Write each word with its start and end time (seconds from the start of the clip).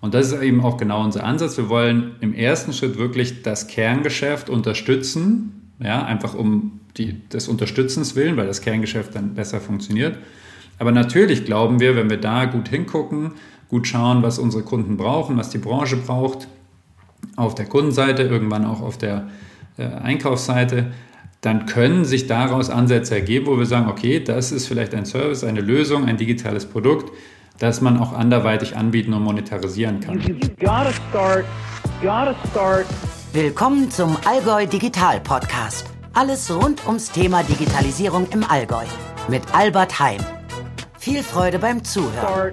Und 0.00 0.14
das 0.14 0.32
ist 0.32 0.42
eben 0.42 0.62
auch 0.62 0.76
genau 0.76 1.02
unser 1.02 1.24
Ansatz. 1.24 1.56
Wir 1.56 1.68
wollen 1.68 2.12
im 2.20 2.34
ersten 2.34 2.72
Schritt 2.72 2.98
wirklich 2.98 3.42
das 3.42 3.66
Kerngeschäft 3.66 4.48
unterstützen, 4.48 5.72
ja, 5.80 6.04
einfach 6.04 6.34
um 6.34 6.80
die, 6.96 7.28
des 7.28 7.48
Unterstützens 7.48 8.16
willen, 8.16 8.36
weil 8.36 8.46
das 8.46 8.60
Kerngeschäft 8.60 9.14
dann 9.14 9.34
besser 9.34 9.60
funktioniert. 9.60 10.16
Aber 10.78 10.92
natürlich 10.92 11.44
glauben 11.44 11.80
wir, 11.80 11.96
wenn 11.96 12.10
wir 12.10 12.18
da 12.18 12.44
gut 12.44 12.68
hingucken, 12.68 13.32
gut 13.68 13.86
schauen, 13.86 14.22
was 14.22 14.38
unsere 14.38 14.62
Kunden 14.62 14.96
brauchen, 14.96 15.36
was 15.36 15.50
die 15.50 15.58
Branche 15.58 15.96
braucht, 15.96 16.48
auf 17.36 17.54
der 17.54 17.66
Kundenseite, 17.66 18.22
irgendwann 18.22 18.64
auch 18.64 18.80
auf 18.80 18.98
der 18.98 19.28
äh, 19.76 19.84
Einkaufsseite, 19.84 20.92
dann 21.40 21.66
können 21.66 22.04
sich 22.04 22.26
daraus 22.26 22.70
Ansätze 22.70 23.14
ergeben, 23.14 23.46
wo 23.46 23.58
wir 23.58 23.66
sagen, 23.66 23.88
okay, 23.88 24.22
das 24.22 24.50
ist 24.50 24.66
vielleicht 24.66 24.94
ein 24.94 25.06
Service, 25.06 25.44
eine 25.44 25.60
Lösung, 25.60 26.04
ein 26.04 26.16
digitales 26.16 26.66
Produkt, 26.66 27.12
das 27.58 27.80
man 27.80 27.98
auch 27.98 28.12
anderweitig 28.12 28.76
anbieten 28.76 29.12
und 29.12 29.22
monetarisieren 29.22 30.00
kann. 30.00 30.20
Willkommen 33.32 33.90
zum 33.90 34.16
Allgäu 34.24 34.66
Digital 34.66 35.20
Podcast. 35.20 35.86
Alles 36.14 36.50
rund 36.50 36.86
ums 36.86 37.10
Thema 37.12 37.42
Digitalisierung 37.42 38.26
im 38.32 38.44
Allgäu 38.44 38.84
mit 39.28 39.42
Albert 39.52 40.00
Heim. 40.00 40.20
Viel 40.98 41.22
Freude 41.22 41.58
beim 41.58 41.84
Zuhören. 41.84 42.52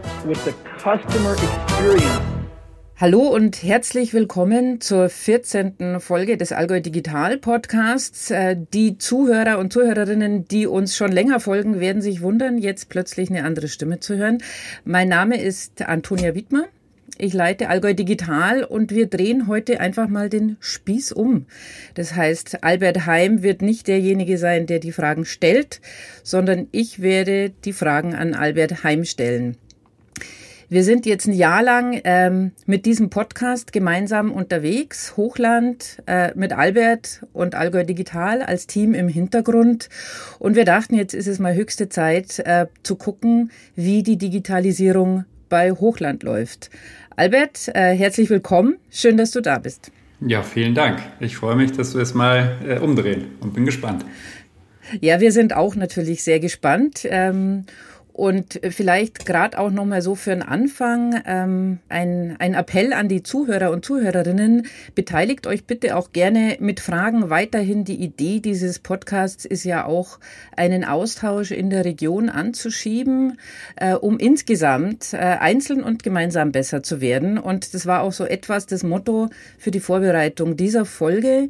Hallo 2.97 3.27
und 3.27 3.61
herzlich 3.61 4.13
willkommen 4.13 4.79
zur 4.79 5.09
14. 5.09 5.99
Folge 5.99 6.37
des 6.37 6.53
Allgäu 6.53 6.79
Digital 6.79 7.37
Podcasts. 7.37 8.31
Äh, 8.31 8.55
die 8.73 8.97
Zuhörer 8.97 9.59
und 9.59 9.73
Zuhörerinnen, 9.73 10.47
die 10.47 10.65
uns 10.65 10.95
schon 10.95 11.11
länger 11.11 11.41
folgen, 11.41 11.81
werden 11.81 12.01
sich 12.01 12.21
wundern, 12.21 12.57
jetzt 12.57 12.87
plötzlich 12.87 13.29
eine 13.29 13.43
andere 13.43 13.67
Stimme 13.67 13.99
zu 13.99 14.15
hören. 14.15 14.37
Mein 14.85 15.09
Name 15.09 15.41
ist 15.41 15.81
Antonia 15.81 16.35
Wiedmer. 16.35 16.69
Ich 17.17 17.33
leite 17.33 17.67
Allgäu 17.67 17.93
Digital 17.93 18.63
und 18.63 18.91
wir 18.91 19.07
drehen 19.07 19.47
heute 19.47 19.81
einfach 19.81 20.07
mal 20.07 20.29
den 20.29 20.55
Spieß 20.61 21.11
um. 21.11 21.47
Das 21.95 22.15
heißt, 22.15 22.63
Albert 22.63 23.05
Heim 23.05 23.43
wird 23.43 23.61
nicht 23.61 23.89
derjenige 23.89 24.37
sein, 24.37 24.67
der 24.67 24.79
die 24.79 24.93
Fragen 24.93 25.25
stellt, 25.25 25.81
sondern 26.23 26.67
ich 26.71 27.01
werde 27.01 27.49
die 27.49 27.73
Fragen 27.73 28.15
an 28.15 28.33
Albert 28.33 28.85
Heim 28.85 29.03
stellen. 29.03 29.57
Wir 30.67 30.83
sind 30.83 31.05
jetzt 31.05 31.27
ein 31.27 31.33
Jahr 31.33 31.61
lang 31.61 32.01
ähm, 32.05 32.51
mit 32.65 32.87
diesem 32.87 33.11
Podcast 33.11 33.71
gemeinsam 33.71 34.31
unterwegs, 34.31 35.15
Hochland 35.15 36.01
äh, 36.07 36.31
mit 36.33 36.53
Albert 36.53 37.21
und 37.33 37.53
Allgäu 37.53 37.83
Digital 37.83 38.41
als 38.41 38.65
Team 38.65 38.95
im 38.95 39.07
Hintergrund. 39.07 39.89
Und 40.39 40.55
wir 40.55 40.65
dachten, 40.65 40.95
jetzt 40.95 41.13
ist 41.13 41.27
es 41.27 41.37
mal 41.37 41.53
höchste 41.53 41.87
Zeit 41.87 42.39
äh, 42.39 42.65
zu 42.81 42.95
gucken, 42.95 43.51
wie 43.75 44.01
die 44.01 44.17
Digitalisierung 44.17 45.25
bei 45.49 45.71
Hochland 45.71 46.23
läuft. 46.23 46.71
Albert, 47.15 47.69
äh, 47.75 47.95
herzlich 47.95 48.31
willkommen. 48.31 48.77
Schön, 48.89 49.17
dass 49.17 49.29
du 49.29 49.41
da 49.41 49.59
bist. 49.59 49.91
Ja, 50.19 50.41
vielen 50.41 50.73
Dank. 50.73 50.99
Ich 51.19 51.37
freue 51.37 51.55
mich, 51.55 51.73
dass 51.73 51.93
wir 51.93 52.01
es 52.01 52.15
mal 52.15 52.57
äh, 52.67 52.79
umdrehen 52.79 53.27
und 53.39 53.53
bin 53.53 53.65
gespannt. 53.65 54.03
Ja, 54.99 55.19
wir 55.19 55.31
sind 55.31 55.55
auch 55.55 55.75
natürlich 55.75 56.23
sehr 56.23 56.39
gespannt. 56.39 57.07
Ähm, 57.09 57.65
und 58.15 58.61
vielleicht 58.69 59.25
gerade 59.25 59.59
auch 59.59 59.71
nochmal 59.71 60.01
so 60.01 60.15
für 60.15 60.29
den 60.29 60.41
Anfang 60.41 61.21
ähm, 61.25 61.79
ein, 61.89 62.37
ein 62.39 62.53
Appell 62.53 62.93
an 62.93 63.09
die 63.09 63.23
Zuhörer 63.23 63.71
und 63.71 63.83
Zuhörerinnen. 63.83 64.67
Beteiligt 64.95 65.47
euch 65.47 65.65
bitte 65.65 65.97
auch 65.97 66.13
gerne 66.13 66.55
mit 66.61 66.79
Fragen. 66.79 67.29
Weiterhin 67.29 67.83
die 67.83 68.01
Idee 68.01 68.39
dieses 68.39 68.79
Podcasts 68.79 69.43
ist 69.43 69.65
ja 69.65 69.83
auch, 69.85 70.19
einen 70.55 70.85
Austausch 70.85 71.51
in 71.51 71.69
der 71.69 71.83
Region 71.83 72.29
anzuschieben, 72.29 73.37
äh, 73.75 73.95
um 73.95 74.17
insgesamt 74.17 75.11
äh, 75.11 75.17
einzeln 75.17 75.83
und 75.83 76.01
gemeinsam 76.01 76.53
besser 76.53 76.83
zu 76.83 77.01
werden. 77.01 77.37
Und 77.37 77.73
das 77.73 77.85
war 77.85 78.01
auch 78.01 78.13
so 78.13 78.23
etwas 78.23 78.65
das 78.65 78.83
Motto 78.83 79.29
für 79.57 79.71
die 79.71 79.81
Vorbereitung 79.81 80.55
dieser 80.55 80.85
Folge. 80.85 81.49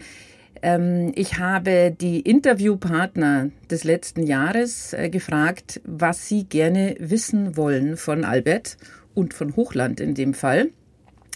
Ähm, 0.65 1.11
ich 1.13 1.37
habe 1.37 1.91
die 1.91 2.21
Interviewpartner 2.21 3.51
des 3.69 3.83
letzten 3.83 4.23
Jahres 4.23 4.93
äh, 4.93 5.09
gefragt, 5.11 5.79
was 5.85 6.27
sie 6.27 6.45
gerne 6.45 6.95
wissen 6.97 7.55
wollen 7.55 7.97
von 7.97 8.25
Albert 8.25 8.77
und 9.13 9.35
von 9.35 9.55
Hochland 9.55 9.99
in 9.99 10.15
dem 10.15 10.33
Fall. 10.33 10.71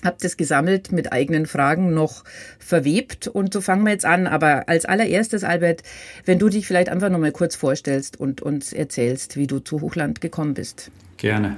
Hab 0.03 0.17
das 0.17 0.35
gesammelt 0.35 0.91
mit 0.91 1.13
eigenen 1.13 1.45
Fragen 1.45 1.93
noch 1.93 2.23
verwebt 2.57 3.27
und 3.27 3.53
so 3.53 3.61
fangen 3.61 3.83
wir 3.83 3.91
jetzt 3.91 4.05
an. 4.05 4.25
Aber 4.25 4.67
als 4.67 4.85
allererstes, 4.85 5.43
Albert, 5.43 5.83
wenn 6.25 6.39
du 6.39 6.49
dich 6.49 6.65
vielleicht 6.65 6.89
einfach 6.89 7.09
noch 7.09 7.19
mal 7.19 7.31
kurz 7.31 7.55
vorstellst 7.55 8.19
und 8.19 8.41
uns 8.41 8.73
erzählst, 8.73 9.37
wie 9.37 9.45
du 9.45 9.59
zu 9.59 9.81
Hochland 9.81 10.21
gekommen 10.21 10.55
bist. 10.55 10.89
Gerne. 11.17 11.55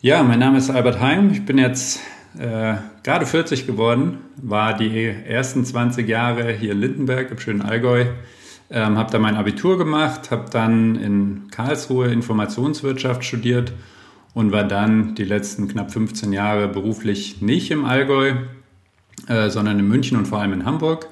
Ja, 0.00 0.24
mein 0.24 0.40
Name 0.40 0.58
ist 0.58 0.68
Albert 0.68 0.98
Heim. 0.98 1.30
Ich 1.30 1.44
bin 1.44 1.58
jetzt 1.58 2.00
äh, 2.38 2.74
gerade 3.02 3.26
40 3.26 3.66
geworden, 3.66 4.18
war 4.36 4.76
die 4.76 5.06
ersten 5.06 5.64
20 5.64 6.08
Jahre 6.08 6.52
hier 6.52 6.72
in 6.72 6.80
Lindenberg 6.80 7.30
im 7.30 7.38
schönen 7.38 7.62
Allgäu. 7.62 8.06
Ähm, 8.70 8.96
habe 8.98 9.10
da 9.10 9.18
mein 9.18 9.36
Abitur 9.36 9.78
gemacht, 9.78 10.30
habe 10.30 10.46
dann 10.50 10.96
in 10.96 11.48
Karlsruhe 11.50 12.08
Informationswirtschaft 12.08 13.24
studiert 13.24 13.72
und 14.32 14.52
war 14.52 14.64
dann 14.64 15.14
die 15.14 15.24
letzten 15.24 15.68
knapp 15.68 15.92
15 15.92 16.32
Jahre 16.32 16.66
beruflich 16.66 17.40
nicht 17.40 17.70
im 17.70 17.84
Allgäu, 17.84 18.32
äh, 19.28 19.50
sondern 19.50 19.78
in 19.78 19.86
München 19.86 20.16
und 20.18 20.26
vor 20.26 20.40
allem 20.40 20.54
in 20.54 20.64
Hamburg. 20.64 21.08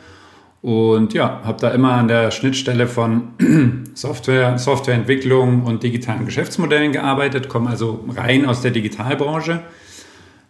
Und 0.61 1.13
ja, 1.13 1.41
habe 1.45 1.61
da 1.61 1.71
immer 1.71 1.93
an 1.93 2.09
der 2.09 2.31
Schnittstelle 2.31 2.87
von 2.87 3.29
Software, 3.95 4.59
Softwareentwicklung 4.59 5.65
und 5.65 5.83
digitalen 5.83 6.25
Geschäftsmodellen 6.25 6.93
gearbeitet, 6.93 7.49
komme 7.49 7.71
also 7.71 8.05
rein 8.09 8.47
aus 8.47 8.63
der 8.63 8.71
Digitalbranche 8.71 9.61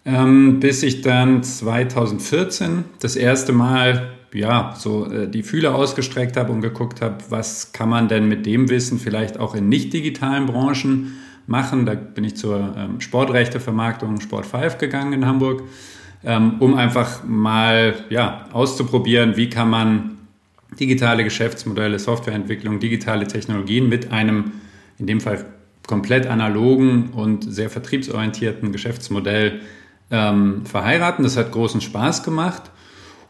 ähm, 0.04 0.60
bis 0.60 0.82
ich 0.82 1.02
dann 1.02 1.42
2014 1.42 2.84
das 3.00 3.16
erste 3.16 3.52
Mal 3.52 4.12
ja, 4.34 4.74
so 4.76 5.10
äh, 5.10 5.28
die 5.28 5.42
Fühler 5.42 5.74
ausgestreckt 5.74 6.36
habe 6.36 6.52
und 6.52 6.60
geguckt 6.60 7.00
habe, 7.00 7.18
was 7.28 7.72
kann 7.72 7.88
man 7.88 8.08
denn 8.08 8.28
mit 8.28 8.46
dem 8.46 8.68
Wissen 8.70 8.98
vielleicht 8.98 9.38
auch 9.38 9.54
in 9.54 9.68
nicht 9.68 9.92
digitalen 9.92 10.46
Branchen 10.46 11.18
machen. 11.46 11.86
Da 11.86 11.94
bin 11.94 12.24
ich 12.24 12.36
zur 12.36 12.74
ähm, 12.76 13.00
Sportrechtevermarktung 13.00 14.20
Sport 14.20 14.46
5 14.46 14.78
gegangen 14.78 15.12
in 15.12 15.26
Hamburg, 15.26 15.62
ähm, 16.24 16.56
um 16.60 16.74
einfach 16.74 17.24
mal 17.24 17.94
ja, 18.10 18.46
auszuprobieren, 18.52 19.36
wie 19.36 19.50
kann 19.50 19.68
man 19.68 20.18
digitale 20.80 21.24
Geschäftsmodelle, 21.24 21.98
Softwareentwicklung, 21.98 22.80
digitale 22.80 23.26
Technologien 23.26 23.88
mit 23.88 24.10
einem, 24.10 24.52
in 24.98 25.06
dem 25.06 25.20
Fall 25.20 25.44
komplett 25.86 26.26
analogen 26.26 27.10
und 27.10 27.44
sehr 27.52 27.68
vertriebsorientierten 27.68 28.72
Geschäftsmodell 28.72 29.60
ähm, 30.12 30.64
verheiraten. 30.64 31.24
Das 31.24 31.36
hat 31.36 31.50
großen 31.50 31.80
Spaß 31.80 32.22
gemacht. 32.22 32.70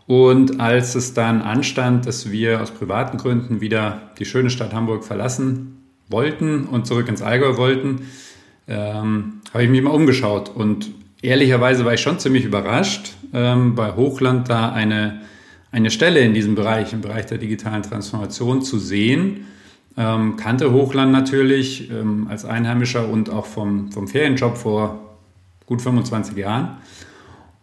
Und 0.07 0.61
als 0.61 0.95
es 0.95 1.15
dann 1.15 1.41
anstand, 1.41 2.07
dass 2.07 2.31
wir 2.31 2.61
aus 2.61 2.73
privaten 2.73 3.17
Gründen 3.17 3.61
wieder 3.61 4.11
die 4.19 4.27
schöne 4.27 4.51
Stadt 4.51 4.75
Hamburg 4.75 5.05
verlassen 5.05 5.79
wollten 6.09 6.65
und 6.67 6.87
zurück 6.87 7.09
ins 7.09 7.23
Allgäu 7.23 7.57
wollten, 7.57 8.03
ähm, 8.69 9.41
habe 9.55 9.65
ich 9.65 9.71
mich 9.71 9.81
mal 9.81 9.91
umgeschaut. 9.91 10.51
Und 10.55 10.91
ehrlicherweise 11.23 11.85
war 11.85 11.95
ich 11.95 12.01
schon 12.01 12.19
ziemlich 12.19 12.45
überrascht, 12.45 13.15
ähm, 13.33 13.75
bei 13.75 13.93
Hochland 13.93 14.51
da 14.51 14.73
eine, 14.73 15.23
eine 15.71 15.91
Stelle 15.91 16.21
in 16.21 16.35
diesem 16.35 16.57
Bereich, 16.57 16.93
im 16.93 17.01
Bereich 17.01 17.27
der 17.27 17.39
digitalen 17.39 17.83
Transformation 17.83 18.61
zu 18.61 18.79
sehen. 18.79 19.47
Ähm, 19.97 20.37
kannte 20.37 20.73
Hochland 20.73 21.13
natürlich 21.13 21.91
ähm, 21.91 22.27
als 22.29 22.45
Einheimischer 22.45 23.09
und 23.09 23.31
auch 23.31 23.47
vom, 23.47 23.93
vom 23.93 24.09
Ferienjob 24.09 24.57
vor 24.57 25.12
gut 25.67 25.83
25 25.83 26.37
Jahren. 26.37 26.79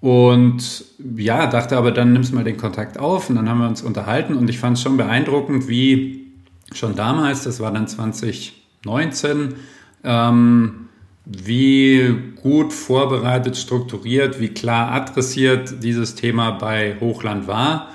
Und 0.01 0.85
ja, 1.17 1.47
dachte 1.47 1.77
aber, 1.77 1.91
dann 1.91 2.13
nimmst 2.13 2.31
du 2.31 2.35
mal 2.35 2.43
den 2.43 2.57
Kontakt 2.57 2.97
auf 2.97 3.29
und 3.29 3.35
dann 3.35 3.49
haben 3.49 3.59
wir 3.59 3.67
uns 3.67 3.81
unterhalten 3.81 4.35
und 4.35 4.49
ich 4.49 4.57
fand 4.59 4.77
es 4.77 4.83
schon 4.83 4.95
beeindruckend, 4.95 5.67
wie 5.67 6.27
schon 6.73 6.95
damals, 6.95 7.43
das 7.43 7.59
war 7.59 7.73
dann 7.73 7.87
2019, 7.87 9.55
ähm, 10.05 10.89
wie 11.25 12.15
gut 12.41 12.71
vorbereitet, 12.71 13.57
strukturiert, 13.57 14.39
wie 14.39 14.49
klar 14.49 14.91
adressiert 14.91 15.83
dieses 15.83 16.15
Thema 16.15 16.51
bei 16.51 16.95
Hochland 17.01 17.47
war, 17.47 17.89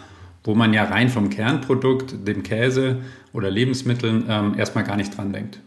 wo 0.44 0.54
man 0.54 0.74
ja 0.74 0.84
rein 0.84 1.08
vom 1.08 1.30
Kernprodukt, 1.30 2.28
dem 2.28 2.42
Käse 2.42 2.98
oder 3.32 3.50
Lebensmitteln, 3.50 4.26
ähm, 4.28 4.54
erstmal 4.58 4.84
gar 4.84 4.96
nicht 4.96 5.16
dran 5.16 5.32
denkt. 5.32 5.58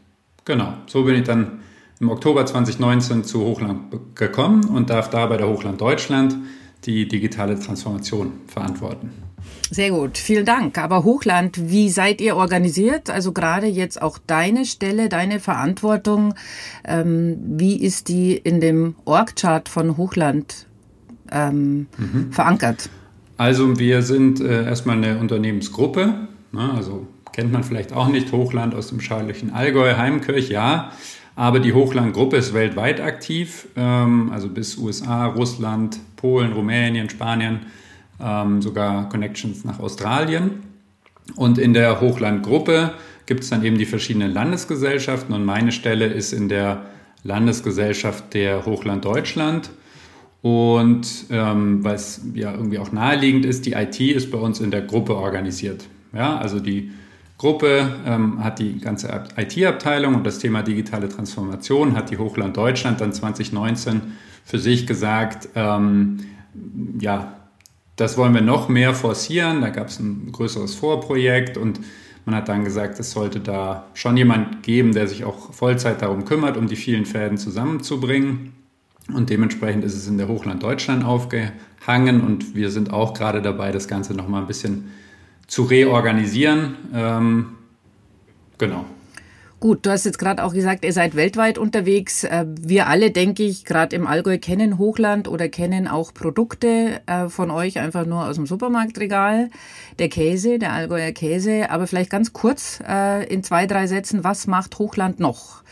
Genau, 0.45 0.73
so 0.85 1.03
bin 1.03 1.15
ich 1.15 1.23
dann 1.23 1.59
im 1.99 2.09
Oktober 2.09 2.45
2019 2.45 3.23
zu 3.23 3.41
Hochland 3.41 4.15
gekommen 4.15 4.65
und 4.65 4.89
darf 4.89 5.09
da 5.09 5.25
bei 5.25 5.37
der 5.37 5.47
Hochland 5.47 5.81
Deutschland 5.81 6.35
die 6.85 7.07
digitale 7.07 7.59
Transformation 7.59 8.33
verantworten. 8.47 9.11
Sehr 9.69 9.91
gut, 9.91 10.17
vielen 10.17 10.45
Dank. 10.45 10.77
Aber 10.77 11.03
Hochland, 11.03 11.69
wie 11.69 11.89
seid 11.89 12.21
ihr 12.21 12.35
organisiert? 12.35 13.09
Also 13.09 13.33
gerade 13.33 13.67
jetzt 13.67 14.01
auch 14.01 14.17
deine 14.17 14.65
Stelle, 14.65 15.09
deine 15.09 15.39
Verantwortung, 15.39 16.35
ähm, 16.85 17.37
wie 17.41 17.75
ist 17.75 18.07
die 18.07 18.35
in 18.35 18.61
dem 18.61 18.95
Org-Chart 19.05 19.67
von 19.67 19.97
Hochland 19.97 20.67
ähm, 21.31 21.87
mhm. 21.97 22.31
verankert? 22.31 22.89
Also 23.37 23.77
wir 23.77 24.01
sind 24.01 24.39
äh, 24.39 24.65
erstmal 24.65 24.97
eine 24.97 25.19
Unternehmensgruppe, 25.19 26.27
ne, 26.51 26.73
also 26.75 27.07
kennt 27.33 27.51
man 27.51 27.63
vielleicht 27.63 27.93
auch 27.93 28.07
nicht, 28.07 28.31
Hochland 28.31 28.73
aus 28.73 28.89
dem 28.89 28.99
schaulichen 28.99 29.53
Allgäu, 29.53 29.95
Heimkirch, 29.95 30.49
ja. 30.49 30.91
Aber 31.37 31.59
die 31.59 31.71
Hochland-Gruppe 31.71 32.35
ist 32.37 32.55
weltweit 32.55 32.99
aktiv, 32.99 33.67
ähm, 33.75 34.31
also 34.33 34.49
bis 34.49 34.75
USA, 34.75 35.27
Russland, 35.27 35.99
Polen, 36.15 36.51
Rumänien, 36.51 37.11
Spanien, 37.11 37.67
ähm, 38.19 38.63
sogar 38.63 39.07
Connections 39.07 39.63
nach 39.63 39.79
Australien. 39.79 40.63
Und 41.35 41.59
in 41.59 41.75
der 41.75 42.01
Hochland-Gruppe 42.01 42.93
gibt 43.27 43.43
es 43.43 43.51
dann 43.51 43.63
eben 43.63 43.77
die 43.77 43.85
verschiedenen 43.85 44.33
Landesgesellschaften 44.33 45.35
und 45.35 45.45
meine 45.45 45.71
Stelle 45.71 46.07
ist 46.07 46.33
in 46.33 46.49
der 46.49 46.87
Landesgesellschaft 47.23 48.33
der 48.33 48.65
Hochland 48.65 49.05
Deutschland. 49.05 49.69
Und 50.41 51.25
ähm, 51.29 51.83
was 51.83 52.21
ja 52.33 52.51
irgendwie 52.51 52.79
auch 52.79 52.91
naheliegend 52.91 53.45
ist, 53.45 53.67
die 53.67 53.73
IT 53.73 53.99
ist 53.99 54.31
bei 54.31 54.39
uns 54.39 54.59
in 54.59 54.71
der 54.71 54.81
Gruppe 54.81 55.15
organisiert. 55.15 55.85
Ja, 56.13 56.39
also 56.39 56.59
die 56.59 56.89
Gruppe 57.37 57.95
ähm, 58.05 58.43
hat 58.43 58.59
die 58.59 58.79
ganze 58.79 59.25
IT-Abteilung 59.37 60.15
und 60.15 60.25
das 60.25 60.39
Thema 60.39 60.63
digitale 60.63 61.07
Transformation 61.07 61.95
hat 61.95 62.09
die 62.09 62.17
Hochland 62.17 62.57
Deutschland 62.57 62.99
dann 62.99 63.13
2019 63.13 64.01
für 64.43 64.57
sich 64.57 64.87
gesagt, 64.87 65.49
ähm, 65.55 66.17
ja, 66.99 67.33
das 67.95 68.17
wollen 68.17 68.33
wir 68.33 68.41
noch 68.41 68.69
mehr 68.69 68.93
forcieren. 68.93 69.61
Da 69.61 69.69
gab 69.69 69.87
es 69.87 69.99
ein 69.99 70.31
größeres 70.31 70.75
Vorprojekt 70.75 71.57
und 71.57 71.79
man 72.25 72.35
hat 72.35 72.49
dann 72.49 72.63
gesagt, 72.63 72.99
es 72.99 73.11
sollte 73.11 73.39
da 73.39 73.85
schon 73.93 74.17
jemand 74.17 74.63
geben, 74.63 74.93
der 74.93 75.07
sich 75.07 75.23
auch 75.23 75.53
Vollzeit 75.53 76.01
darum 76.01 76.25
kümmert, 76.25 76.57
um 76.57 76.67
die 76.67 76.75
vielen 76.75 77.05
Fäden 77.05 77.37
zusammenzubringen. 77.37 78.53
Und 79.13 79.29
dementsprechend 79.29 79.85
ist 79.85 79.95
es 79.95 80.07
in 80.07 80.17
der 80.17 80.27
Hochland 80.27 80.61
Deutschland 80.63 81.05
aufgehangen 81.05 82.21
und 82.21 82.55
wir 82.55 82.69
sind 82.69 82.91
auch 82.91 83.13
gerade 83.13 83.41
dabei, 83.41 83.71
das 83.71 83.87
Ganze 83.87 84.13
nochmal 84.13 84.41
ein 84.41 84.47
bisschen 84.47 84.91
zu 85.47 85.63
reorganisieren. 85.63 86.75
Ähm, 86.93 87.57
genau. 88.57 88.85
Gut, 89.59 89.87
du 89.87 89.89
hast 89.89 90.05
jetzt 90.05 90.19
gerade 90.19 90.43
auch 90.43 90.53
gesagt, 90.53 90.85
ihr 90.85 90.93
seid 90.93 91.15
weltweit 91.15 91.57
unterwegs. 91.57 92.23
Äh, 92.23 92.45
wir 92.47 92.85
alle, 92.85 93.09
denke 93.09 93.41
ich, 93.41 93.65
gerade 93.65 93.95
im 93.95 94.05
Allgäu 94.05 94.37
kennen 94.37 94.77
Hochland 94.77 95.27
oder 95.27 95.49
kennen 95.49 95.87
auch 95.87 96.13
Produkte 96.13 97.01
äh, 97.07 97.27
von 97.27 97.49
euch 97.49 97.79
einfach 97.79 98.05
nur 98.05 98.27
aus 98.27 98.35
dem 98.35 98.45
Supermarktregal. 98.45 99.49
Der 99.97 100.09
Käse, 100.09 100.59
der 100.59 100.73
Allgäuer 100.73 101.11
Käse. 101.11 101.71
Aber 101.71 101.87
vielleicht 101.87 102.11
ganz 102.11 102.33
kurz 102.33 102.81
äh, 102.87 103.25
in 103.33 103.41
zwei, 103.41 103.65
drei 103.65 103.87
Sätzen, 103.87 104.23
was 104.23 104.45
macht 104.45 104.77
Hochland 104.77 105.19
noch? 105.19 105.63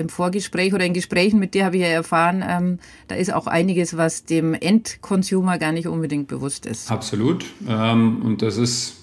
Im 0.00 0.08
Vorgespräch 0.08 0.74
oder 0.74 0.84
in 0.84 0.94
Gesprächen 0.94 1.38
mit 1.38 1.54
dir 1.54 1.64
habe 1.64 1.76
ich 1.76 1.82
ja 1.82 1.88
erfahren, 1.88 2.42
ähm, 2.46 2.78
da 3.08 3.14
ist 3.14 3.32
auch 3.32 3.46
einiges, 3.46 3.96
was 3.96 4.24
dem 4.24 4.54
Endconsumer 4.54 5.58
gar 5.58 5.72
nicht 5.72 5.86
unbedingt 5.86 6.28
bewusst 6.28 6.66
ist. 6.66 6.90
Absolut. 6.90 7.44
Ähm, 7.68 8.22
und 8.22 8.42
das 8.42 8.56
ist 8.56 8.96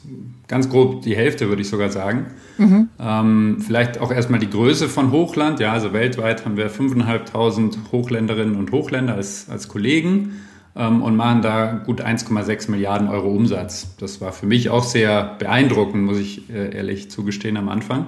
ganz 0.48 0.70
grob 0.70 1.02
die 1.04 1.16
Hälfte, 1.16 1.50
würde 1.50 1.62
ich 1.62 1.70
sogar 1.70 1.90
sagen. 1.90 2.28
Mhm. 2.58 2.90
Ähm, 3.00 3.58
vielleicht 3.66 4.00
auch 4.00 4.12
erstmal 4.12 4.40
die 4.40 4.50
Größe 4.50 4.90
von 4.90 5.12
Hochland. 5.12 5.60
Ja, 5.60 5.74
also 5.74 5.94
weltweit 5.94 6.46
haben 6.46 6.58
wir 6.58 6.72
5.500 6.72 7.92
Hochländerinnen 7.92 8.56
und 8.56 8.72
Hochländer 8.72 9.16
als, 9.16 9.50
als 9.50 9.68
Kollegen 9.68 10.42
ähm, 10.76 11.02
und 11.02 11.16
machen 11.16 11.42
da 11.42 11.82
gut 11.86 12.02
1,6 12.02 12.72
Milliarden 12.72 13.08
Euro 13.10 13.30
Umsatz. 13.30 13.96
Das 14.00 14.22
war 14.22 14.32
für 14.32 14.46
mich 14.46 14.70
auch 14.70 14.84
sehr 14.84 15.36
beeindruckend, 15.40 16.04
muss 16.04 16.18
ich 16.18 16.50
äh, 16.50 16.76
ehrlich 16.76 17.12
zugestehen 17.12 17.58
am 17.58 17.70
Anfang. 17.70 18.06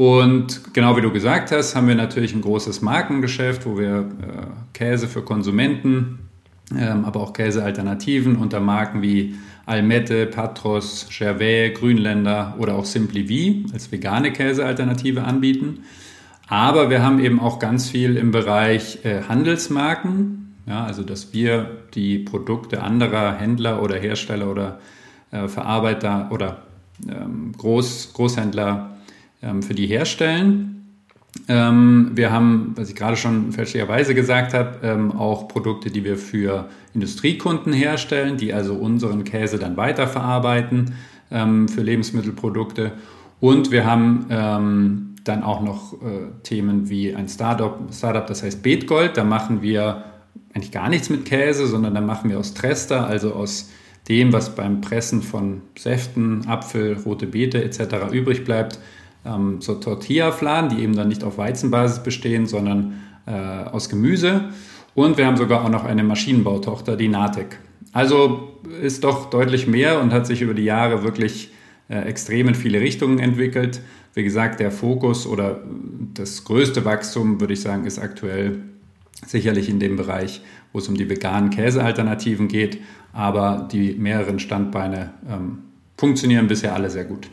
Und 0.00 0.72
genau 0.72 0.96
wie 0.96 1.02
du 1.02 1.12
gesagt 1.12 1.52
hast, 1.52 1.76
haben 1.76 1.86
wir 1.86 1.94
natürlich 1.94 2.34
ein 2.34 2.40
großes 2.40 2.80
Markengeschäft, 2.80 3.66
wo 3.66 3.76
wir 3.76 3.98
äh, 3.98 4.46
Käse 4.72 5.08
für 5.08 5.20
Konsumenten, 5.20 6.20
ähm, 6.74 7.04
aber 7.04 7.20
auch 7.20 7.34
Käsealternativen 7.34 8.36
unter 8.36 8.60
Marken 8.60 9.02
wie 9.02 9.34
Almette, 9.66 10.24
Patros, 10.24 11.06
Gervais, 11.10 11.74
Grünländer 11.74 12.54
oder 12.58 12.76
auch 12.76 12.86
Simply 12.86 13.26
V 13.26 13.74
als 13.74 13.92
vegane 13.92 14.32
Käsealternative 14.32 15.24
anbieten. 15.24 15.80
Aber 16.48 16.88
wir 16.88 17.02
haben 17.02 17.20
eben 17.20 17.38
auch 17.38 17.58
ganz 17.58 17.90
viel 17.90 18.16
im 18.16 18.30
Bereich 18.30 19.04
äh, 19.04 19.24
Handelsmarken, 19.28 20.54
ja, 20.64 20.82
also 20.82 21.02
dass 21.02 21.34
wir 21.34 21.72
die 21.92 22.20
Produkte 22.20 22.82
anderer 22.82 23.34
Händler 23.34 23.82
oder 23.82 23.98
Hersteller 23.98 24.50
oder 24.50 24.80
äh, 25.30 25.46
Verarbeiter 25.46 26.30
oder 26.30 26.62
ähm, 27.06 27.52
Groß, 27.58 28.14
Großhändler 28.14 28.89
für 29.40 29.74
die 29.74 29.86
herstellen. 29.86 30.80
Ähm, 31.48 32.10
wir 32.14 32.32
haben, 32.32 32.72
was 32.76 32.88
ich 32.88 32.96
gerade 32.96 33.16
schon 33.16 33.52
fälschlicherweise 33.52 34.14
gesagt 34.14 34.52
habe, 34.54 34.78
ähm, 34.82 35.12
auch 35.12 35.48
Produkte, 35.48 35.90
die 35.90 36.04
wir 36.04 36.16
für 36.16 36.68
Industriekunden 36.94 37.72
herstellen, 37.72 38.36
die 38.36 38.52
also 38.52 38.74
unseren 38.74 39.24
Käse 39.24 39.58
dann 39.58 39.76
weiterverarbeiten 39.76 40.94
ähm, 41.30 41.68
für 41.68 41.82
Lebensmittelprodukte. 41.82 42.92
Und 43.38 43.70
wir 43.70 43.86
haben 43.86 44.26
ähm, 44.28 45.14
dann 45.24 45.42
auch 45.42 45.60
noch 45.62 45.94
äh, 45.94 46.26
Themen 46.42 46.88
wie 46.88 47.14
ein 47.14 47.28
Startup, 47.28 47.78
Startup, 47.92 48.26
das 48.26 48.42
heißt 48.42 48.62
Beetgold. 48.62 49.16
Da 49.16 49.24
machen 49.24 49.62
wir 49.62 50.04
eigentlich 50.52 50.72
gar 50.72 50.88
nichts 50.88 51.10
mit 51.10 51.24
Käse, 51.26 51.66
sondern 51.66 51.94
da 51.94 52.00
machen 52.00 52.28
wir 52.30 52.38
aus 52.38 52.54
Trester, 52.54 53.06
also 53.06 53.34
aus 53.34 53.70
dem, 54.08 54.32
was 54.32 54.54
beim 54.54 54.80
Pressen 54.80 55.22
von 55.22 55.62
Säften, 55.78 56.46
Apfel, 56.48 56.96
rote 57.04 57.26
Beete 57.26 57.62
etc. 57.62 58.12
übrig 58.12 58.44
bleibt, 58.44 58.80
ähm, 59.24 59.60
so 59.60 59.74
Tortilla-Fladen, 59.74 60.76
die 60.76 60.82
eben 60.82 60.96
dann 60.96 61.08
nicht 61.08 61.24
auf 61.24 61.38
Weizenbasis 61.38 62.02
bestehen, 62.02 62.46
sondern 62.46 63.00
äh, 63.26 63.32
aus 63.32 63.88
Gemüse. 63.88 64.50
Und 64.94 65.18
wir 65.18 65.26
haben 65.26 65.36
sogar 65.36 65.64
auch 65.64 65.68
noch 65.68 65.84
eine 65.84 66.02
Maschinenbautochter, 66.02 66.96
die 66.96 67.08
Natec. 67.08 67.58
Also 67.92 68.48
ist 68.82 69.04
doch 69.04 69.30
deutlich 69.30 69.66
mehr 69.66 70.00
und 70.00 70.12
hat 70.12 70.26
sich 70.26 70.42
über 70.42 70.54
die 70.54 70.64
Jahre 70.64 71.02
wirklich 71.02 71.50
äh, 71.88 72.02
extrem 72.02 72.48
in 72.48 72.54
viele 72.54 72.80
Richtungen 72.80 73.18
entwickelt. 73.18 73.80
Wie 74.14 74.24
gesagt, 74.24 74.60
der 74.60 74.70
Fokus 74.70 75.26
oder 75.26 75.60
das 76.14 76.44
größte 76.44 76.84
Wachstum, 76.84 77.40
würde 77.40 77.52
ich 77.52 77.60
sagen, 77.60 77.84
ist 77.84 77.98
aktuell 77.98 78.60
sicherlich 79.26 79.68
in 79.68 79.80
dem 79.80 79.96
Bereich, 79.96 80.40
wo 80.72 80.78
es 80.78 80.88
um 80.88 80.96
die 80.96 81.08
veganen 81.08 81.50
Käsealternativen 81.50 82.48
geht. 82.48 82.80
Aber 83.12 83.68
die 83.70 83.94
mehreren 83.94 84.38
Standbeine 84.38 85.10
ähm, 85.28 85.58
funktionieren 85.96 86.46
bisher 86.46 86.74
alle 86.74 86.90
sehr 86.90 87.04
gut. 87.04 87.28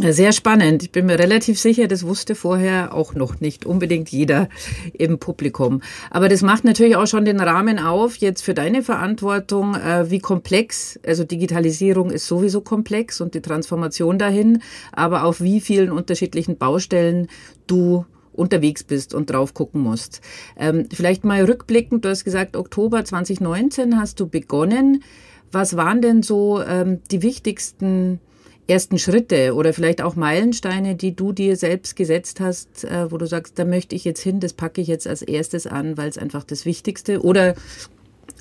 Sehr 0.00 0.32
spannend. 0.32 0.82
Ich 0.82 0.90
bin 0.90 1.04
mir 1.04 1.18
relativ 1.18 1.60
sicher, 1.60 1.86
das 1.86 2.06
wusste 2.06 2.34
vorher 2.34 2.94
auch 2.94 3.14
noch 3.14 3.40
nicht 3.40 3.66
unbedingt 3.66 4.08
jeder 4.08 4.48
im 4.94 5.18
Publikum. 5.18 5.82
Aber 6.10 6.30
das 6.30 6.40
macht 6.40 6.64
natürlich 6.64 6.96
auch 6.96 7.06
schon 7.06 7.26
den 7.26 7.40
Rahmen 7.40 7.78
auf 7.78 8.16
jetzt 8.16 8.42
für 8.42 8.54
deine 8.54 8.82
Verantwortung, 8.82 9.74
äh, 9.74 10.10
wie 10.10 10.18
komplex, 10.18 10.98
also 11.06 11.24
Digitalisierung 11.24 12.10
ist 12.10 12.26
sowieso 12.26 12.62
komplex 12.62 13.20
und 13.20 13.34
die 13.34 13.42
Transformation 13.42 14.18
dahin, 14.18 14.62
aber 14.92 15.24
auf 15.24 15.42
wie 15.42 15.60
vielen 15.60 15.92
unterschiedlichen 15.92 16.56
Baustellen 16.56 17.28
du 17.66 18.06
unterwegs 18.32 18.84
bist 18.84 19.12
und 19.12 19.30
drauf 19.30 19.52
gucken 19.52 19.82
musst. 19.82 20.22
Ähm, 20.56 20.88
vielleicht 20.90 21.22
mal 21.22 21.44
rückblickend, 21.44 22.06
du 22.06 22.08
hast 22.08 22.24
gesagt, 22.24 22.56
Oktober 22.56 23.04
2019 23.04 24.00
hast 24.00 24.18
du 24.20 24.26
begonnen. 24.26 25.04
Was 25.50 25.76
waren 25.76 26.00
denn 26.00 26.22
so 26.22 26.62
ähm, 26.62 27.00
die 27.10 27.20
wichtigsten 27.20 28.20
ersten 28.68 28.98
Schritte 28.98 29.54
oder 29.54 29.72
vielleicht 29.72 30.02
auch 30.02 30.16
Meilensteine, 30.16 30.94
die 30.94 31.14
du 31.14 31.32
dir 31.32 31.56
selbst 31.56 31.96
gesetzt 31.96 32.40
hast, 32.40 32.84
äh, 32.84 33.10
wo 33.10 33.18
du 33.18 33.26
sagst, 33.26 33.58
da 33.58 33.64
möchte 33.64 33.94
ich 33.96 34.04
jetzt 34.04 34.22
hin, 34.22 34.40
das 34.40 34.52
packe 34.52 34.80
ich 34.80 34.88
jetzt 34.88 35.06
als 35.06 35.22
erstes 35.22 35.66
an, 35.66 35.96
weil 35.96 36.08
es 36.08 36.18
einfach 36.18 36.44
das 36.44 36.64
Wichtigste 36.64 37.22
oder, 37.22 37.54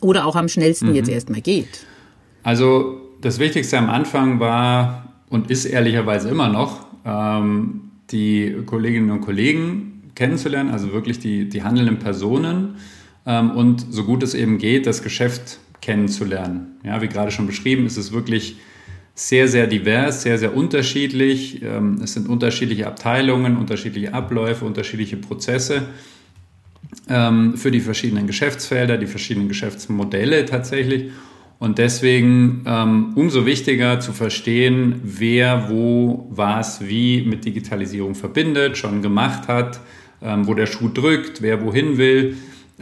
oder 0.01 0.25
auch 0.25 0.35
am 0.35 0.47
schnellsten 0.47 0.89
mhm. 0.89 0.95
jetzt 0.95 1.09
erstmal 1.09 1.41
geht? 1.41 1.85
Also 2.43 3.01
das 3.21 3.39
Wichtigste 3.39 3.77
am 3.77 3.89
Anfang 3.89 4.39
war 4.39 5.13
und 5.29 5.49
ist 5.49 5.65
ehrlicherweise 5.65 6.29
immer 6.29 6.49
noch, 6.49 6.85
ähm, 7.05 7.91
die 8.11 8.57
Kolleginnen 8.65 9.09
und 9.11 9.21
Kollegen 9.21 10.11
kennenzulernen, 10.15 10.69
also 10.69 10.91
wirklich 10.91 11.19
die, 11.19 11.47
die 11.49 11.63
handelnden 11.63 11.99
Personen 11.99 12.75
ähm, 13.25 13.51
und 13.51 13.85
so 13.89 14.03
gut 14.03 14.23
es 14.23 14.33
eben 14.33 14.57
geht, 14.57 14.85
das 14.85 15.01
Geschäft 15.01 15.59
kennenzulernen. 15.81 16.79
Ja, 16.83 17.01
wie 17.01 17.07
gerade 17.07 17.31
schon 17.31 17.47
beschrieben, 17.47 17.85
ist 17.85 17.97
es 17.97 18.11
wirklich 18.11 18.57
sehr, 19.27 19.47
sehr 19.47 19.67
divers, 19.67 20.23
sehr, 20.23 20.39
sehr 20.39 20.55
unterschiedlich. 20.55 21.61
Ähm, 21.61 21.99
es 22.03 22.13
sind 22.13 22.27
unterschiedliche 22.27 22.87
Abteilungen, 22.87 23.55
unterschiedliche 23.55 24.15
Abläufe, 24.15 24.65
unterschiedliche 24.65 25.15
Prozesse 25.15 25.83
ähm, 27.07 27.55
für 27.55 27.69
die 27.69 27.81
verschiedenen 27.81 28.25
Geschäftsfelder, 28.25 28.97
die 28.97 29.05
verschiedenen 29.05 29.47
Geschäftsmodelle 29.47 30.45
tatsächlich. 30.45 31.11
Und 31.59 31.77
deswegen 31.77 32.63
ähm, 32.65 33.11
umso 33.13 33.45
wichtiger 33.45 33.99
zu 33.99 34.11
verstehen, 34.11 34.99
wer 35.03 35.69
wo 35.69 36.27
was 36.31 36.81
wie 36.87 37.21
mit 37.21 37.45
Digitalisierung 37.45 38.15
verbindet, 38.15 38.75
schon 38.77 39.03
gemacht 39.03 39.47
hat, 39.47 39.79
wo 40.23 40.53
der 40.53 40.67
Schuh 40.67 40.87
drückt, 40.87 41.41
wer 41.41 41.65
wohin 41.65 41.97
will. 41.97 42.37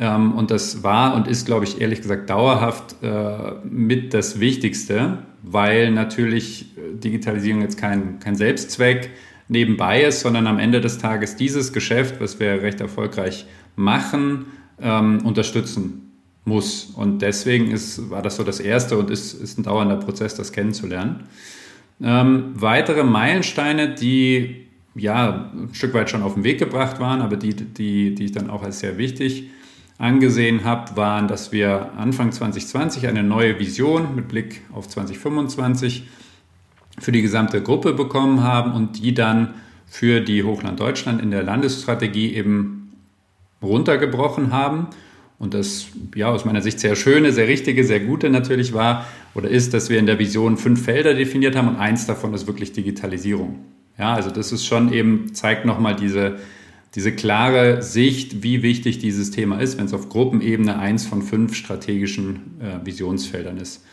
Und 0.07 0.49
das 0.49 0.81
war 0.81 1.15
und 1.15 1.27
ist, 1.27 1.45
glaube 1.45 1.65
ich, 1.65 1.81
ehrlich 1.81 2.01
gesagt 2.01 2.29
dauerhaft 2.29 2.95
äh, 3.03 3.55
mit 3.69 4.13
das 4.13 4.39
Wichtigste, 4.39 5.19
weil 5.43 5.91
natürlich 5.91 6.77
äh, 6.77 6.97
Digitalisierung 6.97 7.61
jetzt 7.61 7.77
kein, 7.77 8.19
kein 8.19 8.35
Selbstzweck 8.35 9.09
nebenbei 9.49 10.03
ist, 10.03 10.21
sondern 10.21 10.47
am 10.47 10.57
Ende 10.57 10.79
des 10.79 10.99
Tages 10.99 11.35
dieses 11.35 11.73
Geschäft, 11.73 12.21
was 12.21 12.39
wir 12.39 12.61
recht 12.61 12.79
erfolgreich 12.79 13.45
machen, 13.75 14.45
ähm, 14.81 15.25
unterstützen 15.25 16.11
muss. 16.45 16.93
Und 16.95 17.21
deswegen 17.21 17.69
ist, 17.71 18.09
war 18.09 18.21
das 18.21 18.37
so 18.37 18.43
das 18.43 18.61
Erste 18.61 18.97
und 18.97 19.09
ist, 19.09 19.33
ist 19.33 19.59
ein 19.59 19.63
dauernder 19.63 19.97
Prozess, 19.97 20.33
das 20.35 20.53
kennenzulernen. 20.53 21.25
Ähm, 22.01 22.53
weitere 22.53 23.03
Meilensteine, 23.03 23.95
die 23.95 24.67
ja 24.95 25.51
ein 25.53 25.73
Stück 25.73 25.93
weit 25.93 26.09
schon 26.09 26.21
auf 26.21 26.35
den 26.35 26.45
Weg 26.45 26.57
gebracht 26.59 27.01
waren, 27.01 27.21
aber 27.21 27.35
die, 27.35 27.53
die, 27.53 28.15
die 28.15 28.25
ich 28.25 28.31
dann 28.31 28.49
auch 28.49 28.63
als 28.63 28.79
sehr 28.79 28.97
wichtig 28.97 29.49
angesehen 29.99 30.63
habe, 30.63 30.95
waren, 30.95 31.27
dass 31.27 31.51
wir 31.51 31.91
Anfang 31.97 32.31
2020 32.31 33.07
eine 33.07 33.21
neue 33.21 33.59
Vision 33.59 34.15
mit 34.15 34.29
Blick 34.29 34.61
auf 34.73 34.87
2025 34.87 36.07
für 36.97 37.11
die 37.11 37.21
gesamte 37.21 37.61
Gruppe 37.61 37.93
bekommen 37.93 38.41
haben 38.41 38.73
und 38.73 38.97
die 39.03 39.13
dann 39.13 39.53
für 39.85 40.21
die 40.21 40.43
Hochland 40.43 40.79
Deutschland 40.79 41.21
in 41.21 41.31
der 41.31 41.43
Landesstrategie 41.43 42.33
eben 42.33 42.93
runtergebrochen 43.61 44.53
haben. 44.53 44.87
Und 45.37 45.53
das 45.53 45.87
ja 46.15 46.27
aus 46.27 46.45
meiner 46.45 46.61
Sicht 46.61 46.79
sehr 46.79 46.95
schöne, 46.95 47.31
sehr 47.31 47.47
richtige, 47.47 47.83
sehr 47.83 47.99
gute 47.99 48.29
natürlich 48.29 48.73
war 48.73 49.05
oder 49.35 49.49
ist, 49.49 49.73
dass 49.73 49.89
wir 49.89 49.99
in 49.99 50.05
der 50.05 50.19
Vision 50.19 50.57
fünf 50.57 50.83
Felder 50.83 51.13
definiert 51.13 51.55
haben 51.55 51.67
und 51.67 51.75
eins 51.77 52.05
davon 52.05 52.33
ist 52.33 52.47
wirklich 52.47 52.71
Digitalisierung. 52.71 53.59
Ja, 53.97 54.13
also 54.13 54.31
das 54.31 54.51
ist 54.51 54.65
schon 54.65 54.93
eben, 54.93 55.33
zeigt 55.33 55.65
nochmal 55.65 55.95
diese, 55.95 56.37
diese 56.95 57.11
klare 57.11 57.81
Sicht, 57.83 58.41
wie 58.43 58.63
wichtig 58.63 58.99
dieses 58.99 59.31
Thema 59.31 59.59
ist, 59.59 59.77
wenn 59.77 59.85
es 59.85 59.93
auf 59.93 60.09
Gruppenebene 60.09 60.79
eins 60.79 61.05
von 61.05 61.21
fünf 61.21 61.53
strategischen 61.53 62.59
äh, 62.59 62.85
Visionsfeldern 62.85 63.57
ist. 63.57 63.83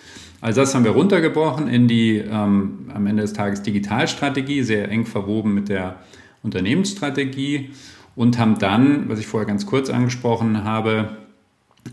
Also 0.41 0.61
das 0.61 0.75
haben 0.75 0.85
wir 0.85 0.93
runtergebrochen 0.93 1.69
in 1.69 1.89
die 1.89 2.19
ähm, 2.19 2.91
am 2.95 3.07
Ende 3.07 3.23
des 3.23 3.33
Tages 3.33 3.63
Digitalstrategie, 3.63 4.63
sehr 4.63 4.91
eng 4.91 5.07
verwoben 5.07 5.55
mit 5.55 5.69
der 5.69 5.97
Unternehmensstrategie 6.43 7.71
und 8.15 8.39
haben 8.39 8.59
dann, 8.59 9.09
was 9.09 9.19
ich 9.19 9.27
vorher 9.27 9.47
ganz 9.47 9.67
kurz 9.67 9.91
angesprochen 9.91 10.65
habe, 10.65 11.17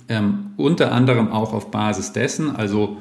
ähm, 0.10 0.52
unter 0.58 0.92
anderem 0.92 1.32
auch 1.32 1.54
auf 1.54 1.72
Basis 1.72 2.14
dessen, 2.14 2.56
also 2.56 2.98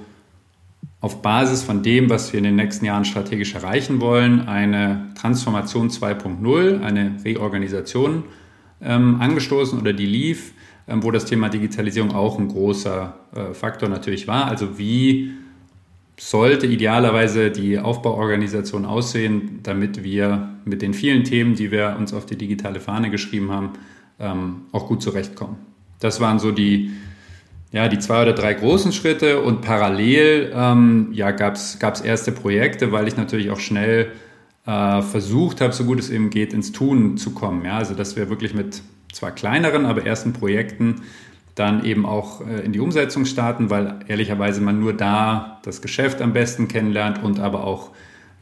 auf 1.03 1.21
Basis 1.21 1.65
von 1.65 1.83
dem, 1.83 2.09
was 2.09 2.33
wir 2.33 2.39
in 2.39 2.45
den 2.45 2.57
nächsten 2.57 2.85
Jahren 2.85 3.05
strategisch 3.05 3.55
erreichen 3.55 4.01
wollen, 4.01 4.49
eine 4.49 5.09
Transformation 5.21 5.91
2.0, 5.91 6.81
eine 6.81 7.17
Reorganisation 7.25 8.23
ähm, 8.81 9.21
angestoßen 9.21 9.79
oder 9.79 9.93
die 9.93 10.07
lief, 10.07 10.53
ähm, 10.87 11.03
wo 11.03 11.11
das 11.11 11.25
Thema 11.25 11.49
Digitalisierung 11.49 12.13
auch 12.13 12.39
ein 12.39 12.47
großer 12.47 13.17
äh, 13.35 13.53
Faktor 13.53 13.89
natürlich 13.89 14.29
war. 14.29 14.47
Also 14.47 14.79
wie 14.79 15.33
sollte 16.17 16.69
idealerweise 16.69 17.51
die 17.51 17.81
Aufbauorganisation 17.81 18.85
aussehen, 18.85 19.59
damit 19.65 20.05
wir 20.05 20.51
mit 20.65 20.83
den 20.83 20.95
vielen 20.95 21.25
Themen, 21.25 21.57
die 21.57 21.73
wir 21.73 21.97
uns 21.99 22.15
auf 22.15 22.27
die 22.27 22.37
digitale 22.37 22.79
Fahne 22.79 23.11
geschrieben 23.11 23.51
haben, 23.51 23.71
ähm, 24.21 24.63
auch 24.71 24.87
gut 24.87 25.03
zurechtkommen. 25.03 25.57
Das 25.99 26.21
waren 26.21 26.39
so 26.39 26.53
die, 26.53 26.93
ja, 27.73 27.89
die 27.89 27.99
zwei 27.99 28.23
oder 28.23 28.35
drei 28.35 28.53
großen 28.53 28.93
Schritte 28.93 29.41
und 29.41 29.63
parallel 29.63 30.53
ähm, 30.55 31.09
ja, 31.13 31.31
gab 31.31 31.55
es 31.55 32.01
erste 32.03 32.31
Projekte, 32.31 32.93
weil 32.93 33.09
ich 33.09 33.17
natürlich 33.17 33.51
auch 33.51 33.61
schnell 33.61 34.13
äh, 34.67 35.03
versucht 35.03 35.61
habe, 35.61 35.73
so 35.73 35.85
gut 35.85 35.99
es 35.99 36.11
eben 36.11 36.31
geht, 36.31 36.53
ins 36.53 36.73
Tun 36.73 37.17
zu 37.17 37.33
kommen. 37.33 37.65
Ja? 37.65 37.79
Also 37.79 37.95
dass 37.95 38.15
wir 38.15 38.29
wirklich 38.29 38.55
mit 38.55 38.83
zwar 39.13 39.33
kleineren, 39.33 39.87
aber 39.87 40.05
ersten 40.05 40.35
Projekten 40.35 41.03
dann 41.55 41.85
eben 41.85 42.07
auch 42.07 42.47
äh, 42.47 42.61
in 42.61 42.73
die 42.73 42.81
Umsetzung 42.81 43.25
starten, 43.25 43.71
weil 43.71 44.01
ehrlicherweise 44.07 44.61
man 44.61 44.79
nur 44.79 44.93
da 44.93 45.61
das 45.65 45.81
Geschäft 45.81 46.21
am 46.21 46.35
besten 46.35 46.69
kennenlernt 46.69 47.23
und 47.23 47.41
aber 47.41 47.65
auch 47.65 47.91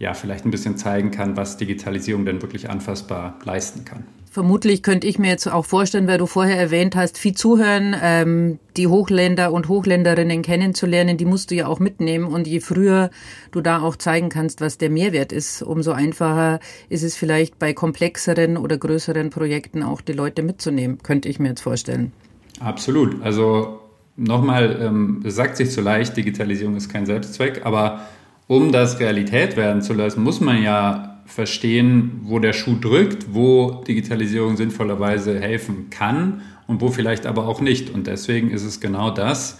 ja, 0.00 0.14
vielleicht 0.14 0.44
ein 0.44 0.50
bisschen 0.50 0.76
zeigen 0.76 1.10
kann, 1.10 1.36
was 1.36 1.56
Digitalisierung 1.56 2.24
denn 2.24 2.42
wirklich 2.42 2.70
anfassbar 2.70 3.38
leisten 3.44 3.84
kann. 3.84 4.04
Vermutlich 4.32 4.84
könnte 4.84 5.08
ich 5.08 5.18
mir 5.18 5.26
jetzt 5.26 5.48
auch 5.48 5.64
vorstellen, 5.64 6.06
weil 6.06 6.18
du 6.18 6.26
vorher 6.26 6.56
erwähnt 6.56 6.94
hast, 6.94 7.18
viel 7.18 7.34
zuhören, 7.34 7.96
ähm, 8.00 8.60
die 8.76 8.86
Hochländer 8.86 9.52
und 9.52 9.66
Hochländerinnen 9.66 10.42
kennenzulernen, 10.42 11.16
die 11.16 11.24
musst 11.24 11.50
du 11.50 11.56
ja 11.56 11.66
auch 11.66 11.80
mitnehmen. 11.80 12.26
Und 12.26 12.46
je 12.46 12.60
früher 12.60 13.10
du 13.50 13.60
da 13.60 13.80
auch 13.80 13.96
zeigen 13.96 14.28
kannst, 14.28 14.60
was 14.60 14.78
der 14.78 14.88
Mehrwert 14.88 15.32
ist, 15.32 15.62
umso 15.62 15.90
einfacher 15.90 16.60
ist 16.88 17.02
es 17.02 17.16
vielleicht 17.16 17.58
bei 17.58 17.72
komplexeren 17.72 18.56
oder 18.56 18.78
größeren 18.78 19.30
Projekten 19.30 19.82
auch 19.82 20.00
die 20.00 20.12
Leute 20.12 20.44
mitzunehmen, 20.44 20.98
könnte 21.02 21.28
ich 21.28 21.40
mir 21.40 21.48
jetzt 21.48 21.62
vorstellen. 21.62 22.12
Absolut. 22.60 23.20
Also 23.22 23.80
nochmal, 24.16 24.78
ähm, 24.80 25.24
es 25.24 25.34
sagt 25.34 25.56
sich 25.56 25.72
so 25.72 25.80
leicht, 25.80 26.16
Digitalisierung 26.16 26.76
ist 26.76 26.88
kein 26.88 27.04
Selbstzweck, 27.04 27.62
aber 27.66 28.02
um 28.46 28.70
das 28.70 29.00
Realität 29.00 29.56
werden 29.56 29.82
zu 29.82 29.92
lassen, 29.92 30.22
muss 30.22 30.40
man 30.40 30.62
ja 30.62 31.09
verstehen, 31.30 32.20
wo 32.24 32.38
der 32.38 32.52
Schuh 32.52 32.76
drückt, 32.80 33.34
wo 33.34 33.82
Digitalisierung 33.86 34.56
sinnvollerweise 34.56 35.40
helfen 35.40 35.88
kann 35.90 36.42
und 36.66 36.80
wo 36.80 36.88
vielleicht 36.88 37.26
aber 37.26 37.46
auch 37.46 37.60
nicht. 37.60 37.90
Und 37.90 38.06
deswegen 38.06 38.50
ist 38.50 38.64
es 38.64 38.80
genau 38.80 39.10
das, 39.10 39.58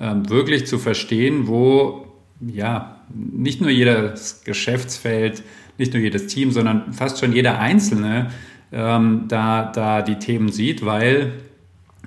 ähm, 0.00 0.28
wirklich 0.28 0.66
zu 0.66 0.78
verstehen, 0.78 1.46
wo 1.46 2.06
ja 2.44 3.00
nicht 3.14 3.60
nur 3.60 3.70
jedes 3.70 4.42
Geschäftsfeld, 4.44 5.42
nicht 5.78 5.92
nur 5.92 6.02
jedes 6.02 6.26
Team, 6.26 6.50
sondern 6.50 6.92
fast 6.92 7.20
schon 7.20 7.32
jeder 7.32 7.58
Einzelne 7.58 8.30
ähm, 8.72 9.26
da, 9.28 9.70
da 9.72 10.02
die 10.02 10.18
Themen 10.18 10.50
sieht, 10.50 10.84
weil 10.84 11.34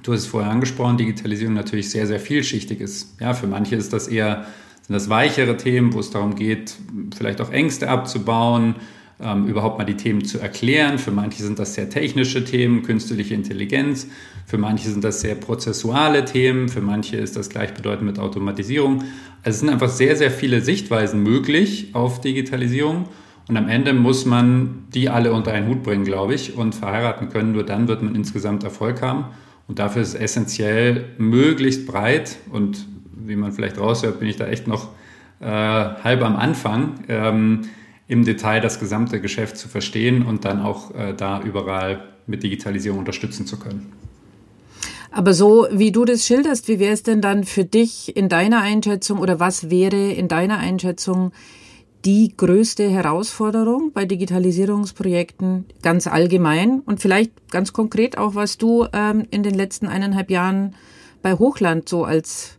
du 0.03 0.13
hast 0.13 0.21
es 0.21 0.27
vorher 0.27 0.51
angesprochen, 0.51 0.97
Digitalisierung 0.97 1.53
natürlich 1.53 1.89
sehr, 1.89 2.05
sehr 2.05 2.19
vielschichtig 2.19 2.81
ist. 2.81 3.19
Ja, 3.21 3.33
für 3.33 3.47
manche 3.47 3.75
ist 3.75 3.93
das 3.93 4.07
eher 4.07 4.45
sind 4.85 4.93
das 4.93 5.09
weichere 5.09 5.57
Themen, 5.57 5.93
wo 5.93 5.99
es 5.99 6.11
darum 6.11 6.35
geht, 6.35 6.75
vielleicht 7.17 7.41
auch 7.41 7.51
Ängste 7.51 7.89
abzubauen, 7.89 8.75
ähm, 9.21 9.47
überhaupt 9.47 9.77
mal 9.77 9.85
die 9.85 9.95
Themen 9.95 10.25
zu 10.25 10.39
erklären. 10.39 10.97
Für 10.97 11.11
manche 11.11 11.43
sind 11.43 11.59
das 11.59 11.73
sehr 11.73 11.89
technische 11.89 12.43
Themen, 12.43 12.83
künstliche 12.83 13.33
Intelligenz. 13.33 14.07
Für 14.45 14.57
manche 14.57 14.89
sind 14.89 15.03
das 15.03 15.21
sehr 15.21 15.35
prozessuale 15.35 16.25
Themen. 16.25 16.69
Für 16.69 16.81
manche 16.81 17.17
ist 17.17 17.35
das 17.35 17.49
gleichbedeutend 17.49 18.05
mit 18.05 18.19
Automatisierung. 18.19 18.99
Also 19.43 19.55
es 19.55 19.59
sind 19.59 19.69
einfach 19.69 19.89
sehr, 19.89 20.15
sehr 20.15 20.31
viele 20.31 20.61
Sichtweisen 20.61 21.23
möglich 21.23 21.89
auf 21.93 22.21
Digitalisierung. 22.21 23.07
Und 23.47 23.57
am 23.57 23.69
Ende 23.69 23.93
muss 23.93 24.25
man 24.25 24.85
die 24.93 25.09
alle 25.09 25.31
unter 25.31 25.53
einen 25.53 25.67
Hut 25.67 25.83
bringen, 25.83 26.03
glaube 26.03 26.33
ich, 26.33 26.55
und 26.55 26.73
verheiraten 26.73 27.29
können. 27.29 27.51
Nur 27.51 27.63
dann 27.63 27.87
wird 27.87 28.01
man 28.01 28.15
insgesamt 28.15 28.63
Erfolg 28.63 29.01
haben. 29.01 29.25
Und 29.67 29.79
dafür 29.79 30.01
ist 30.01 30.09
es 30.09 30.15
essentiell, 30.15 31.05
möglichst 31.17 31.87
breit 31.87 32.37
und 32.51 32.85
wie 33.15 33.35
man 33.35 33.51
vielleicht 33.51 33.79
raushört, 33.79 34.19
bin 34.19 34.27
ich 34.27 34.35
da 34.35 34.47
echt 34.47 34.67
noch 34.67 34.89
äh, 35.39 35.45
halb 35.45 36.21
am 36.23 36.35
Anfang. 36.35 36.99
Ähm, 37.07 37.61
im 38.07 38.23
Detail 38.23 38.61
das 38.61 38.79
gesamte 38.79 39.19
Geschäft 39.19 39.57
zu 39.57 39.67
verstehen 39.67 40.25
und 40.25 40.45
dann 40.45 40.61
auch 40.61 40.93
äh, 40.93 41.13
da 41.13 41.41
überall 41.41 42.03
mit 42.27 42.43
Digitalisierung 42.43 42.99
unterstützen 42.99 43.45
zu 43.45 43.57
können. 43.57 43.91
Aber 45.11 45.33
so 45.33 45.67
wie 45.71 45.91
du 45.91 46.03
das 46.03 46.25
schilderst, 46.25 46.67
wie 46.67 46.79
wäre 46.79 46.93
es 46.93 47.03
denn 47.03 47.21
dann 47.21 47.45
für 47.45 47.63
dich 47.63 48.17
in 48.17 48.27
deiner 48.27 48.61
Einschätzung 48.61 49.19
oder 49.19 49.39
was 49.39 49.69
wäre 49.69 50.11
in 50.11 50.27
deiner 50.27 50.57
Einschätzung 50.57 51.31
die 52.03 52.33
größte 52.35 52.87
Herausforderung 52.87 53.91
bei 53.93 54.05
Digitalisierungsprojekten 54.05 55.65
ganz 55.81 56.05
allgemein 56.05 56.81
und 56.81 56.99
vielleicht 56.99 57.49
ganz 57.49 57.73
konkret 57.73 58.17
auch, 58.17 58.35
was 58.35 58.57
du 58.57 58.85
ähm, 58.93 59.25
in 59.31 59.41
den 59.41 59.55
letzten 59.55 59.87
eineinhalb 59.87 60.29
Jahren 60.29 60.75
bei 61.23 61.33
Hochland 61.33 61.89
so 61.89 62.03
als, 62.03 62.57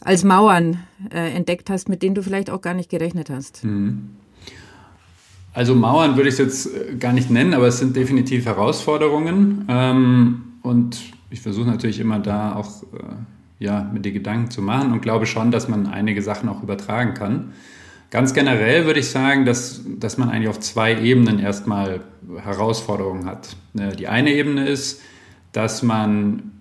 als 0.00 0.24
Mauern 0.24 0.78
äh, 1.12 1.32
entdeckt 1.34 1.70
hast, 1.70 1.88
mit 1.88 2.02
denen 2.02 2.16
du 2.16 2.22
vielleicht 2.22 2.50
auch 2.50 2.62
gar 2.62 2.74
nicht 2.74 2.90
gerechnet 2.90 3.30
hast? 3.30 3.62
Mhm. 3.62 4.16
Also 5.52 5.74
Mauern 5.74 6.16
würde 6.16 6.28
ich 6.28 6.34
es 6.34 6.38
jetzt 6.38 6.66
äh, 6.66 6.94
gar 6.96 7.12
nicht 7.12 7.30
nennen, 7.30 7.54
aber 7.54 7.66
es 7.66 7.78
sind 7.78 7.96
definitiv 7.96 8.46
Herausforderungen. 8.46 9.64
Ähm, 9.68 10.42
und 10.62 11.00
ich 11.30 11.40
versuche 11.40 11.68
natürlich 11.68 11.98
immer 12.00 12.20
da 12.20 12.54
auch 12.54 12.82
äh, 12.82 12.96
ja, 13.58 13.90
mit 13.92 14.04
die 14.04 14.12
Gedanken 14.12 14.50
zu 14.50 14.62
machen 14.62 14.92
und 14.92 15.02
glaube 15.02 15.26
schon, 15.26 15.50
dass 15.50 15.68
man 15.68 15.86
einige 15.86 16.22
Sachen 16.22 16.48
auch 16.48 16.62
übertragen 16.62 17.14
kann. 17.14 17.52
Ganz 18.10 18.32
generell 18.32 18.86
würde 18.86 19.00
ich 19.00 19.10
sagen, 19.10 19.44
dass, 19.44 19.82
dass 19.86 20.18
man 20.18 20.30
eigentlich 20.30 20.48
auf 20.48 20.60
zwei 20.60 21.00
Ebenen 21.00 21.38
erstmal 21.38 22.00
Herausforderungen 22.42 23.26
hat. 23.26 23.56
Äh, 23.76 23.96
die 23.96 24.06
eine 24.08 24.32
Ebene 24.32 24.68
ist, 24.68 25.00
dass 25.52 25.82
man 25.82 26.52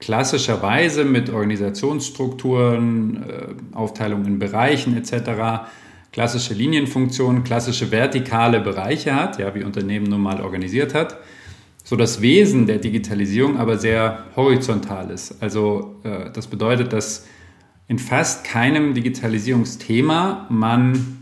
klassischerweise 0.00 1.04
mit 1.04 1.30
Organisationsstrukturen, 1.30 3.24
Aufteilung 3.72 4.24
in 4.26 4.40
Bereichen 4.40 4.96
etc 4.96 5.68
klassische 6.12 6.54
Linienfunktionen, 6.54 7.42
klassische 7.42 7.90
vertikale 7.90 8.60
Bereiche 8.60 9.14
hat, 9.14 9.38
ja, 9.38 9.54
wie 9.54 9.64
Unternehmen 9.64 10.06
nun 10.06 10.20
mal 10.20 10.40
organisiert 10.40 10.94
hat, 10.94 11.16
so 11.84 11.96
das 11.96 12.20
Wesen 12.20 12.66
der 12.66 12.78
Digitalisierung 12.78 13.56
aber 13.56 13.78
sehr 13.78 14.24
horizontal 14.36 15.10
ist. 15.10 15.42
Also 15.42 15.96
äh, 16.04 16.30
das 16.30 16.46
bedeutet, 16.46 16.92
dass 16.92 17.26
in 17.88 17.98
fast 17.98 18.44
keinem 18.44 18.94
Digitalisierungsthema 18.94 20.46
man 20.48 21.18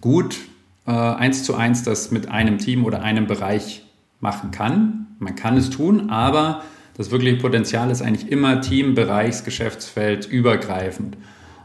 gut 0.00 0.38
äh, 0.86 0.90
eins 0.90 1.44
zu 1.44 1.54
eins 1.54 1.82
das 1.82 2.10
mit 2.10 2.28
einem 2.28 2.58
Team 2.58 2.84
oder 2.84 3.02
einem 3.02 3.26
Bereich 3.26 3.84
machen 4.20 4.50
kann. 4.50 5.06
Man 5.18 5.36
kann 5.36 5.56
es 5.56 5.70
tun, 5.70 6.10
aber 6.10 6.62
das 6.96 7.10
wirkliche 7.10 7.36
Potenzial 7.36 7.90
ist 7.90 8.02
eigentlich 8.02 8.30
immer 8.30 8.60
Team, 8.60 8.94
Bereichs, 8.94 9.44
Geschäftsfeld 9.44 10.26
übergreifend. 10.26 11.16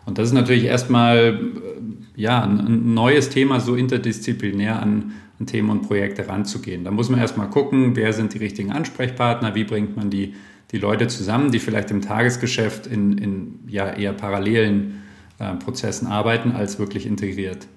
Und 0.05 0.17
das 0.17 0.29
ist 0.29 0.33
natürlich 0.33 0.63
erstmal 0.63 1.17
äh, 1.17 1.96
ja, 2.17 2.43
ein, 2.43 2.95
neues 2.95 3.29
Thema, 3.29 3.59
so 3.59 3.75
interdisziplinär 3.75 4.81
an, 4.81 5.13
an 5.39 5.45
Themen 5.45 5.69
und 5.69 5.83
Projekte 5.83 6.27
ranzugehen. 6.27 6.83
Da 6.83 6.91
muss 6.91 7.09
man 7.09 7.19
erstmal 7.19 7.49
gucken, 7.49 7.95
wer 7.95 8.11
sind 8.11 8.33
die 8.33 8.39
richtigen 8.39 8.71
Ansprechpartner, 8.71 9.53
wie 9.53 9.63
bringt 9.63 9.95
man 9.95 10.09
die, 10.09 10.33
die 10.71 10.79
Leute 10.79 11.07
zusammen, 11.07 11.51
die 11.51 11.59
vielleicht 11.59 11.91
im 11.91 12.01
Tagesgeschäft 12.01 12.87
in, 12.87 13.19
in 13.19 13.59
ja, 13.67 13.87
eher 13.91 14.13
parallelen 14.13 15.03
äh, 15.37 15.53
Prozessen 15.53 16.07
arbeiten, 16.07 16.51
als 16.51 16.79
wirklich 16.79 17.05
integriert. 17.05 17.67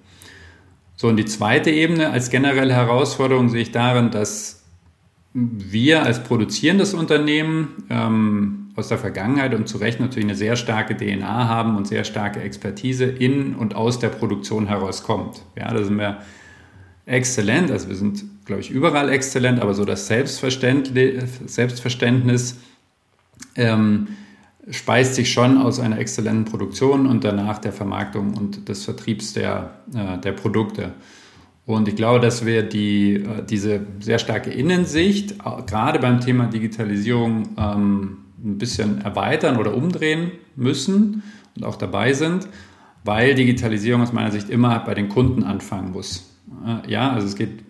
So, 0.97 1.09
und 1.09 1.17
die 1.17 1.27
zweite 1.27 1.71
Ebene 1.71 2.09
als 2.09 2.31
generelle 2.31 2.73
Herausforderung 2.73 3.51
sehe 3.51 3.63
ich 3.63 3.73
darin, 3.73 4.11
dass 4.11 4.65
wir 5.35 6.03
als 6.03 6.25
produzierendes 6.25 6.95
Unternehmen 6.95 7.85
ähm, 7.91 8.70
aus 8.81 8.89
der 8.89 8.99
Vergangenheit 8.99 9.55
und 9.55 9.69
zu 9.69 9.79
Recht 9.79 10.01
natürlich 10.01 10.25
eine 10.25 10.35
sehr 10.35 10.57
starke 10.57 10.97
DNA 10.97 11.49
haben 11.49 11.77
und 11.77 11.87
sehr 11.87 12.03
starke 12.03 12.41
Expertise 12.41 13.05
in 13.05 13.55
und 13.55 13.77
aus 13.77 14.01
der 14.01 14.09
Produktion 14.09 14.67
herauskommt. 14.67 15.43
Ja, 15.57 15.73
da 15.73 15.85
sind 15.85 15.99
wir 15.99 16.19
exzellent, 17.07 17.71
also 17.71 17.89
wir 17.89 17.95
sind, 17.95 18.25
glaube 18.45 18.63
ich, 18.63 18.71
überall 18.71 19.09
exzellent, 19.11 19.61
aber 19.61 19.75
so 19.75 19.85
das 19.85 20.09
Selbstverständnis, 20.09 22.57
ähm, 23.57 24.09
speist 24.71 25.15
sich 25.15 25.33
schon 25.33 25.59
aus 25.59 25.81
einer 25.81 25.99
exzellenten 25.99 26.45
Produktion 26.45 27.07
und 27.07 27.25
danach 27.25 27.59
der 27.59 27.73
Vermarktung 27.73 28.35
und 28.35 28.69
des 28.69 28.85
Vertriebs 28.85 29.33
der, 29.33 29.71
äh, 29.95 30.19
der 30.19 30.33
Produkte. 30.33 30.93
Und 31.67 31.89
ich 31.89 31.97
glaube, 31.97 32.21
dass 32.21 32.45
wir 32.45 32.63
die, 32.63 33.15
äh, 33.15 33.43
diese 33.49 33.81
sehr 34.01 34.19
starke 34.19 34.51
Innensicht, 34.51 35.37
gerade 35.67 35.99
beim 35.99 36.21
Thema 36.21 36.47
Digitalisierung, 36.47 37.49
ähm, 37.57 38.19
ein 38.45 38.59
bisschen 38.59 39.01
erweitern 39.03 39.57
oder 39.57 39.75
umdrehen 39.75 40.33
müssen 40.57 41.23
und 41.57 41.65
auch 41.65 41.77
dabei 41.77 42.13
sind, 42.13 42.47
weil 43.05 43.35
Digitalisierung 43.35 44.03
aus 44.03 44.13
meiner 44.13 44.31
Sicht 44.31 44.51
immer 44.51 44.79
bei 44.81 44.93
den 44.95 45.09
Kunden 45.09 45.45
anfangen 45.45 45.93
muss. 45.93 46.37
Äh, 46.67 46.91
ja, 46.91 47.11
also 47.11 47.27
es 47.27 47.37
geht 47.37 47.65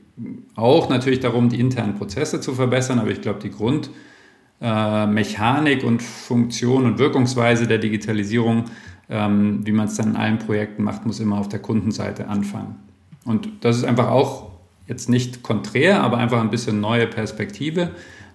auch 0.55 0.89
natürlich 0.89 1.21
darum, 1.21 1.49
die 1.49 1.61
internen 1.61 1.95
Prozesse 1.95 2.41
zu 2.41 2.55
verbessern, 2.55 2.99
aber 2.99 3.11
ich 3.11 3.21
glaube, 3.21 3.39
die 3.41 3.51
Grundmechanik 3.51 5.83
äh, 5.83 5.87
und 5.87 6.03
Funktion 6.03 6.87
und 6.87 6.99
Wirkungsweise 6.99 7.67
der 7.67 7.79
Digitalisierung, 7.79 8.65
ähm, 9.09 9.61
wie 9.65 9.73
man 9.73 9.87
es 9.87 9.95
dann 9.95 10.11
in 10.11 10.17
allen 10.17 10.39
Projekten 10.39 10.83
macht, 10.83 11.07
muss 11.07 11.21
immer 11.21 11.39
auf 11.39 11.49
der 11.49 11.61
Kundenseite 11.61 12.29
anfangen. 12.29 12.77
Und 13.25 13.49
das 13.61 13.77
ist 13.77 13.85
einfach 13.85 14.09
auch 14.09 14.51
jetzt 14.87 15.09
nicht 15.09 15.43
konträr, 15.43 16.03
aber 16.03 16.19
einfach 16.19 16.41
ein 16.41 16.51
bisschen 16.51 16.81
neue 16.81 17.07
Perspektive. 17.07 17.91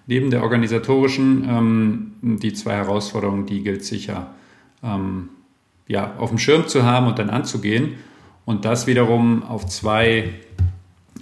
Neben 0.06 0.30
der 0.30 0.42
organisatorischen, 0.42 1.44
ähm, 1.48 2.12
die 2.22 2.52
zwei 2.52 2.74
Herausforderungen, 2.74 3.46
die 3.46 3.62
gilt 3.62 3.84
sicher 3.84 4.30
ähm, 4.82 5.30
ja, 5.88 6.14
auf 6.18 6.30
dem 6.30 6.38
Schirm 6.38 6.68
zu 6.68 6.84
haben 6.84 7.06
und 7.06 7.18
dann 7.18 7.30
anzugehen. 7.30 7.94
Und 8.44 8.64
das 8.64 8.86
wiederum 8.86 9.42
auf 9.42 9.66
zwei 9.66 10.34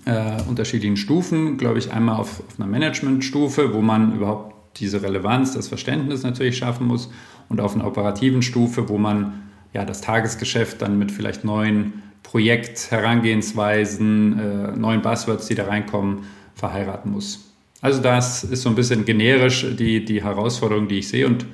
äh, 0.04 0.42
unterschiedlichen 0.48 0.96
Stufen, 0.96 1.56
glaube 1.56 1.78
ich, 1.78 1.92
einmal 1.92 2.16
auf, 2.16 2.42
auf 2.46 2.58
einer 2.58 2.68
Managementstufe, 2.68 3.72
wo 3.72 3.80
man 3.80 4.14
überhaupt 4.14 4.78
diese 4.78 5.02
Relevanz, 5.02 5.54
das 5.54 5.68
Verständnis 5.68 6.22
natürlich 6.22 6.58
schaffen 6.58 6.86
muss 6.86 7.10
und 7.48 7.60
auf 7.60 7.74
einer 7.74 7.86
operativen 7.86 8.42
Stufe, 8.42 8.88
wo 8.88 8.98
man 8.98 9.42
ja 9.72 9.84
das 9.84 10.00
Tagesgeschäft 10.00 10.82
dann 10.82 10.98
mit 10.98 11.12
vielleicht 11.12 11.44
neuen 11.44 12.02
Projektherangehensweisen, 12.22 14.38
äh, 14.38 14.76
neuen 14.76 15.02
Buzzwords, 15.02 15.46
die 15.46 15.54
da 15.54 15.66
reinkommen, 15.66 16.24
verheiraten 16.54 17.12
muss. 17.12 17.53
Also 17.84 18.00
das 18.00 18.44
ist 18.44 18.62
so 18.62 18.70
ein 18.70 18.74
bisschen 18.74 19.04
generisch 19.04 19.66
die, 19.78 20.02
die 20.06 20.24
Herausforderung, 20.24 20.88
die 20.88 21.00
ich 21.00 21.08
sehe 21.08 21.26
und 21.26 21.44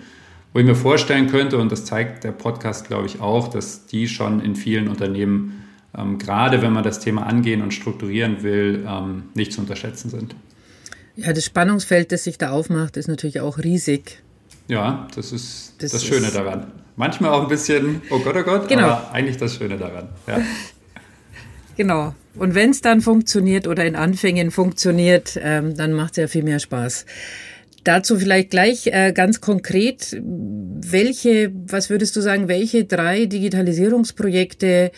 wo 0.53 0.61
ich 0.61 0.65
mir 0.65 0.77
vorstellen 0.77 1.27
könnte, 1.27 1.59
und 1.59 1.73
das 1.73 1.85
zeigt 1.85 2.23
der 2.23 2.31
Podcast, 2.31 2.87
glaube 2.87 3.07
ich, 3.07 3.21
auch, 3.21 3.49
dass 3.49 3.87
die 3.87 4.07
schon 4.07 4.41
in 4.41 4.55
vielen 4.55 4.87
Unternehmen, 4.87 5.65
ähm, 5.93 6.19
gerade 6.19 6.63
wenn 6.63 6.73
man 6.73 6.85
das 6.85 7.01
Thema 7.01 7.27
angehen 7.27 7.63
und 7.63 7.75
strukturieren 7.75 8.45
will, 8.45 8.87
ähm, 8.89 9.25
nicht 9.35 9.53
zu 9.53 9.61
unterschätzen 9.61 10.09
sind. 10.09 10.37
Ja, 11.17 11.33
das 11.33 11.45
Spannungsfeld, 11.45 12.13
das 12.13 12.23
sich 12.23 12.39
da 12.39 12.51
aufmacht, 12.51 12.97
ist 12.97 13.09
natürlich 13.09 13.41
auch 13.41 13.59
riesig. 13.59 14.23
Ja, 14.69 15.09
das 15.17 15.33
ist 15.33 15.75
das, 15.79 15.91
das 15.91 16.05
Schöne 16.05 16.29
ist 16.29 16.37
daran. 16.37 16.71
Manchmal 16.95 17.33
auch 17.33 17.43
ein 17.43 17.49
bisschen, 17.49 18.03
oh 18.09 18.21
Gott, 18.21 18.37
oh 18.37 18.45
Gott, 18.45 18.69
genau. 18.69 18.85
aber 18.85 19.11
eigentlich 19.13 19.37
das 19.37 19.57
Schöne 19.57 19.77
daran. 19.77 20.09
Ja. 20.29 20.39
genau. 21.77 22.15
Und 22.37 22.55
wenn 22.55 22.71
es 22.71 22.81
dann 22.81 23.01
funktioniert 23.01 23.67
oder 23.67 23.85
in 23.85 23.97
Anfängen 23.97 24.51
funktioniert, 24.51 25.39
ähm, 25.43 25.77
dann 25.77 25.93
macht 25.93 26.13
es 26.13 26.17
ja 26.17 26.27
viel 26.29 26.45
mehr 26.45 26.61
Spaß. 26.61 27.07
Dazu 27.83 28.19
vielleicht 28.19 28.51
gleich 28.51 28.89
äh, 28.89 29.13
ganz 29.13 29.41
konkret, 29.41 30.21
welche, 30.23 31.51
was 31.67 31.89
würdest 31.91 32.15
du 32.15 32.21
sagen, 32.21 32.47
welche 32.47 32.85
drei 32.85 33.25
Digitalisierungsprojekte 33.27 34.93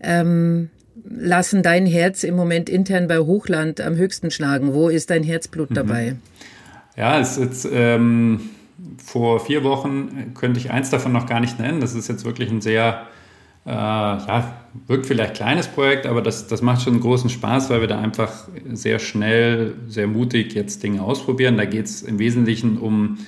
ähm, 0.00 0.70
lassen 1.08 1.62
dein 1.62 1.86
Herz 1.86 2.24
im 2.24 2.34
Moment 2.34 2.68
intern 2.68 3.08
bei 3.08 3.18
Hochland 3.18 3.80
am 3.80 3.96
höchsten 3.96 4.30
schlagen? 4.30 4.74
Wo 4.74 4.88
ist 4.88 5.10
dein 5.10 5.22
Herzblut 5.22 5.70
mhm. 5.70 5.74
dabei? 5.74 6.16
Ja, 6.96 7.20
es 7.20 7.32
ist 7.32 7.38
jetzt 7.38 7.68
ähm, 7.72 8.50
vor 9.02 9.40
vier 9.40 9.64
Wochen 9.64 10.32
könnte 10.34 10.58
ich 10.58 10.70
eins 10.70 10.90
davon 10.90 11.12
noch 11.12 11.26
gar 11.26 11.40
nicht 11.40 11.58
nennen. 11.60 11.80
Das 11.80 11.94
ist 11.94 12.08
jetzt 12.08 12.24
wirklich 12.24 12.50
ein 12.50 12.60
sehr 12.60 13.06
äh, 13.66 13.70
ja, 13.70 14.56
wirkt 14.86 15.06
vielleicht 15.06 15.34
kleines 15.34 15.68
Projekt, 15.68 16.06
aber 16.06 16.20
das, 16.20 16.46
das 16.46 16.60
macht 16.60 16.82
schon 16.82 17.00
großen 17.00 17.30
Spaß, 17.30 17.70
weil 17.70 17.80
wir 17.80 17.88
da 17.88 17.98
einfach 17.98 18.48
sehr 18.72 18.98
schnell, 18.98 19.74
sehr 19.88 20.06
mutig 20.06 20.54
jetzt 20.54 20.82
Dinge 20.82 21.02
ausprobieren. 21.02 21.56
Da 21.56 21.64
geht 21.64 21.86
es 21.86 22.02
im 22.02 22.18
Wesentlichen 22.18 22.78
um 22.78 23.18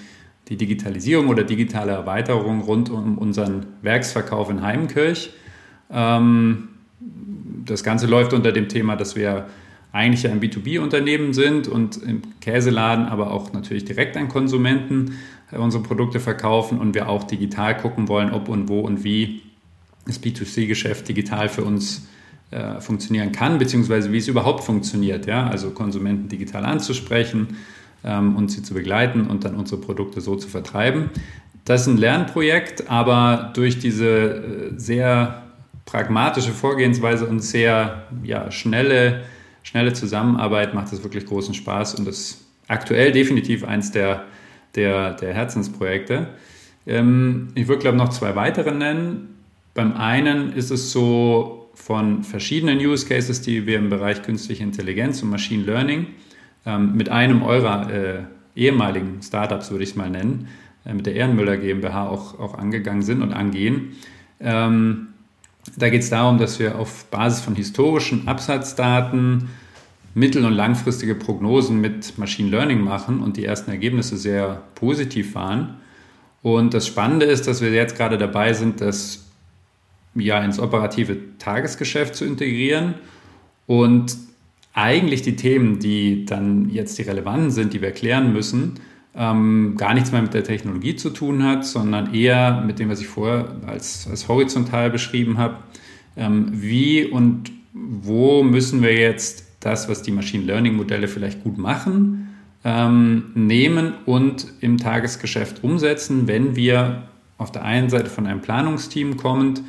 die 0.48 0.56
Digitalisierung 0.56 1.28
oder 1.28 1.42
digitale 1.42 1.92
Erweiterung 1.92 2.60
rund 2.60 2.90
um 2.90 3.18
unseren 3.18 3.66
Werksverkauf 3.82 4.50
in 4.50 4.62
Heimenkirch. 4.62 5.30
Ähm, 5.90 6.68
das 7.64 7.82
Ganze 7.82 8.06
läuft 8.06 8.32
unter 8.32 8.52
dem 8.52 8.68
Thema, 8.68 8.96
dass 8.96 9.16
wir 9.16 9.46
eigentlich 9.92 10.28
ein 10.28 10.40
B2B-Unternehmen 10.40 11.32
sind 11.32 11.68
und 11.68 11.96
im 11.96 12.22
Käseladen, 12.40 13.06
aber 13.06 13.30
auch 13.30 13.52
natürlich 13.52 13.86
direkt 13.86 14.16
an 14.16 14.28
Konsumenten 14.28 15.16
äh, 15.50 15.56
unsere 15.56 15.82
Produkte 15.82 16.20
verkaufen 16.20 16.78
und 16.78 16.94
wir 16.94 17.08
auch 17.08 17.24
digital 17.24 17.76
gucken 17.76 18.08
wollen, 18.08 18.30
ob 18.30 18.48
und 18.48 18.68
wo 18.68 18.80
und 18.80 19.02
wie 19.04 19.42
das 20.06 20.22
B2C-Geschäft 20.22 21.08
digital 21.08 21.48
für 21.48 21.64
uns 21.64 22.06
äh, 22.50 22.80
funktionieren 22.80 23.32
kann, 23.32 23.58
beziehungsweise 23.58 24.12
wie 24.12 24.18
es 24.18 24.28
überhaupt 24.28 24.64
funktioniert. 24.64 25.26
Ja? 25.26 25.48
Also 25.48 25.70
Konsumenten 25.70 26.28
digital 26.28 26.64
anzusprechen 26.64 27.56
ähm, 28.04 28.36
und 28.36 28.50
sie 28.50 28.62
zu 28.62 28.74
begleiten 28.74 29.26
und 29.26 29.44
dann 29.44 29.54
unsere 29.56 29.80
Produkte 29.80 30.20
so 30.20 30.36
zu 30.36 30.48
vertreiben. 30.48 31.10
Das 31.64 31.82
ist 31.82 31.86
ein 31.88 31.96
Lernprojekt, 31.96 32.88
aber 32.88 33.50
durch 33.54 33.80
diese 33.80 34.06
äh, 34.06 34.70
sehr 34.76 35.42
pragmatische 35.84 36.52
Vorgehensweise 36.52 37.26
und 37.26 37.40
sehr 37.40 38.04
ja, 38.22 38.50
schnelle, 38.50 39.24
schnelle 39.62 39.92
Zusammenarbeit 39.92 40.74
macht 40.74 40.92
es 40.92 41.02
wirklich 41.02 41.26
großen 41.26 41.54
Spaß 41.54 41.96
und 41.96 42.08
ist 42.08 42.44
aktuell 42.68 43.12
definitiv 43.12 43.64
eins 43.64 43.90
der, 43.90 44.24
der, 44.74 45.14
der 45.14 45.34
Herzensprojekte. 45.34 46.28
Ähm, 46.86 47.48
ich 47.54 47.66
würde, 47.66 47.80
glaube 47.80 47.96
ich, 47.96 48.02
noch 48.02 48.10
zwei 48.10 48.36
weitere 48.36 48.72
nennen. 48.72 49.35
Beim 49.76 49.92
einen 49.92 50.54
ist 50.54 50.70
es 50.70 50.90
so 50.90 51.70
von 51.74 52.24
verschiedenen 52.24 52.78
Use 52.78 53.06
Cases, 53.06 53.42
die 53.42 53.66
wir 53.66 53.78
im 53.78 53.90
Bereich 53.90 54.22
künstliche 54.22 54.62
Intelligenz 54.62 55.22
und 55.22 55.28
Machine 55.28 55.64
Learning 55.64 56.06
ähm, 56.64 56.96
mit 56.96 57.10
einem 57.10 57.42
eurer 57.42 57.92
äh, 57.92 58.22
ehemaligen 58.56 59.20
Startups, 59.22 59.70
würde 59.70 59.84
ich 59.84 59.90
es 59.90 59.96
mal 59.96 60.08
nennen, 60.08 60.48
äh, 60.86 60.94
mit 60.94 61.04
der 61.04 61.14
Ehrenmüller 61.14 61.58
GmbH 61.58 62.08
auch, 62.08 62.40
auch 62.40 62.56
angegangen 62.56 63.02
sind 63.02 63.20
und 63.20 63.34
angehen. 63.34 63.92
Ähm, 64.40 65.08
da 65.76 65.90
geht 65.90 66.00
es 66.00 66.08
darum, 66.10 66.38
dass 66.38 66.58
wir 66.58 66.78
auf 66.78 67.04
Basis 67.10 67.42
von 67.42 67.54
historischen 67.54 68.28
Absatzdaten 68.28 69.50
mittel- 70.14 70.46
und 70.46 70.54
langfristige 70.54 71.14
Prognosen 71.14 71.82
mit 71.82 72.16
Machine 72.16 72.48
Learning 72.48 72.80
machen 72.80 73.20
und 73.20 73.36
die 73.36 73.44
ersten 73.44 73.70
Ergebnisse 73.70 74.16
sehr 74.16 74.62
positiv 74.74 75.34
waren. 75.34 75.76
Und 76.40 76.72
das 76.72 76.86
Spannende 76.86 77.26
ist, 77.26 77.46
dass 77.46 77.60
wir 77.60 77.70
jetzt 77.72 77.96
gerade 77.98 78.16
dabei 78.16 78.54
sind, 78.54 78.80
das 78.80 79.25
ja, 80.16 80.42
ins 80.42 80.58
operative 80.58 81.16
Tagesgeschäft 81.38 82.14
zu 82.14 82.24
integrieren 82.24 82.94
und 83.66 84.16
eigentlich 84.72 85.22
die 85.22 85.36
Themen, 85.36 85.78
die 85.78 86.26
dann 86.26 86.68
jetzt 86.70 86.98
die 86.98 87.02
relevanten 87.02 87.50
sind, 87.50 87.72
die 87.72 87.80
wir 87.80 87.92
klären 87.92 88.32
müssen, 88.32 88.74
ähm, 89.14 89.74
gar 89.78 89.94
nichts 89.94 90.12
mehr 90.12 90.20
mit 90.20 90.34
der 90.34 90.44
Technologie 90.44 90.94
zu 90.96 91.10
tun 91.10 91.42
hat, 91.42 91.64
sondern 91.64 92.12
eher 92.14 92.62
mit 92.66 92.78
dem, 92.78 92.90
was 92.90 93.00
ich 93.00 93.06
vorher 93.06 93.56
als, 93.66 94.06
als 94.08 94.28
horizontal 94.28 94.90
beschrieben 94.90 95.38
habe. 95.38 95.56
Ähm, 96.16 96.48
wie 96.52 97.04
und 97.06 97.50
wo 97.72 98.42
müssen 98.42 98.82
wir 98.82 98.94
jetzt 98.94 99.46
das, 99.60 99.88
was 99.88 100.02
die 100.02 100.12
Machine 100.12 100.44
Learning 100.44 100.76
Modelle 100.76 101.08
vielleicht 101.08 101.42
gut 101.42 101.56
machen, 101.56 102.34
ähm, 102.64 103.30
nehmen 103.34 103.94
und 104.04 104.46
im 104.60 104.76
Tagesgeschäft 104.76 105.64
umsetzen, 105.64 106.26
wenn 106.28 106.56
wir 106.56 107.08
auf 107.38 107.52
der 107.52 107.64
einen 107.64 107.88
Seite 107.88 108.10
von 108.10 108.26
einem 108.26 108.40
Planungsteam 108.40 109.16
kommend 109.16 109.62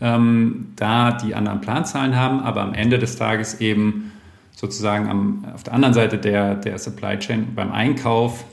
ähm, 0.00 0.72
da 0.76 1.12
die 1.12 1.34
anderen 1.34 1.60
Planzahlen 1.60 2.16
haben, 2.16 2.40
aber 2.40 2.62
am 2.62 2.74
Ende 2.74 2.98
des 2.98 3.16
Tages 3.16 3.60
eben 3.60 4.12
sozusagen 4.52 5.08
am, 5.08 5.44
auf 5.54 5.62
der 5.62 5.74
anderen 5.74 5.94
Seite 5.94 6.18
der, 6.18 6.54
der 6.54 6.78
Supply 6.78 7.18
Chain 7.18 7.54
beim 7.54 7.72
Einkauf 7.72 8.44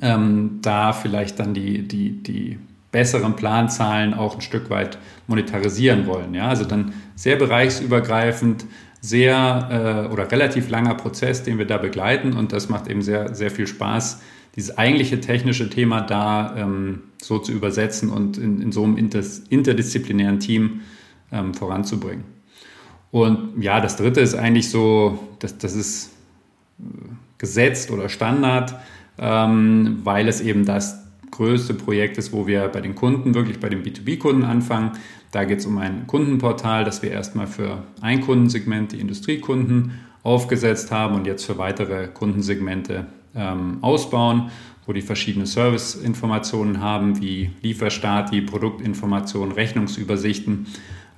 ähm, 0.00 0.58
da 0.62 0.92
vielleicht 0.92 1.38
dann 1.38 1.54
die, 1.54 1.86
die, 1.86 2.22
die 2.22 2.58
besseren 2.92 3.36
Planzahlen 3.36 4.14
auch 4.14 4.36
ein 4.36 4.40
Stück 4.40 4.70
weit 4.70 4.98
monetarisieren 5.26 6.06
wollen. 6.06 6.34
Ja? 6.34 6.48
Also 6.48 6.64
dann 6.64 6.92
sehr 7.14 7.36
bereichsübergreifend, 7.36 8.66
sehr 9.00 10.06
äh, 10.08 10.12
oder 10.12 10.30
relativ 10.30 10.68
langer 10.68 10.94
Prozess, 10.94 11.42
den 11.42 11.58
wir 11.58 11.66
da 11.66 11.78
begleiten 11.78 12.34
und 12.34 12.52
das 12.52 12.68
macht 12.68 12.88
eben 12.88 13.02
sehr, 13.02 13.34
sehr 13.34 13.50
viel 13.50 13.66
Spaß, 13.66 14.20
dieses 14.56 14.76
eigentliche 14.76 15.20
technische 15.20 15.70
Thema 15.70 16.00
da 16.00 16.56
ähm, 16.56 17.00
so 17.22 17.38
zu 17.38 17.52
übersetzen 17.52 18.10
und 18.10 18.38
in, 18.38 18.60
in 18.60 18.72
so 18.72 18.84
einem 18.84 18.96
inter, 18.96 19.22
interdisziplinären 19.48 20.40
Team 20.40 20.80
ähm, 21.32 21.54
voranzubringen. 21.54 22.24
Und 23.10 23.60
ja, 23.62 23.80
das 23.80 23.96
dritte 23.96 24.20
ist 24.20 24.34
eigentlich 24.34 24.70
so, 24.70 25.18
das, 25.40 25.58
das 25.58 25.74
ist 25.74 26.10
gesetzt 27.38 27.90
oder 27.90 28.08
Standard, 28.08 28.74
ähm, 29.18 30.00
weil 30.04 30.28
es 30.28 30.40
eben 30.40 30.64
das 30.64 31.06
größte 31.30 31.74
Projekt 31.74 32.18
ist, 32.18 32.32
wo 32.32 32.46
wir 32.46 32.68
bei 32.68 32.80
den 32.80 32.94
Kunden, 32.94 33.34
wirklich 33.34 33.60
bei 33.60 33.68
den 33.68 33.82
B2B-Kunden 33.82 34.44
anfangen. 34.44 34.92
Da 35.30 35.44
geht 35.44 35.60
es 35.60 35.66
um 35.66 35.78
ein 35.78 36.06
Kundenportal, 36.06 36.84
das 36.84 37.02
wir 37.02 37.10
erstmal 37.10 37.46
für 37.46 37.84
ein 38.00 38.20
Kundensegment, 38.20 38.92
die 38.92 39.00
Industriekunden, 39.00 39.92
aufgesetzt 40.22 40.90
haben 40.90 41.14
und 41.14 41.26
jetzt 41.26 41.44
für 41.44 41.56
weitere 41.56 42.08
Kundensegmente 42.08 43.06
ähm, 43.34 43.78
ausbauen, 43.80 44.50
wo 44.86 44.92
die 44.92 45.02
verschiedene 45.02 45.46
Serviceinformationen 45.46 46.80
haben, 46.80 47.20
wie 47.20 47.50
Lieferstati, 47.62 48.40
Produktinformationen, 48.40 49.52
Rechnungsübersichten 49.52 50.66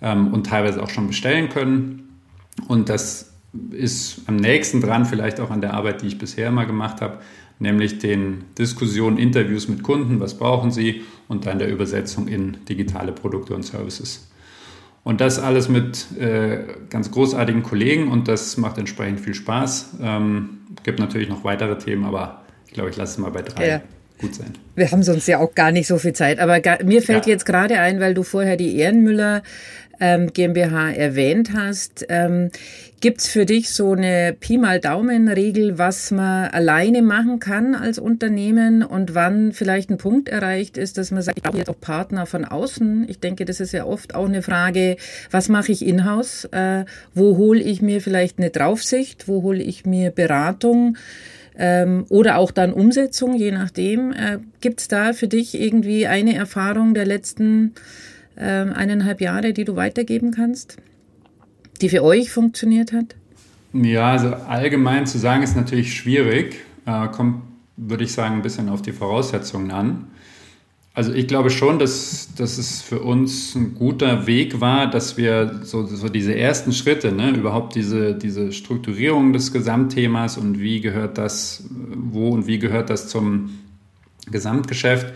ähm, 0.03 0.33
und 0.33 0.47
teilweise 0.47 0.83
auch 0.83 0.91
schon 0.91 1.07
bestellen 1.07 1.49
können. 1.49 2.19
Und 2.69 2.89
das 2.89 3.33
ist 3.71 4.23
am 4.27 4.37
nächsten 4.37 4.81
dran, 4.81 5.05
vielleicht 5.05 5.41
auch 5.41 5.51
an 5.51 5.61
der 5.61 5.75
Arbeit, 5.75 6.03
die 6.03 6.09
ich 6.09 6.19
bisher 6.19 6.49
immer 6.49 6.67
gemacht 6.67 7.01
habe, 7.01 7.19
nämlich 7.59 7.99
den 7.99 8.45
Diskussionen, 8.59 9.19
Interviews 9.19 9.69
mit 9.69 9.83
Kunden, 9.83 10.21
was 10.21 10.37
brauchen 10.37 10.71
sie 10.71 11.03
und 11.29 11.47
dann 11.47 11.59
der 11.59 11.71
Übersetzung 11.71 12.29
in 12.29 12.59
digitale 12.69 13.13
Produkte 13.13 13.55
und 13.55 13.63
Services. 13.63 14.32
Und 15.05 15.21
das 15.21 15.39
alles 15.39 15.69
mit 15.69 16.17
äh, 16.19 16.61
ganz 16.89 17.11
großartigen 17.11 17.63
Kollegen 17.63 18.09
und 18.09 18.29
das 18.29 18.57
macht 18.57 18.79
entsprechend 18.79 19.21
viel 19.21 19.35
Spaß. 19.35 19.97
Ähm, 20.01 20.61
gibt 20.85 21.01
natürlich 21.01 21.29
noch 21.29 21.45
weitere 21.45 21.77
Themen, 21.77 22.05
aber 22.05 22.43
ich 22.67 22.73
glaube, 22.73 22.91
ich 22.91 22.97
lasse 22.97 23.13
es 23.13 23.19
mal 23.19 23.31
bei 23.31 23.43
drei. 23.43 23.69
Ja. 23.69 23.83
Gut 24.19 24.37
sein. 24.37 24.53
Wir 24.77 24.89
haben 24.93 25.03
sonst 25.03 25.27
ja 25.27 25.41
auch 25.41 25.53
gar 25.55 25.73
nicht 25.73 25.89
so 25.89 25.99
viel 25.99 26.13
Zeit. 26.13 26.39
Aber 26.39 26.61
mir 26.85 27.03
fällt 27.03 27.27
ja. 27.27 27.33
jetzt 27.33 27.45
gerade 27.45 27.81
ein, 27.81 27.99
weil 27.99 28.15
du 28.15 28.23
vorher 28.23 28.57
die 28.57 28.77
Ehrenmüller 28.77 29.43
ähm, 30.03 30.33
GmbH 30.33 30.91
erwähnt 30.91 31.51
hast. 31.55 32.05
Ähm, 32.09 32.51
Gibt 33.01 33.23
für 33.23 33.47
dich 33.47 33.71
so 33.71 33.93
eine 33.93 34.37
Pi 34.39 34.59
mal 34.59 34.81
Daumen-Regel, 34.81 35.79
was 35.79 36.11
man 36.11 36.51
alleine 36.51 37.03
machen 37.03 37.39
kann 37.39 37.75
als 37.75 37.99
Unternehmen 37.99 38.83
und 38.83 39.15
wann 39.15 39.53
vielleicht 39.53 39.91
ein 39.91 39.99
Punkt 39.99 40.29
erreicht 40.29 40.77
ist, 40.77 40.99
dass 40.99 41.13
man 41.13 41.23
sagt, 41.23 41.39
ich 41.39 41.43
brauche 41.45 41.57
jetzt 41.57 41.71
auch 41.71 41.81
Partner 41.81 42.27
von 42.27 42.45
außen? 42.45 43.09
Ich 43.09 43.21
denke, 43.21 43.45
das 43.45 43.61
ist 43.61 43.73
ja 43.73 43.85
oft 43.85 44.15
auch 44.15 44.27
eine 44.27 44.43
Frage, 44.43 44.97
was 45.31 45.49
mache 45.49 45.71
ich 45.71 45.87
in-house? 45.87 46.47
Äh, 46.47 46.85
wo 47.15 47.37
hole 47.37 47.61
ich 47.61 47.81
mir 47.81 48.01
vielleicht 48.01 48.39
eine 48.39 48.51
Draufsicht? 48.51 49.29
Wo 49.29 49.43
hole 49.43 49.63
ich 49.63 49.87
mir 49.87 50.11
Beratung? 50.11 50.97
Ähm, 51.57 52.07
oder 52.09 52.39
auch 52.39 52.51
dann 52.51 52.73
Umsetzung, 52.73 53.35
je 53.35 53.53
nachdem. 53.53 54.13
Äh, 54.13 54.39
Gibt 54.61 54.81
es 54.81 54.89
da 54.89 55.13
für 55.13 55.29
dich 55.29 55.61
irgendwie 55.61 56.09
eine 56.09 56.35
Erfahrung 56.35 56.95
der 56.95 57.07
letzten 57.07 57.75
äh, 58.37 58.43
eineinhalb 58.43 59.21
Jahre, 59.21 59.53
die 59.53 59.65
du 59.65 59.77
weitergeben 59.77 60.33
kannst? 60.33 60.79
die 61.83 61.89
für 61.89 62.03
euch 62.03 62.31
funktioniert 62.31 62.93
hat? 62.93 63.17
Ja, 63.75 64.13
also 64.13 64.29
allgemein 64.29 65.07
zu 65.07 65.19
sagen 65.19 65.43
ist 65.43 65.57
natürlich 65.57 65.95
schwierig. 65.95 66.57
Äh, 66.87 67.09
kommt, 67.09 67.43
würde 67.77 68.05
ich 68.05 68.13
sagen, 68.13 68.37
ein 68.37 68.43
bisschen 68.43 68.69
auf 68.69 68.83
die 68.83 68.93
Voraussetzungen 68.93 69.71
an. 69.71 70.07
Also 70.95 71.15
ich 71.15 71.27
glaube 71.27 71.49
schon, 71.49 71.79
dass, 71.79 72.35
dass 72.35 72.59
es 72.59 72.83
für 72.83 73.01
uns 73.01 73.55
ein 73.55 73.75
guter 73.75 74.27
Weg 74.27 74.61
war, 74.61 74.91
dass 74.91 75.17
wir 75.17 75.61
so, 75.63 75.87
so 75.87 76.11
diese 76.11 76.37
ersten 76.37 76.73
Schritte, 76.73 77.13
ne, 77.13 77.31
überhaupt 77.31 77.75
diese, 77.75 78.15
diese 78.15 78.53
Strukturierung 78.53 79.33
des 79.33 79.55
Gesamtthemas 79.55 80.37
und 80.37 80.61
wie 80.61 80.83
gehört 80.83 81.17
das, 81.17 81.65
wo 81.95 82.29
und 82.29 82.47
wie 82.47 82.59
gehört 82.59 82.91
das 82.91 83.09
zum 83.09 83.59
Gesamtgeschäft, 84.31 85.15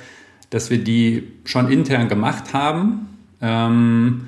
dass 0.51 0.71
wir 0.71 0.79
die 0.79 1.25
schon 1.45 1.71
intern 1.71 2.09
gemacht 2.09 2.55
haben. 2.55 3.09
Ähm, 3.41 4.23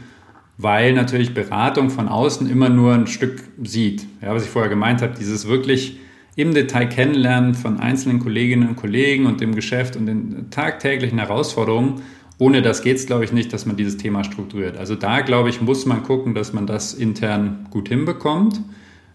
weil 0.59 0.93
natürlich 0.93 1.35
Beratung 1.35 1.89
von 1.89 2.09
außen 2.09 2.51
immer 2.51 2.69
nur 2.69 2.93
ein 2.93 3.07
Stück 3.07 3.43
sieht. 3.63 4.05
Ja, 4.21 4.35
was 4.35 4.45
ich 4.45 4.51
vorher 4.51 4.69
gemeint 4.69 5.03
habe, 5.03 5.15
dieses 5.19 5.47
wirklich 5.47 5.99
im 6.35 6.53
Detail 6.53 6.87
kennenlernen 6.87 7.55
von 7.55 7.81
einzelnen 7.81 8.19
Kolleginnen 8.19 8.69
und 8.69 8.77
Kollegen 8.77 9.27
und 9.27 9.41
dem 9.41 9.55
Geschäft 9.55 9.97
und 9.97 10.07
den 10.07 10.51
tagtäglichen 10.51 11.19
Herausforderungen. 11.19 12.03
Ohne 12.39 12.63
das 12.63 12.83
geht 12.83 12.97
es, 12.97 13.07
glaube 13.07 13.25
ich, 13.25 13.33
nicht, 13.33 13.53
dass 13.53 13.67
man 13.67 13.77
dieses 13.77 13.97
Thema 13.97 14.23
strukturiert. 14.23 14.77
Also 14.77 14.95
da, 14.95 15.21
glaube 15.21 15.49
ich, 15.49 15.61
muss 15.61 15.87
man 15.87 16.03
gucken, 16.03 16.35
dass 16.35 16.53
man 16.53 16.67
das 16.67 16.95
intern 16.95 17.67
gut 17.71 17.89
hinbekommt. 17.89 18.61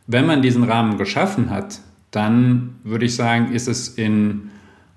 Wenn 0.08 0.26
man 0.26 0.42
diesen 0.42 0.64
Rahmen 0.64 0.98
geschaffen 0.98 1.50
hat, 1.50 1.80
dann 2.12 2.76
würde 2.84 3.06
ich 3.06 3.16
sagen, 3.16 3.54
ist 3.54 3.68
es 3.68 3.90
in 3.90 4.50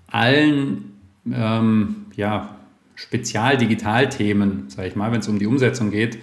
allen 0.08 0.95
ähm, 1.32 2.06
ja, 2.14 2.56
Spezial-Digital-Themen, 2.94 4.64
sage 4.68 4.88
ich 4.88 4.96
mal, 4.96 5.12
wenn 5.12 5.20
es 5.20 5.28
um 5.28 5.38
die 5.38 5.46
Umsetzung 5.46 5.90
geht, 5.90 6.18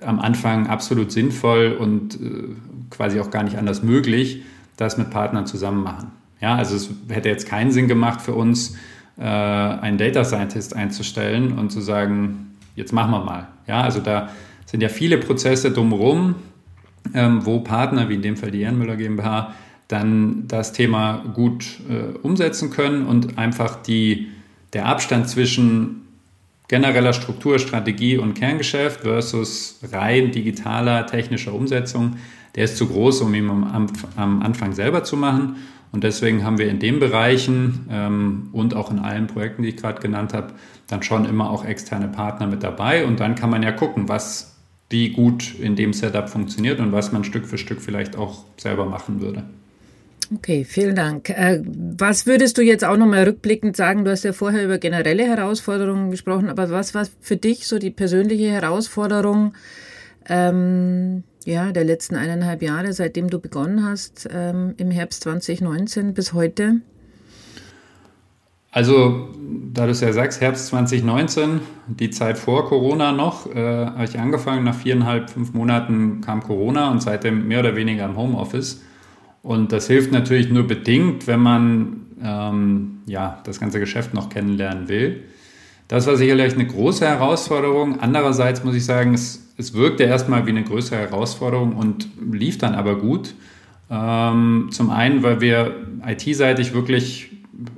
am 0.00 0.20
Anfang 0.20 0.66
absolut 0.66 1.12
sinnvoll 1.12 1.76
und 1.78 2.14
äh, 2.14 2.48
quasi 2.90 3.20
auch 3.20 3.30
gar 3.30 3.42
nicht 3.42 3.58
anders 3.58 3.82
möglich, 3.82 4.42
das 4.76 4.98
mit 4.98 5.10
Partnern 5.10 5.46
zusammen 5.46 5.82
machen. 5.82 6.12
Ja, 6.40 6.56
also 6.56 6.76
es 6.76 6.90
hätte 7.08 7.28
jetzt 7.28 7.48
keinen 7.48 7.70
Sinn 7.70 7.88
gemacht 7.88 8.20
für 8.20 8.34
uns, 8.34 8.76
äh, 9.16 9.22
einen 9.22 9.98
Data 9.98 10.24
Scientist 10.24 10.74
einzustellen 10.74 11.56
und 11.56 11.70
zu 11.70 11.80
sagen, 11.80 12.50
jetzt 12.76 12.92
machen 12.92 13.12
wir 13.12 13.24
mal. 13.24 13.48
Ja, 13.66 13.82
also 13.82 14.00
da 14.00 14.30
sind 14.66 14.82
ja 14.82 14.88
viele 14.88 15.18
Prozesse 15.18 15.70
drumherum, 15.70 16.34
ähm, 17.14 17.46
wo 17.46 17.60
Partner, 17.60 18.08
wie 18.08 18.14
in 18.14 18.22
dem 18.22 18.36
Fall 18.36 18.50
die 18.50 18.62
Ehrenmüller 18.62 18.96
GmbH, 18.96 19.54
dann 19.88 20.48
das 20.48 20.72
Thema 20.72 21.22
gut 21.34 21.80
äh, 21.88 22.18
umsetzen 22.18 22.70
können 22.70 23.06
und 23.06 23.38
einfach 23.38 23.82
die, 23.82 24.28
der 24.74 24.86
Abstand 24.86 25.28
zwischen 25.28 26.02
genereller 26.68 27.12
Struktur, 27.12 27.58
Strategie 27.58 28.18
und 28.18 28.34
Kerngeschäft 28.34 29.02
versus 29.02 29.80
rein 29.92 30.32
digitaler 30.32 31.06
technischer 31.06 31.54
Umsetzung, 31.54 32.16
der 32.54 32.64
ist 32.64 32.76
zu 32.76 32.86
groß, 32.86 33.20
um 33.22 33.34
ihn 33.34 33.50
am, 33.50 33.86
am 34.16 34.42
Anfang 34.42 34.72
selber 34.72 35.04
zu 35.04 35.16
machen. 35.16 35.56
Und 35.92 36.02
deswegen 36.02 36.44
haben 36.44 36.58
wir 36.58 36.68
in 36.68 36.80
den 36.80 36.98
Bereichen 36.98 37.86
ähm, 37.90 38.48
und 38.52 38.74
auch 38.74 38.90
in 38.90 38.98
allen 38.98 39.28
Projekten, 39.28 39.62
die 39.62 39.68
ich 39.70 39.76
gerade 39.76 40.00
genannt 40.00 40.34
habe, 40.34 40.54
dann 40.88 41.02
schon 41.02 41.24
immer 41.24 41.50
auch 41.50 41.64
externe 41.64 42.08
Partner 42.08 42.48
mit 42.48 42.62
dabei. 42.64 43.04
Und 43.06 43.20
dann 43.20 43.36
kann 43.36 43.50
man 43.50 43.62
ja 43.62 43.70
gucken, 43.70 44.08
was 44.08 44.56
wie 44.90 45.10
gut 45.10 45.54
in 45.58 45.76
dem 45.76 45.92
Setup 45.92 46.28
funktioniert 46.28 46.78
und 46.78 46.92
was 46.92 47.12
man 47.12 47.24
Stück 47.24 47.46
für 47.46 47.58
Stück 47.58 47.80
vielleicht 47.80 48.16
auch 48.16 48.44
selber 48.56 48.86
machen 48.86 49.20
würde. 49.20 49.44
Okay, 50.32 50.64
vielen 50.64 50.94
Dank. 50.94 51.30
Äh, 51.30 51.60
was 51.64 52.26
würdest 52.26 52.56
du 52.56 52.62
jetzt 52.62 52.84
auch 52.84 52.96
nochmal 52.96 53.24
rückblickend 53.24 53.76
sagen? 53.76 54.04
Du 54.04 54.10
hast 54.10 54.24
ja 54.24 54.32
vorher 54.32 54.64
über 54.64 54.78
generelle 54.78 55.24
Herausforderungen 55.24 56.10
gesprochen, 56.10 56.48
aber 56.48 56.70
was 56.70 56.94
war 56.94 57.06
für 57.20 57.36
dich 57.36 57.66
so 57.66 57.78
die 57.78 57.90
persönliche 57.90 58.50
Herausforderung 58.50 59.54
ähm, 60.28 61.24
ja, 61.44 61.72
der 61.72 61.84
letzten 61.84 62.16
eineinhalb 62.16 62.62
Jahre, 62.62 62.92
seitdem 62.92 63.28
du 63.28 63.38
begonnen 63.38 63.84
hast, 63.84 64.28
ähm, 64.32 64.74
im 64.78 64.90
Herbst 64.90 65.24
2019 65.24 66.14
bis 66.14 66.32
heute? 66.32 66.80
Also, 68.70 69.28
da 69.72 69.84
du 69.84 69.92
es 69.92 70.00
ja 70.00 70.12
sagst, 70.12 70.40
Herbst 70.40 70.66
2019, 70.68 71.60
die 71.86 72.10
Zeit 72.10 72.38
vor 72.38 72.66
Corona 72.66 73.12
noch, 73.12 73.46
äh, 73.54 73.86
habe 73.86 74.04
ich 74.04 74.18
angefangen. 74.18 74.64
Nach 74.64 74.74
viereinhalb, 74.74 75.30
fünf 75.30 75.52
Monaten 75.52 76.22
kam 76.22 76.42
Corona 76.42 76.90
und 76.90 77.00
seitdem 77.00 77.46
mehr 77.46 77.60
oder 77.60 77.76
weniger 77.76 78.04
im 78.04 78.16
Homeoffice. 78.16 78.82
Und 79.44 79.72
das 79.72 79.88
hilft 79.88 80.10
natürlich 80.10 80.48
nur 80.48 80.66
bedingt, 80.66 81.26
wenn 81.26 81.40
man 81.40 82.06
ähm, 82.22 83.00
ja, 83.04 83.42
das 83.44 83.60
ganze 83.60 83.78
Geschäft 83.78 84.14
noch 84.14 84.30
kennenlernen 84.30 84.88
will. 84.88 85.20
Das 85.86 86.06
war 86.06 86.16
sicherlich 86.16 86.54
eine 86.54 86.66
große 86.66 87.06
Herausforderung. 87.06 88.00
Andererseits 88.00 88.64
muss 88.64 88.74
ich 88.74 88.86
sagen, 88.86 89.12
es, 89.12 89.52
es 89.58 89.74
wirkte 89.74 90.04
erstmal 90.04 90.46
wie 90.46 90.50
eine 90.50 90.64
größere 90.64 90.96
Herausforderung 90.96 91.76
und 91.76 92.08
lief 92.32 92.56
dann 92.56 92.74
aber 92.74 92.98
gut. 92.98 93.34
Ähm, 93.90 94.68
zum 94.70 94.88
einen, 94.88 95.22
weil 95.22 95.42
wir 95.42 95.74
IT-seitig 96.06 96.72
wirklich, 96.72 97.30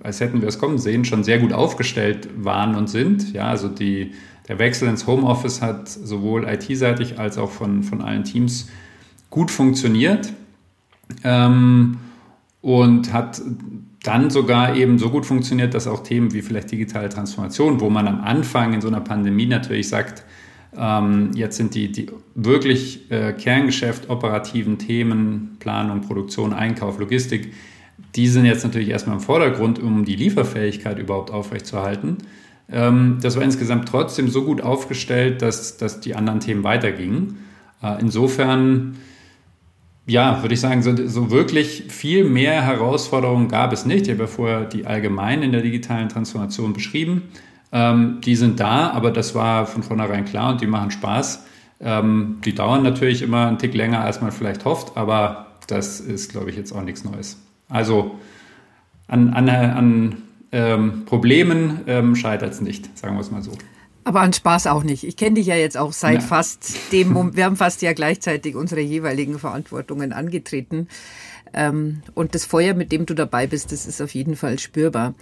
als 0.04 0.20
hätten 0.20 0.42
wir 0.42 0.48
es 0.48 0.60
kommen 0.60 0.78
sehen, 0.78 1.04
schon 1.04 1.24
sehr 1.24 1.40
gut 1.40 1.52
aufgestellt 1.52 2.28
waren 2.36 2.76
und 2.76 2.88
sind. 2.88 3.32
Ja, 3.32 3.48
also 3.48 3.66
die, 3.66 4.12
der 4.46 4.60
Wechsel 4.60 4.88
ins 4.88 5.08
Homeoffice 5.08 5.62
hat 5.62 5.88
sowohl 5.88 6.44
IT-seitig 6.44 7.18
als 7.18 7.38
auch 7.38 7.50
von, 7.50 7.82
von 7.82 8.02
allen 8.02 8.22
Teams 8.22 8.68
gut 9.30 9.50
funktioniert 9.50 10.32
ähm, 11.24 11.98
und 12.60 13.12
hat 13.12 13.40
dann 14.02 14.30
sogar 14.30 14.76
eben 14.76 14.98
so 14.98 15.10
gut 15.10 15.26
funktioniert, 15.26 15.74
dass 15.74 15.86
auch 15.86 16.02
Themen 16.02 16.32
wie 16.32 16.42
vielleicht 16.42 16.70
digitale 16.70 17.08
Transformation, 17.08 17.80
wo 17.80 17.90
man 17.90 18.06
am 18.06 18.20
Anfang 18.20 18.72
in 18.72 18.80
so 18.80 18.88
einer 18.88 19.00
Pandemie 19.00 19.46
natürlich 19.46 19.88
sagt, 19.88 20.24
ähm, 20.76 21.30
jetzt 21.34 21.56
sind 21.56 21.74
die, 21.74 21.90
die 21.90 22.06
wirklich 22.34 23.10
äh, 23.10 23.32
Kerngeschäft 23.32 24.10
operativen 24.10 24.78
Themen, 24.78 25.56
Planung, 25.58 26.02
Produktion, 26.02 26.52
Einkauf, 26.52 26.98
Logistik, 26.98 27.52
die 28.14 28.28
sind 28.28 28.44
jetzt 28.44 28.64
natürlich 28.64 28.90
erstmal 28.90 29.16
im 29.16 29.22
Vordergrund, 29.22 29.78
um 29.78 30.04
die 30.04 30.16
Lieferfähigkeit 30.16 30.98
überhaupt 30.98 31.30
aufrechtzuerhalten. 31.30 32.18
Ähm, 32.70 33.18
das 33.22 33.36
war 33.36 33.42
insgesamt 33.42 33.88
trotzdem 33.88 34.28
so 34.28 34.44
gut 34.44 34.60
aufgestellt, 34.60 35.42
dass, 35.42 35.76
dass 35.76 36.00
die 36.00 36.14
anderen 36.14 36.40
Themen 36.40 36.64
weitergingen. 36.64 37.38
Äh, 37.82 38.00
insofern 38.00 38.96
ja, 40.06 40.42
würde 40.42 40.54
ich 40.54 40.60
sagen, 40.60 40.82
so, 40.82 40.94
so, 41.08 41.30
wirklich 41.30 41.84
viel 41.88 42.24
mehr 42.24 42.62
Herausforderungen 42.62 43.48
gab 43.48 43.72
es 43.72 43.86
nicht. 43.86 44.06
Ich 44.06 44.12
habe 44.12 44.22
ja 44.22 44.26
vorher 44.28 44.64
die 44.64 44.86
allgemein 44.86 45.42
in 45.42 45.50
der 45.50 45.62
digitalen 45.62 46.08
Transformation 46.08 46.72
beschrieben. 46.72 47.22
Ähm, 47.72 48.20
die 48.24 48.36
sind 48.36 48.60
da, 48.60 48.90
aber 48.90 49.10
das 49.10 49.34
war 49.34 49.66
von 49.66 49.82
vornherein 49.82 50.24
klar 50.24 50.50
und 50.52 50.60
die 50.60 50.68
machen 50.68 50.92
Spaß. 50.92 51.44
Ähm, 51.80 52.38
die 52.44 52.54
dauern 52.54 52.84
natürlich 52.84 53.20
immer 53.22 53.48
einen 53.48 53.58
Tick 53.58 53.74
länger, 53.74 54.00
als 54.00 54.20
man 54.20 54.30
vielleicht 54.30 54.64
hofft, 54.64 54.96
aber 54.96 55.46
das 55.66 55.98
ist, 55.98 56.30
glaube 56.30 56.50
ich, 56.50 56.56
jetzt 56.56 56.72
auch 56.72 56.82
nichts 56.82 57.04
Neues. 57.04 57.38
Also 57.68 58.12
an, 59.08 59.30
an, 59.30 59.48
an 59.48 60.16
ähm, 60.52 61.04
Problemen 61.04 61.80
ähm, 61.88 62.14
scheitert 62.14 62.52
es 62.52 62.60
nicht, 62.60 62.96
sagen 62.96 63.16
wir 63.16 63.20
es 63.20 63.32
mal 63.32 63.42
so. 63.42 63.52
Aber 64.06 64.20
an 64.20 64.32
Spaß 64.32 64.68
auch 64.68 64.84
nicht. 64.84 65.02
Ich 65.02 65.16
kenne 65.16 65.34
dich 65.34 65.48
ja 65.48 65.56
jetzt 65.56 65.76
auch 65.76 65.92
seit 65.92 66.20
ja. 66.20 66.20
fast 66.20 66.92
dem, 66.92 67.12
wir 67.34 67.44
haben 67.44 67.56
fast 67.56 67.82
ja 67.82 67.92
gleichzeitig 67.92 68.54
unsere 68.54 68.80
jeweiligen 68.80 69.40
Verantwortungen 69.40 70.12
angetreten. 70.12 70.86
Ähm, 71.52 72.02
und 72.14 72.36
das 72.36 72.44
Feuer, 72.44 72.74
mit 72.74 72.92
dem 72.92 73.04
du 73.04 73.14
dabei 73.14 73.48
bist, 73.48 73.72
das 73.72 73.84
ist 73.84 74.00
auf 74.00 74.14
jeden 74.14 74.36
Fall 74.36 74.60
spürbar. 74.60 75.14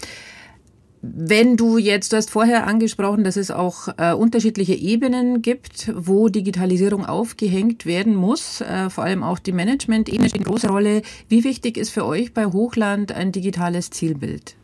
Wenn 1.00 1.56
du 1.56 1.78
jetzt, 1.78 2.12
du 2.12 2.18
hast 2.18 2.30
vorher 2.30 2.66
angesprochen, 2.66 3.24
dass 3.24 3.36
es 3.36 3.50
auch 3.50 3.88
äh, 3.96 4.12
unterschiedliche 4.12 4.74
Ebenen 4.74 5.40
gibt, 5.40 5.90
wo 5.96 6.28
Digitalisierung 6.28 7.06
aufgehängt 7.06 7.86
werden 7.86 8.14
muss, 8.14 8.60
äh, 8.60 8.90
vor 8.90 9.04
allem 9.04 9.22
auch 9.22 9.38
die 9.38 9.52
Management-Ebene 9.52 10.28
spielt 10.28 10.46
eine 10.46 10.52
große 10.52 10.68
Rolle. 10.68 11.00
Wie 11.30 11.42
wichtig 11.42 11.78
ist 11.78 11.88
für 11.88 12.04
euch 12.04 12.34
bei 12.34 12.44
Hochland 12.44 13.12
ein 13.12 13.32
digitales 13.32 13.88
Zielbild? 13.88 14.56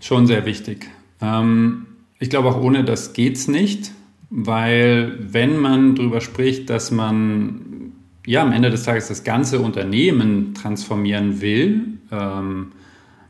Schon 0.00 0.26
sehr 0.26 0.46
wichtig. 0.46 0.88
Ähm, 1.20 1.86
ich 2.18 2.30
glaube, 2.30 2.48
auch 2.48 2.60
ohne 2.60 2.84
das 2.84 3.12
geht 3.12 3.36
es 3.36 3.48
nicht, 3.48 3.92
weil 4.30 5.18
wenn 5.20 5.58
man 5.58 5.94
darüber 5.94 6.20
spricht, 6.20 6.70
dass 6.70 6.90
man 6.90 7.92
ja 8.26 8.42
am 8.42 8.52
Ende 8.52 8.70
des 8.70 8.84
Tages 8.84 9.08
das 9.08 9.24
ganze 9.24 9.60
Unternehmen 9.60 10.54
transformieren 10.54 11.40
will, 11.40 11.98
ähm, 12.10 12.72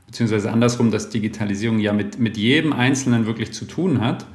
beziehungsweise 0.06 0.52
andersrum, 0.52 0.90
dass 0.90 1.10
Digitalisierung 1.10 1.80
ja 1.80 1.92
mit, 1.92 2.18
mit 2.18 2.36
jedem 2.36 2.72
Einzelnen 2.72 3.26
wirklich 3.26 3.52
zu 3.52 3.64
tun 3.64 4.00
hat, 4.00 4.26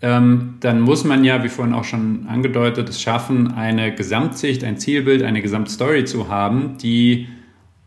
ähm, 0.00 0.54
dann 0.58 0.80
muss 0.80 1.04
man 1.04 1.22
ja, 1.22 1.44
wie 1.44 1.48
vorhin 1.48 1.74
auch 1.74 1.84
schon 1.84 2.26
angedeutet, 2.26 2.88
es 2.88 3.00
schaffen, 3.00 3.52
eine 3.52 3.94
Gesamtsicht, 3.94 4.64
ein 4.64 4.76
Zielbild, 4.76 5.22
eine 5.22 5.40
Gesamtstory 5.42 6.04
zu 6.04 6.28
haben, 6.28 6.76
die 6.78 7.28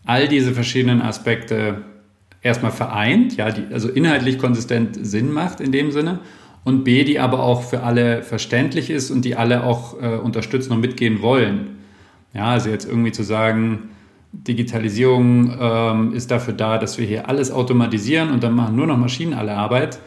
all 0.06 0.30
diese 0.30 0.54
verschiedenen 0.54 1.02
Aspekte 1.02 1.82
erstmal 2.46 2.72
vereint, 2.72 3.36
ja, 3.36 3.50
die 3.52 3.74
also 3.74 3.90
inhaltlich 3.90 4.38
konsistent 4.38 4.98
Sinn 5.02 5.34
macht 5.34 5.60
in 5.60 5.72
dem 5.72 5.92
Sinne 5.92 6.20
und 6.64 6.84
B, 6.84 7.04
die 7.04 7.20
aber 7.20 7.40
auch 7.40 7.64
für 7.64 7.82
alle 7.82 8.22
verständlich 8.22 8.90
ist 8.92 9.10
und 9.10 9.26
die 9.26 9.36
alle 9.36 9.64
auch 9.64 10.00
äh, 10.02 10.16
unterstützen 10.18 10.72
und 10.74 10.80
mitgehen 10.80 11.22
wollen. 11.22 11.78
Ja, 12.34 12.46
also 12.52 12.70
jetzt 12.70 12.88
irgendwie 12.88 13.12
zu 13.12 13.24
sagen, 13.24 13.90
Digitalisierung 14.32 15.58
ähm, 15.60 16.14
ist 16.14 16.30
dafür 16.30 16.54
da, 16.54 16.78
dass 16.78 16.98
wir 17.00 17.08
hier 17.08 17.28
alles 17.30 17.52
automatisieren 17.52 18.32
und 18.32 18.44
dann 18.44 18.54
machen 18.54 18.76
nur 18.76 18.86
noch 18.86 18.98
Maschinen 18.98 19.34
alle 19.34 19.54
Arbeit, 19.54 20.00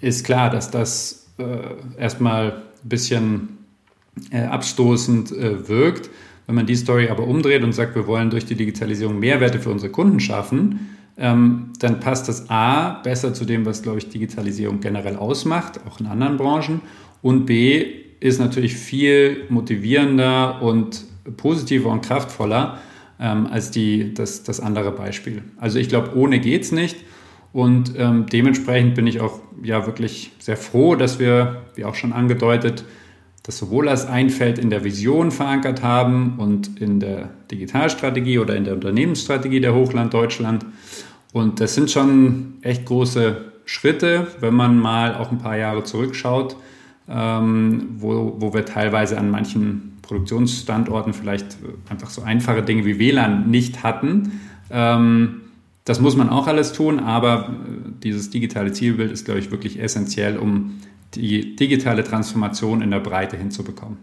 ist 0.00 0.24
klar, 0.24 0.48
dass 0.48 0.70
das 0.70 1.26
äh, 1.38 2.00
erstmal 2.00 2.52
ein 2.52 2.88
bisschen 2.88 3.48
äh, 4.30 4.42
abstoßend 4.42 5.32
äh, 5.32 5.68
wirkt. 5.68 6.08
Wenn 6.46 6.54
man 6.54 6.66
die 6.66 6.76
Story 6.76 7.08
aber 7.08 7.26
umdreht 7.26 7.64
und 7.64 7.72
sagt, 7.72 7.94
wir 7.94 8.06
wollen 8.06 8.30
durch 8.30 8.44
die 8.44 8.54
Digitalisierung 8.54 9.18
Mehrwerte 9.18 9.58
für 9.58 9.70
unsere 9.70 9.90
Kunden 9.90 10.20
schaffen, 10.20 10.98
ähm, 11.20 11.74
dann 11.78 12.00
passt 12.00 12.28
das 12.28 12.48
A 12.48 13.00
besser 13.02 13.34
zu 13.34 13.44
dem, 13.44 13.66
was, 13.66 13.82
glaube 13.82 13.98
ich, 13.98 14.08
Digitalisierung 14.08 14.80
generell 14.80 15.16
ausmacht, 15.16 15.80
auch 15.86 16.00
in 16.00 16.06
anderen 16.06 16.38
Branchen. 16.38 16.80
Und 17.22 17.44
B 17.44 17.84
ist 18.20 18.40
natürlich 18.40 18.74
viel 18.74 19.44
motivierender 19.50 20.62
und 20.62 21.04
positiver 21.36 21.90
und 21.90 22.04
kraftvoller, 22.04 22.78
ähm, 23.20 23.46
als 23.46 23.70
die, 23.70 24.14
das, 24.14 24.42
das 24.44 24.60
andere 24.60 24.92
Beispiel. 24.92 25.42
Also 25.58 25.78
ich 25.78 25.90
glaube, 25.90 26.16
ohne 26.16 26.40
geht 26.40 26.62
es 26.62 26.72
nicht. 26.72 26.96
Und 27.52 27.92
ähm, 27.98 28.26
dementsprechend 28.26 28.94
bin 28.94 29.06
ich 29.06 29.20
auch 29.20 29.40
ja 29.62 29.86
wirklich 29.86 30.32
sehr 30.38 30.56
froh, 30.56 30.94
dass 30.94 31.18
wir, 31.18 31.62
wie 31.74 31.84
auch 31.84 31.96
schon 31.96 32.12
angedeutet, 32.12 32.84
das 33.42 33.58
sowohl 33.58 33.88
als 33.88 34.06
ein 34.06 34.30
Feld 34.30 34.58
in 34.58 34.70
der 34.70 34.84
Vision 34.84 35.32
verankert 35.32 35.82
haben 35.82 36.38
und 36.38 36.80
in 36.80 37.00
der 37.00 37.30
Digitalstrategie 37.50 38.38
oder 38.38 38.54
in 38.54 38.64
der 38.64 38.74
Unternehmensstrategie 38.74 39.60
der 39.60 39.74
Hochland 39.74 40.14
Deutschland. 40.14 40.64
Und 41.32 41.60
das 41.60 41.74
sind 41.74 41.90
schon 41.90 42.54
echt 42.62 42.86
große 42.86 43.52
Schritte, 43.64 44.26
wenn 44.40 44.54
man 44.54 44.78
mal 44.78 45.14
auch 45.14 45.30
ein 45.30 45.38
paar 45.38 45.56
Jahre 45.56 45.84
zurückschaut, 45.84 46.56
ähm, 47.08 47.88
wo, 47.98 48.36
wo 48.38 48.52
wir 48.52 48.64
teilweise 48.64 49.16
an 49.18 49.30
manchen 49.30 49.98
Produktionsstandorten 50.02 51.12
vielleicht 51.12 51.56
einfach 51.88 52.10
so 52.10 52.22
einfache 52.22 52.62
Dinge 52.62 52.84
wie 52.84 52.98
WLAN 52.98 53.48
nicht 53.48 53.84
hatten. 53.84 54.40
Ähm, 54.70 55.42
das 55.84 56.00
muss 56.00 56.16
man 56.16 56.28
auch 56.28 56.46
alles 56.46 56.72
tun, 56.72 56.98
aber 56.98 57.48
äh, 57.48 57.90
dieses 58.02 58.30
digitale 58.30 58.72
Zielbild 58.72 59.12
ist, 59.12 59.24
glaube 59.24 59.40
ich, 59.40 59.50
wirklich 59.50 59.80
essentiell, 59.80 60.36
um 60.36 60.80
die 61.14 61.56
digitale 61.56 62.04
Transformation 62.04 62.82
in 62.82 62.90
der 62.90 63.00
Breite 63.00 63.36
hinzubekommen. 63.36 63.98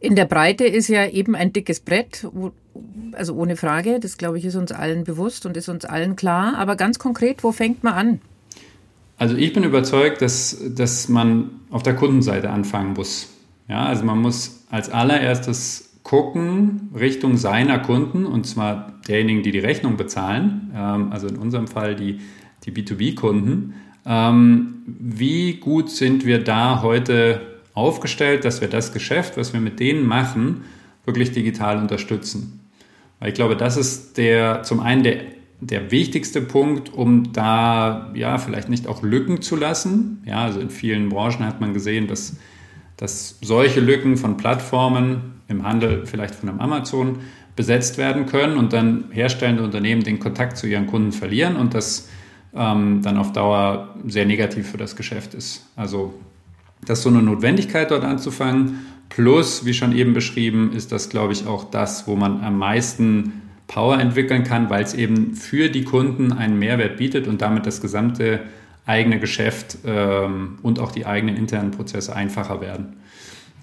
In 0.00 0.16
der 0.16 0.24
Breite 0.24 0.64
ist 0.64 0.88
ja 0.88 1.06
eben 1.06 1.34
ein 1.34 1.52
dickes 1.52 1.80
Brett, 1.80 2.26
also 3.12 3.34
ohne 3.34 3.56
Frage, 3.56 4.00
das 4.00 4.16
glaube 4.16 4.38
ich 4.38 4.46
ist 4.46 4.56
uns 4.56 4.72
allen 4.72 5.04
bewusst 5.04 5.44
und 5.44 5.58
ist 5.58 5.68
uns 5.68 5.84
allen 5.84 6.16
klar. 6.16 6.56
Aber 6.56 6.74
ganz 6.76 6.98
konkret, 6.98 7.44
wo 7.44 7.52
fängt 7.52 7.84
man 7.84 7.92
an? 7.92 8.20
Also 9.18 9.36
ich 9.36 9.52
bin 9.52 9.62
überzeugt, 9.62 10.22
dass, 10.22 10.58
dass 10.74 11.10
man 11.10 11.50
auf 11.70 11.82
der 11.82 11.94
Kundenseite 11.94 12.48
anfangen 12.48 12.94
muss. 12.94 13.28
Ja, 13.68 13.84
also 13.84 14.02
man 14.04 14.18
muss 14.18 14.64
als 14.70 14.88
allererstes 14.88 15.98
gucken 16.02 16.88
Richtung 16.98 17.36
seiner 17.36 17.78
Kunden 17.78 18.24
und 18.24 18.46
zwar 18.46 18.94
derjenigen, 19.06 19.42
die 19.42 19.52
die 19.52 19.58
Rechnung 19.58 19.98
bezahlen, 19.98 20.70
ähm, 20.74 21.12
also 21.12 21.28
in 21.28 21.36
unserem 21.36 21.68
Fall 21.68 21.94
die, 21.94 22.20
die 22.64 22.72
B2B-Kunden. 22.72 23.74
Ähm, 24.06 24.82
wie 24.86 25.54
gut 25.58 25.90
sind 25.90 26.24
wir 26.24 26.42
da 26.42 26.80
heute 26.80 27.49
aufgestellt, 27.74 28.44
dass 28.44 28.60
wir 28.60 28.68
das 28.68 28.92
Geschäft, 28.92 29.36
was 29.36 29.52
wir 29.52 29.60
mit 29.60 29.80
denen 29.80 30.06
machen, 30.06 30.64
wirklich 31.04 31.32
digital 31.32 31.78
unterstützen? 31.78 32.60
Weil 33.18 33.28
ich 33.28 33.34
glaube, 33.34 33.56
das 33.56 33.76
ist 33.76 34.16
der 34.16 34.62
zum 34.62 34.80
einen 34.80 35.02
der, 35.02 35.22
der 35.60 35.90
wichtigste 35.90 36.40
Punkt, 36.40 36.92
um 36.92 37.32
da 37.32 38.10
ja 38.14 38.38
vielleicht 38.38 38.68
nicht 38.68 38.86
auch 38.86 39.02
Lücken 39.02 39.42
zu 39.42 39.56
lassen. 39.56 40.22
Ja, 40.26 40.44
also 40.44 40.60
in 40.60 40.70
vielen 40.70 41.08
Branchen 41.08 41.44
hat 41.44 41.60
man 41.60 41.74
gesehen, 41.74 42.06
dass 42.06 42.36
dass 43.00 43.38
solche 43.40 43.80
Lücken 43.80 44.18
von 44.18 44.36
Plattformen 44.36 45.40
im 45.48 45.66
Handel, 45.66 46.04
vielleicht 46.04 46.34
von 46.34 46.50
einem 46.50 46.60
Amazon, 46.60 47.20
besetzt 47.56 47.96
werden 47.96 48.26
können 48.26 48.58
und 48.58 48.74
dann 48.74 49.06
herstellende 49.10 49.62
Unternehmen 49.62 50.04
den 50.04 50.20
Kontakt 50.20 50.58
zu 50.58 50.66
ihren 50.66 50.86
Kunden 50.86 51.10
verlieren 51.10 51.56
und 51.56 51.72
das 51.74 52.08
ähm, 52.54 53.00
dann 53.02 53.16
auf 53.16 53.32
Dauer 53.32 53.94
sehr 54.06 54.26
negativ 54.26 54.70
für 54.70 54.76
das 54.76 54.96
Geschäft 54.96 55.32
ist. 55.32 55.66
Also 55.76 56.12
das 56.84 56.98
ist 56.98 57.04
so 57.04 57.10
eine 57.10 57.22
Notwendigkeit, 57.22 57.90
dort 57.90 58.04
anzufangen. 58.04 58.86
Plus, 59.08 59.64
wie 59.64 59.74
schon 59.74 59.96
eben 59.96 60.14
beschrieben, 60.14 60.72
ist 60.72 60.92
das, 60.92 61.08
glaube 61.08 61.32
ich, 61.32 61.46
auch 61.46 61.64
das, 61.64 62.06
wo 62.06 62.16
man 62.16 62.42
am 62.42 62.58
meisten 62.58 63.42
Power 63.66 63.98
entwickeln 63.98 64.44
kann, 64.44 64.70
weil 64.70 64.82
es 64.82 64.94
eben 64.94 65.34
für 65.34 65.68
die 65.68 65.84
Kunden 65.84 66.32
einen 66.32 66.58
Mehrwert 66.58 66.96
bietet 66.96 67.28
und 67.28 67.42
damit 67.42 67.66
das 67.66 67.80
gesamte 67.80 68.40
eigene 68.86 69.20
Geschäft 69.20 69.78
ähm, 69.84 70.58
und 70.62 70.80
auch 70.80 70.90
die 70.90 71.06
eigenen 71.06 71.36
internen 71.36 71.70
Prozesse 71.70 72.14
einfacher 72.16 72.60
werden. 72.60 72.96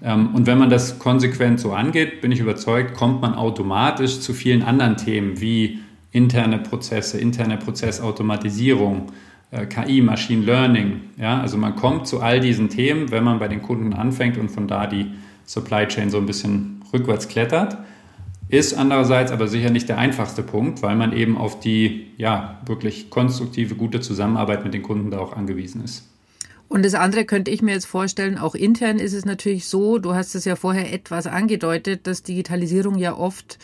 Ähm, 0.02 0.34
und 0.34 0.46
wenn 0.46 0.58
man 0.58 0.70
das 0.70 0.98
konsequent 0.98 1.60
so 1.60 1.72
angeht, 1.72 2.20
bin 2.20 2.32
ich 2.32 2.40
überzeugt, 2.40 2.94
kommt 2.94 3.20
man 3.20 3.34
automatisch 3.34 4.20
zu 4.20 4.32
vielen 4.32 4.62
anderen 4.62 4.96
Themen 4.96 5.40
wie 5.40 5.80
interne 6.12 6.58
Prozesse, 6.58 7.18
interne 7.18 7.58
Prozessautomatisierung, 7.58 9.12
KI, 9.50 10.02
Machine 10.02 10.44
Learning. 10.44 11.00
Ja? 11.16 11.40
Also 11.40 11.56
man 11.56 11.74
kommt 11.76 12.06
zu 12.06 12.20
all 12.20 12.40
diesen 12.40 12.68
Themen, 12.68 13.10
wenn 13.10 13.24
man 13.24 13.38
bei 13.38 13.48
den 13.48 13.62
Kunden 13.62 13.92
anfängt 13.92 14.36
und 14.36 14.50
von 14.50 14.68
da 14.68 14.86
die 14.86 15.12
Supply 15.46 15.86
Chain 15.88 16.10
so 16.10 16.18
ein 16.18 16.26
bisschen 16.26 16.82
rückwärts 16.92 17.28
klettert. 17.28 17.78
Ist 18.50 18.74
andererseits 18.74 19.30
aber 19.30 19.46
sicher 19.46 19.70
nicht 19.70 19.88
der 19.88 19.98
einfachste 19.98 20.42
Punkt, 20.42 20.82
weil 20.82 20.96
man 20.96 21.12
eben 21.12 21.36
auf 21.36 21.60
die 21.60 22.06
ja, 22.16 22.60
wirklich 22.64 23.10
konstruktive, 23.10 23.74
gute 23.74 24.00
Zusammenarbeit 24.00 24.64
mit 24.64 24.72
den 24.72 24.82
Kunden 24.82 25.10
da 25.10 25.18
auch 25.18 25.34
angewiesen 25.34 25.84
ist. 25.84 26.08
Und 26.68 26.84
das 26.84 26.94
andere 26.94 27.24
könnte 27.24 27.50
ich 27.50 27.62
mir 27.62 27.72
jetzt 27.72 27.86
vorstellen, 27.86 28.36
auch 28.36 28.54
intern 28.54 28.98
ist 28.98 29.14
es 29.14 29.24
natürlich 29.24 29.66
so, 29.66 29.98
du 29.98 30.14
hast 30.14 30.34
es 30.34 30.44
ja 30.44 30.54
vorher 30.54 30.92
etwas 30.92 31.26
angedeutet, 31.26 32.06
dass 32.06 32.22
Digitalisierung 32.22 32.96
ja 32.96 33.16
oft 33.16 33.58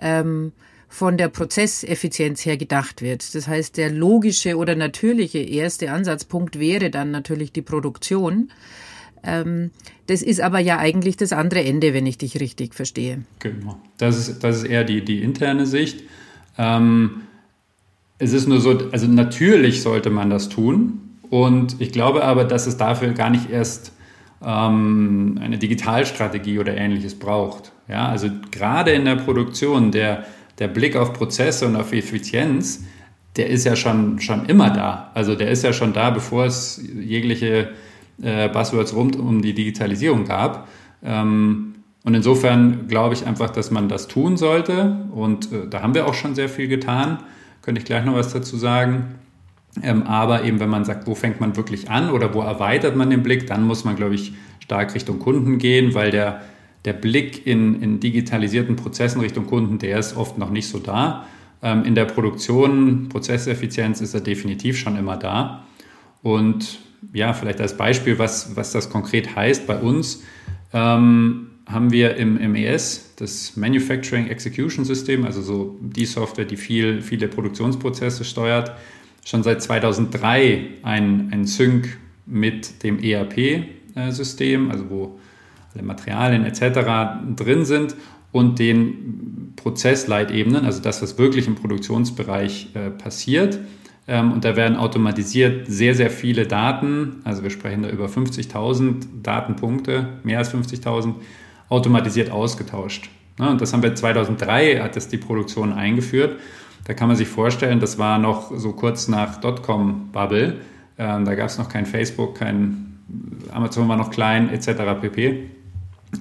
ähm, 0.00 0.52
von 0.94 1.16
der 1.16 1.26
Prozesseffizienz 1.28 2.46
her 2.46 2.56
gedacht 2.56 3.02
wird. 3.02 3.34
Das 3.34 3.48
heißt, 3.48 3.76
der 3.78 3.90
logische 3.90 4.56
oder 4.56 4.76
natürliche 4.76 5.40
erste 5.40 5.90
Ansatzpunkt 5.90 6.60
wäre 6.60 6.88
dann 6.88 7.10
natürlich 7.10 7.50
die 7.50 7.62
Produktion. 7.62 8.52
Ähm, 9.24 9.72
das 10.06 10.22
ist 10.22 10.40
aber 10.40 10.60
ja 10.60 10.78
eigentlich 10.78 11.16
das 11.16 11.32
andere 11.32 11.64
Ende, 11.64 11.94
wenn 11.94 12.06
ich 12.06 12.18
dich 12.18 12.38
richtig 12.38 12.76
verstehe. 12.76 13.24
Genau. 13.40 13.76
Das 13.98 14.16
ist, 14.16 14.44
das 14.44 14.58
ist 14.58 14.64
eher 14.64 14.84
die, 14.84 15.04
die 15.04 15.20
interne 15.20 15.66
Sicht. 15.66 16.04
Ähm, 16.58 17.22
es 18.18 18.32
ist 18.32 18.46
nur 18.46 18.60
so, 18.60 18.78
also 18.92 19.08
natürlich 19.08 19.82
sollte 19.82 20.10
man 20.10 20.30
das 20.30 20.48
tun. 20.48 21.00
Und 21.28 21.80
ich 21.80 21.90
glaube 21.90 22.22
aber, 22.22 22.44
dass 22.44 22.68
es 22.68 22.76
dafür 22.76 23.14
gar 23.14 23.30
nicht 23.30 23.50
erst 23.50 23.90
ähm, 24.44 25.40
eine 25.42 25.58
Digitalstrategie 25.58 26.60
oder 26.60 26.76
ähnliches 26.76 27.18
braucht. 27.18 27.72
Ja, 27.88 28.08
also 28.08 28.28
gerade 28.52 28.92
in 28.92 29.04
der 29.04 29.16
Produktion, 29.16 29.90
der, 29.90 30.24
der 30.58 30.68
Blick 30.68 30.96
auf 30.96 31.12
Prozesse 31.12 31.66
und 31.66 31.76
auf 31.76 31.92
Effizienz, 31.92 32.84
der 33.36 33.48
ist 33.48 33.64
ja 33.64 33.74
schon, 33.74 34.20
schon 34.20 34.46
immer 34.46 34.70
da. 34.70 35.10
Also 35.14 35.34
der 35.34 35.50
ist 35.50 35.64
ja 35.64 35.72
schon 35.72 35.92
da, 35.92 36.10
bevor 36.10 36.44
es 36.44 36.82
jegliche 36.94 37.70
äh, 38.22 38.48
Buzzwords 38.48 38.94
rund 38.94 39.16
um 39.16 39.42
die 39.42 39.54
Digitalisierung 39.54 40.24
gab. 40.24 40.68
Ähm, 41.02 41.74
und 42.04 42.14
insofern 42.14 42.86
glaube 42.86 43.14
ich 43.14 43.26
einfach, 43.26 43.50
dass 43.50 43.70
man 43.70 43.88
das 43.88 44.08
tun 44.08 44.36
sollte. 44.36 45.08
Und 45.12 45.50
äh, 45.52 45.68
da 45.68 45.82
haben 45.82 45.94
wir 45.94 46.06
auch 46.06 46.14
schon 46.14 46.34
sehr 46.34 46.48
viel 46.48 46.68
getan. 46.68 47.18
Könnte 47.62 47.80
ich 47.80 47.84
gleich 47.84 48.04
noch 48.04 48.14
was 48.14 48.32
dazu 48.32 48.56
sagen. 48.56 49.16
Ähm, 49.82 50.04
aber 50.04 50.44
eben, 50.44 50.60
wenn 50.60 50.68
man 50.68 50.84
sagt, 50.84 51.06
wo 51.06 51.14
fängt 51.14 51.40
man 51.40 51.56
wirklich 51.56 51.90
an 51.90 52.10
oder 52.10 52.34
wo 52.34 52.42
erweitert 52.42 52.94
man 52.94 53.10
den 53.10 53.22
Blick, 53.22 53.46
dann 53.48 53.66
muss 53.66 53.84
man, 53.84 53.96
glaube 53.96 54.14
ich, 54.14 54.34
stark 54.60 54.94
Richtung 54.94 55.18
Kunden 55.18 55.58
gehen, 55.58 55.94
weil 55.94 56.10
der, 56.10 56.42
der 56.84 56.92
Blick 56.92 57.46
in, 57.46 57.80
in 57.82 58.00
digitalisierten 58.00 58.76
Prozessen 58.76 59.20
Richtung 59.20 59.46
Kunden, 59.46 59.78
der 59.78 59.98
ist 59.98 60.16
oft 60.16 60.38
noch 60.38 60.50
nicht 60.50 60.68
so 60.68 60.78
da. 60.78 61.26
Ähm, 61.62 61.84
in 61.84 61.94
der 61.94 62.04
Produktion, 62.04 63.08
Prozesseffizienz 63.08 64.00
ist 64.00 64.14
er 64.14 64.20
definitiv 64.20 64.76
schon 64.76 64.96
immer 64.96 65.16
da. 65.16 65.64
Und 66.22 66.78
ja, 67.12 67.32
vielleicht 67.32 67.60
als 67.60 67.76
Beispiel, 67.76 68.18
was, 68.18 68.56
was 68.56 68.72
das 68.72 68.90
konkret 68.90 69.34
heißt 69.34 69.66
bei 69.66 69.78
uns. 69.78 70.22
Ähm, 70.72 71.50
haben 71.66 71.90
wir 71.90 72.16
im 72.16 72.34
MES 72.52 73.14
das 73.16 73.56
Manufacturing 73.56 74.28
Execution 74.28 74.84
System, 74.84 75.24
also 75.24 75.40
so 75.40 75.78
die 75.80 76.04
Software, 76.04 76.44
die 76.44 76.56
viel, 76.56 77.00
viele 77.00 77.28
Produktionsprozesse 77.28 78.24
steuert, 78.24 78.72
schon 79.24 79.42
seit 79.42 79.62
2003 79.62 80.66
ein, 80.82 81.30
ein 81.32 81.46
Sync 81.46 81.96
mit 82.26 82.82
dem 82.82 83.02
ERP-System, 83.02 84.70
also 84.70 84.90
wo 84.90 85.18
alle 85.74 85.84
Materialien 85.84 86.44
etc. 86.44 87.36
drin 87.36 87.64
sind 87.64 87.96
und 88.32 88.58
den 88.58 89.52
Prozessleitebenen, 89.56 90.64
also 90.64 90.82
das, 90.82 91.02
was 91.02 91.18
wirklich 91.18 91.46
im 91.46 91.54
Produktionsbereich 91.54 92.70
äh, 92.74 92.90
passiert. 92.90 93.58
Ähm, 94.06 94.32
und 94.32 94.44
da 94.44 94.56
werden 94.56 94.76
automatisiert 94.76 95.66
sehr, 95.68 95.94
sehr 95.94 96.10
viele 96.10 96.46
Daten, 96.46 97.20
also 97.24 97.42
wir 97.42 97.50
sprechen 97.50 97.82
da 97.82 97.88
über 97.88 98.06
50.000 98.06 99.22
Datenpunkte, 99.22 100.08
mehr 100.24 100.38
als 100.38 100.52
50.000, 100.52 101.14
automatisiert 101.68 102.30
ausgetauscht. 102.30 103.08
Ne, 103.38 103.50
und 103.50 103.60
das 103.60 103.72
haben 103.72 103.82
wir 103.82 103.94
2003, 103.94 104.80
hat 104.80 104.96
das 104.96 105.08
die 105.08 105.16
Produktion 105.16 105.72
eingeführt. 105.72 106.38
Da 106.84 106.92
kann 106.92 107.08
man 107.08 107.16
sich 107.16 107.28
vorstellen, 107.28 107.80
das 107.80 107.98
war 107.98 108.18
noch 108.18 108.52
so 108.56 108.72
kurz 108.72 109.08
nach 109.08 109.40
Dotcom-Bubble. 109.40 110.60
Ähm, 110.98 111.24
da 111.24 111.34
gab 111.34 111.48
es 111.48 111.58
noch 111.58 111.68
kein 111.68 111.86
Facebook, 111.86 112.36
kein 112.36 112.98
Amazon 113.52 113.88
war 113.88 113.96
noch 113.96 114.10
klein, 114.10 114.50
etc. 114.50 115.00
pp. 115.00 115.50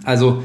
Also 0.04 0.44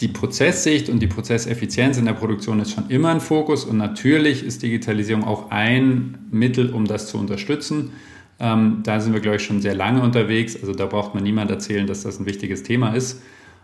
die 0.00 0.08
Prozesssicht 0.08 0.88
und 0.88 1.00
die 1.00 1.06
Prozesseffizienz 1.06 1.98
in 1.98 2.04
der 2.04 2.12
Produktion 2.12 2.60
ist 2.60 2.72
schon 2.72 2.88
immer 2.88 3.10
ein 3.10 3.20
Fokus 3.20 3.64
und 3.64 3.76
natürlich 3.76 4.44
ist 4.44 4.62
Digitalisierung 4.62 5.24
auch 5.24 5.50
ein 5.50 6.18
Mittel, 6.30 6.70
um 6.70 6.84
das 6.84 7.08
zu 7.08 7.18
unterstützen. 7.18 7.92
Ähm, 8.40 8.80
da 8.84 9.00
sind 9.00 9.12
wir, 9.12 9.20
glaube 9.20 9.38
ich, 9.38 9.42
schon 9.42 9.60
sehr 9.60 9.74
lange 9.74 10.02
unterwegs. 10.02 10.56
Also 10.56 10.72
da 10.72 10.86
braucht 10.86 11.14
man 11.14 11.24
niemand 11.24 11.50
erzählen, 11.50 11.86
dass 11.86 12.02
das 12.02 12.20
ein 12.20 12.26
wichtiges 12.26 12.62
Thema 12.62 12.94
ist 12.94 13.20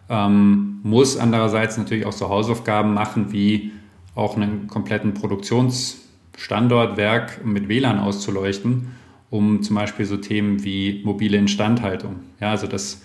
ähm, 0.09 0.81
muss 0.83 1.17
andererseits 1.17 1.79
natürlich 1.79 2.05
auch 2.07 2.13
so 2.13 2.29
Hausaufgaben 2.29 2.95
machen, 2.95 3.33
wie 3.33 3.73
auch 4.15 4.37
einen 4.37 4.69
kompletten 4.69 5.15
Produktionsstandortwerk 5.15 7.45
mit 7.45 7.69
WLAN 7.69 7.99
auszuleuchten, 7.99 8.93
um 9.31 9.63
zum 9.63 9.75
Beispiel 9.77 10.07
so 10.07 10.17
Themen 10.17 10.65
wie 10.65 11.03
mobile 11.05 11.37
Instandhaltung, 11.37 12.17
ja, 12.41 12.51
also 12.51 12.67
dass 12.67 13.03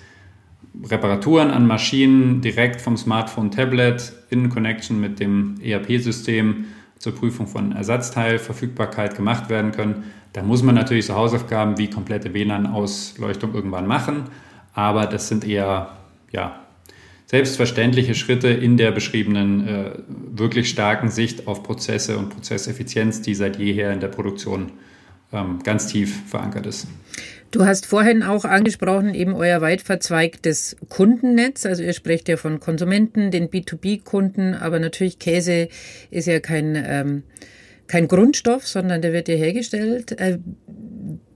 Reparaturen 0.84 1.52
an 1.52 1.68
Maschinen 1.68 2.42
direkt 2.42 2.82
vom 2.82 2.98
Smartphone, 2.98 3.52
Tablet 3.52 4.14
in 4.30 4.50
Connection 4.50 5.00
mit 5.00 5.20
dem 5.20 5.56
ERP-System 5.62 6.66
zur 6.98 7.16
Prüfung 7.16 7.48
von 7.48 7.72
Ersatzteilverfügbarkeit 7.72 9.16
gemacht 9.16 9.50
werden 9.50 9.72
können. 9.72 10.04
Da 10.34 10.44
muss 10.44 10.64
man 10.64 10.76
natürlich 10.76 11.06
so 11.06 11.16
Hausaufgaben 11.16 11.78
wie 11.78 11.90
komplette 11.90 12.34
WLAN-Ausleuchtung 12.34 13.54
irgendwann 13.54 13.88
machen, 13.88 14.26
aber 14.74 15.06
das 15.06 15.28
sind 15.28 15.46
eher 15.46 15.98
ja, 16.32 16.60
selbstverständliche 17.26 18.16
Schritte 18.16 18.50
in 18.50 18.78
der 18.78 18.92
beschriebenen 18.92 19.68
äh, 19.68 19.92
wirklich 20.08 20.70
starken 20.70 21.10
Sicht 21.10 21.48
auf 21.48 21.64
Prozesse 21.64 22.18
und 22.18 22.30
Prozesseffizienz, 22.30 23.22
die 23.22 23.36
seit 23.36 23.58
jeher 23.58 23.92
in 23.92 24.00
der 24.00 24.08
Produktion 24.08 24.72
ganz 25.64 25.88
tief 25.88 26.28
verankert 26.28 26.66
ist. 26.66 26.88
Du 27.52 27.66
hast 27.66 27.88
vorhin 27.88 28.22
auch 28.22 28.46
angesprochen, 28.46 29.16
eben 29.16 29.34
euer 29.34 29.60
weit 29.62 29.82
verzweigtes 29.82 30.76
Kundennetz. 30.88 31.66
Also 31.66 31.82
ihr 31.82 31.94
sprecht 31.94 32.30
ja 32.30 32.38
von 32.38 32.60
Konsumenten, 32.60 33.32
den 33.32 33.50
B2B-Kunden, 33.50 34.54
aber 34.54 34.80
natürlich 34.80 35.18
Käse 35.18 35.68
ist 36.12 36.28
ja 36.28 36.40
kein, 36.40 36.76
ähm, 36.76 37.24
kein 37.88 38.08
Grundstoff, 38.08 38.68
sondern 38.68 39.02
der 39.02 39.14
wird 39.14 39.28
ja 39.28 39.36
hergestellt. 39.36 40.12
Äh, 40.20 40.38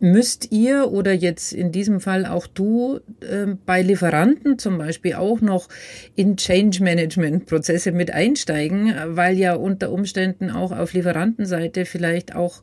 müsst 0.04 0.52
ihr 0.52 0.92
oder 0.92 1.14
jetzt 1.14 1.54
in 1.54 1.72
diesem 1.72 2.02
Fall 2.02 2.26
auch 2.26 2.46
du 2.46 3.00
äh, 3.22 3.48
bei 3.66 3.82
Lieferanten 3.82 4.60
zum 4.60 4.78
Beispiel 4.78 5.14
auch 5.14 5.40
noch 5.40 5.70
in 6.16 6.36
Change 6.36 6.84
Management 6.84 7.46
Prozesse 7.46 7.94
mit 7.94 8.12
einsteigen, 8.12 8.94
weil 9.08 9.38
ja 9.38 9.54
unter 9.54 9.92
Umständen 9.92 10.52
auch 10.52 10.74
auf 10.74 10.92
Lieferantenseite 10.92 11.86
vielleicht 11.86 12.36
auch 12.36 12.62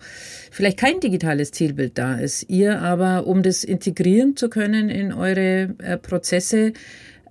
vielleicht 0.50 0.78
kein 0.78 1.00
digitales 1.00 1.50
Zielbild 1.50 1.96
da 1.96 2.16
ist. 2.16 2.50
Ihr 2.50 2.80
aber, 2.80 3.26
um 3.26 3.42
das 3.42 3.64
integrieren 3.64 4.36
zu 4.36 4.50
können 4.50 4.90
in 4.90 5.14
eure 5.14 5.74
äh, 5.78 5.96
Prozesse, 5.96 6.74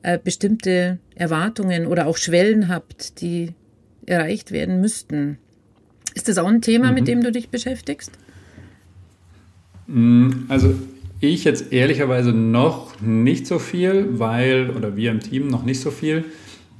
äh, 0.01 0.17
bestimmte 0.17 0.97
Erwartungen 1.13 1.85
oder 1.85 2.07
auch 2.07 2.17
Schwellen 2.17 2.67
habt, 2.67 3.21
die 3.21 3.53
erreicht 4.07 4.51
werden 4.51 4.81
müssten. 4.81 5.37
Ist 6.15 6.27
das 6.27 6.39
auch 6.39 6.47
ein 6.47 6.63
Thema, 6.63 6.87
mhm. 6.87 6.93
mit 6.95 7.07
dem 7.07 7.21
du 7.21 7.31
dich 7.31 7.49
beschäftigst? 7.49 8.11
Mm, 9.89 10.45
also 10.47 10.73
ich 11.19 11.43
jetzt 11.43 11.73
ehrlicherweise 11.73 12.31
noch 12.31 13.01
nicht 13.01 13.47
so 13.47 13.59
viel, 13.59 14.19
weil, 14.19 14.69
oder 14.69 14.95
wir 14.95 15.11
im 15.11 15.19
Team 15.19 15.47
noch 15.47 15.63
nicht 15.63 15.81
so 15.81 15.91
viel, 15.91 16.25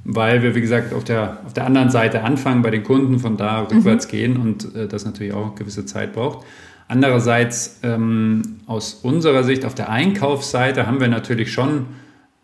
weil 0.04 0.42
wir, 0.42 0.54
wie 0.54 0.60
gesagt, 0.60 0.94
auf 0.94 1.04
der, 1.04 1.40
auf 1.44 1.52
der 1.52 1.66
anderen 1.66 1.90
Seite 1.90 2.22
anfangen, 2.22 2.62
bei 2.62 2.70
den 2.70 2.84
Kunden 2.84 3.18
von 3.18 3.36
da 3.36 3.62
rückwärts 3.62 4.06
mhm. 4.06 4.10
gehen 4.10 4.36
und 4.36 4.74
äh, 4.74 4.88
das 4.88 5.04
natürlich 5.04 5.32
auch 5.34 5.46
eine 5.46 5.54
gewisse 5.56 5.84
Zeit 5.84 6.14
braucht. 6.14 6.46
Andererseits, 6.88 7.80
ähm, 7.82 8.42
aus 8.66 8.94
unserer 8.94 9.44
Sicht 9.44 9.64
auf 9.64 9.74
der 9.74 9.90
Einkaufsseite 9.90 10.86
haben 10.86 11.00
wir 11.00 11.08
natürlich 11.08 11.52
schon, 11.52 11.86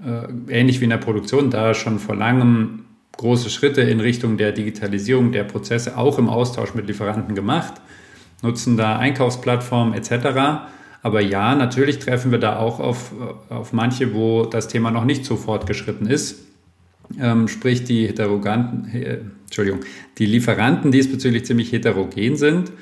äh, 0.05 0.53
ähnlich 0.53 0.81
wie 0.81 0.85
in 0.85 0.91
der 0.91 0.99
Produktion, 0.99 1.51
da 1.51 1.73
schon 1.73 1.99
vor 1.99 2.15
langem 2.15 2.85
große 3.17 3.49
Schritte 3.49 3.81
in 3.81 4.01
Richtung 4.01 4.37
der 4.37 4.53
Digitalisierung 4.53 5.33
der 5.33 5.45
Prozesse 5.45 5.97
auch 5.97 6.19
im 6.19 6.29
Austausch 6.29 6.75
mit 6.75 6.87
Lieferanten 6.87 7.35
gemacht 7.35 7.81
nutzen 8.47 8.77
da 8.77 8.99
Einkaufsplattformen 8.99 9.95
etc. 9.95 10.67
Aber 11.03 11.21
ja, 11.21 11.55
natürlich 11.55 11.99
treffen 11.99 12.31
wir 12.31 12.39
da 12.39 12.59
auch 12.59 12.81
auf, 12.81 13.13
auf 13.49 13.73
manche, 13.73 14.15
wo 14.15 14.45
das 14.45 14.69
Thema 14.69 14.91
noch 14.91 15.05
nicht 15.05 15.25
so 15.25 15.37
fortgeschritten 15.37 16.07
ist. 16.07 16.47
Ähm, 17.21 17.49
sprich, 17.49 17.85
die 17.85 18.07
Heteroganten, 18.07 18.91
äh, 18.93 19.19
Entschuldigung, 19.45 19.81
die 20.19 20.27
Lieferanten 20.27 20.91
diesbezüglich 20.91 21.45
ziemlich 21.45 21.71
heterogen 21.71 22.37
sind. 22.37 22.73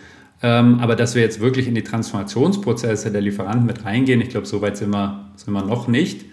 Ähm, 0.43 0.79
aber 0.81 0.97
dass 0.97 1.15
wir 1.15 1.23
jetzt 1.23 1.41
wirklich 1.41 1.69
in 1.69 1.75
die 1.75 1.83
Transformationsprozesse 1.83 3.11
der 3.11 3.21
Lieferanten 3.21 3.67
mit 3.67 3.85
reingehen, 3.85 4.21
ich 4.21 4.31
glaube, 4.31 4.47
so 4.47 4.61
weit 4.63 4.77
sind 4.77 4.91
wir, 4.91 5.31
sind 5.37 5.53
wir 5.53 5.63
noch 5.63 5.89
nicht. 5.89 6.25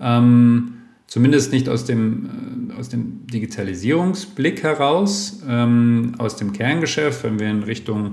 Ähm, 0.00 0.74
zumindest 1.06 1.52
nicht 1.52 1.68
aus 1.68 1.84
dem, 1.84 2.70
äh, 2.70 2.78
aus 2.78 2.88
dem 2.88 3.26
Digitalisierungsblick 3.26 4.62
heraus, 4.62 5.42
ähm, 5.48 6.14
aus 6.18 6.36
dem 6.36 6.52
Kerngeschäft, 6.52 7.24
wenn 7.24 7.38
wir 7.38 7.50
in 7.50 7.62
Richtung 7.62 8.12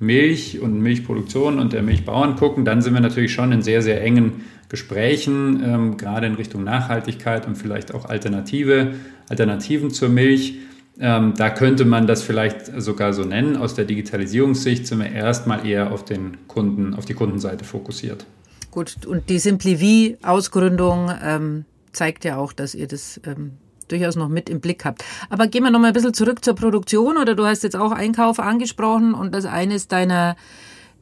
Milch 0.00 0.58
und 0.60 0.80
Milchproduktion 0.80 1.58
und 1.58 1.72
der 1.72 1.82
Milchbauern 1.82 2.34
gucken, 2.36 2.64
dann 2.64 2.82
sind 2.82 2.94
wir 2.94 3.00
natürlich 3.00 3.32
schon 3.32 3.52
in 3.52 3.62
sehr, 3.62 3.82
sehr 3.82 4.02
engen 4.02 4.44
Gesprächen, 4.68 5.62
ähm, 5.62 5.96
gerade 5.96 6.26
in 6.26 6.34
Richtung 6.34 6.64
Nachhaltigkeit 6.64 7.46
und 7.46 7.56
vielleicht 7.56 7.94
auch 7.94 8.06
Alternative, 8.06 8.94
Alternativen 9.28 9.90
zur 9.90 10.08
Milch. 10.08 10.54
Ähm, 10.98 11.34
da 11.36 11.50
könnte 11.50 11.84
man 11.84 12.06
das 12.06 12.22
vielleicht 12.22 12.66
sogar 12.80 13.12
so 13.12 13.24
nennen. 13.24 13.56
Aus 13.56 13.74
der 13.74 13.84
Digitalisierungssicht 13.84 14.86
sind 14.86 15.00
wir 15.00 15.10
erstmal 15.10 15.66
eher 15.66 15.92
auf 15.92 16.04
den 16.04 16.36
Kunden, 16.48 16.94
auf 16.94 17.04
die 17.04 17.14
Kundenseite 17.14 17.64
fokussiert. 17.64 18.26
Gut, 18.70 19.06
und 19.06 19.28
die 19.28 19.38
Simplivi-Ausgründung 19.38 21.10
ähm, 21.22 21.64
zeigt 21.92 22.24
ja 22.24 22.36
auch, 22.36 22.52
dass 22.52 22.74
ihr 22.74 22.86
das 22.86 23.20
ähm, 23.26 23.52
durchaus 23.90 24.16
noch 24.16 24.28
mit 24.28 24.48
im 24.48 24.60
Blick 24.60 24.84
habt. 24.84 25.04
Aber 25.28 25.46
gehen 25.46 25.64
wir 25.64 25.70
noch 25.70 25.80
mal 25.80 25.88
ein 25.88 25.92
bisschen 25.92 26.14
zurück 26.14 26.44
zur 26.44 26.54
Produktion 26.54 27.16
oder 27.16 27.34
du 27.34 27.46
hast 27.46 27.62
jetzt 27.62 27.76
auch 27.76 27.92
Einkauf 27.92 28.38
angesprochen 28.38 29.14
und 29.14 29.34
das 29.34 29.44
eines 29.44 29.88
deiner 29.88 30.36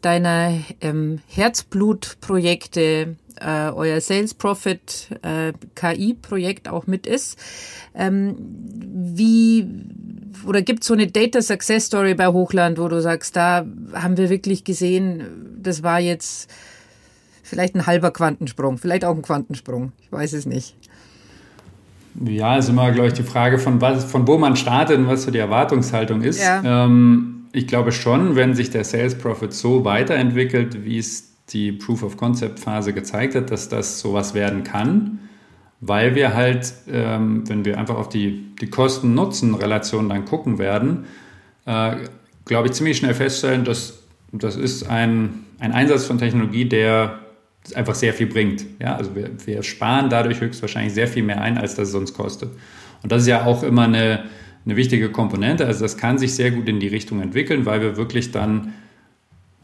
deiner 0.01 0.53
ähm, 0.81 1.19
Herzblutprojekte, 1.27 3.17
äh, 3.41 3.71
euer 3.71 4.01
Sales 4.01 4.35
Profit 4.35 5.09
äh, 5.23 5.53
KI-Projekt 5.75 6.69
auch 6.69 6.87
mit 6.87 7.07
ist. 7.07 7.39
Ähm, 7.95 8.37
wie 8.39 9.67
oder 10.47 10.63
gibt 10.63 10.83
es 10.83 10.87
so 10.87 10.95
eine 10.95 11.09
Data 11.09 11.43
Success 11.43 11.87
Story 11.87 12.15
bei 12.15 12.29
Hochland, 12.29 12.79
wo 12.79 12.89
du 12.89 13.03
sagst, 13.03 13.35
da 13.35 13.67
haben 13.93 14.17
wir 14.17 14.31
wirklich 14.31 14.65
gesehen, 14.65 15.57
das 15.61 15.83
war 15.83 15.99
jetzt 15.99 16.49
vielleicht 17.43 17.75
ein 17.75 17.87
halber 17.87 18.13
Quantensprung, 18.13 18.79
vielleicht 18.79 19.05
auch 19.05 19.17
ein 19.17 19.23
Quantensprung, 19.23 19.93
ich 20.01 20.13
weiß 20.13 20.35
es 20.35 20.47
nicht. 20.47 20.77
Ja, 22.25 22.57
ist 22.57 22.69
immer, 22.69 22.91
glaube 22.91 23.09
ich, 23.09 23.15
die 23.15 23.23
Frage, 23.23 23.59
von, 23.59 23.81
was, 23.81 24.05
von 24.05 24.27
wo 24.27 24.39
man 24.39 24.57
startet 24.57 24.99
und 24.99 25.07
was 25.07 25.23
so 25.23 25.31
die 25.31 25.39
Erwartungshaltung 25.39 26.23
ist. 26.23 26.41
Ja. 26.43 26.85
Ähm, 26.85 27.47
ich 27.53 27.67
glaube 27.67 27.93
schon, 27.93 28.35
wenn 28.35 28.55
sich 28.55 28.71
der 28.71 28.85
Sales 28.85 29.17
Profit 29.17 29.53
so 29.53 29.85
weiterentwickelt, 29.85 30.85
wie 30.85 30.99
es 30.99 31.35
die 31.51 31.73
Proof 31.73 32.03
of 32.03 32.17
Concept 32.17 32.59
Phase 32.61 32.93
gezeigt 32.93 33.35
hat, 33.35 33.51
dass 33.51 33.69
das 33.69 34.01
sowas 34.01 34.35
werden 34.35 34.65
kann. 34.65 35.21
weil 35.81 36.15
wir 36.15 36.35
halt, 36.35 36.73
ähm, 36.91 37.49
wenn 37.49 37.65
wir 37.65 37.79
einfach 37.79 37.97
auf 37.97 38.09
die, 38.09 38.55
die 38.61 38.69
Kosten-Nutzen-Relation 38.69 40.09
dann 40.09 40.25
gucken 40.25 40.59
werden, 40.59 41.05
äh, 41.67 41.97
glaube 42.45 42.69
ich, 42.69 42.75
ziemlich 42.75 42.97
schnell 42.97 43.15
feststellen, 43.15 43.65
dass 43.65 44.03
das 44.33 44.57
ist 44.57 44.89
ein, 44.89 45.45
ein 45.59 45.73
Einsatz 45.73 46.05
von 46.05 46.19
Technologie, 46.19 46.67
der 46.67 47.21
einfach 47.75 47.95
sehr 47.95 48.13
viel 48.15 48.27
bringt. 48.27 48.65
Ja, 48.81 48.97
also 48.97 49.15
wir, 49.15 49.31
wir 49.45 49.63
sparen 49.63 50.11
dadurch 50.11 50.41
höchstwahrscheinlich 50.41 50.95
sehr 50.95 51.09
viel 51.09 51.23
mehr 51.23 51.41
ein, 51.41 51.59
als 51.59 51.75
das 51.75 51.95
uns 51.95 52.15
kostet. 52.15 52.51
Und 53.03 53.13
das 53.13 53.23
ist 53.23 53.29
ja 53.29 53.45
auch 53.45 53.63
immer 53.63 53.85
eine, 53.85 54.25
eine 54.65 54.77
wichtige 54.77 55.11
Komponente. 55.11 55.67
Also 55.67 55.83
das 55.83 55.97
kann 55.97 56.19
sich 56.19 56.35
sehr 56.35 56.51
gut 56.51 56.69
in 56.69 56.81
die 56.81 56.89
Richtung 56.89 57.21
entwickeln, 57.21 57.67
weil 57.67 57.81
wir 57.81 57.97
wirklich 57.97 58.33
dann 58.33 58.75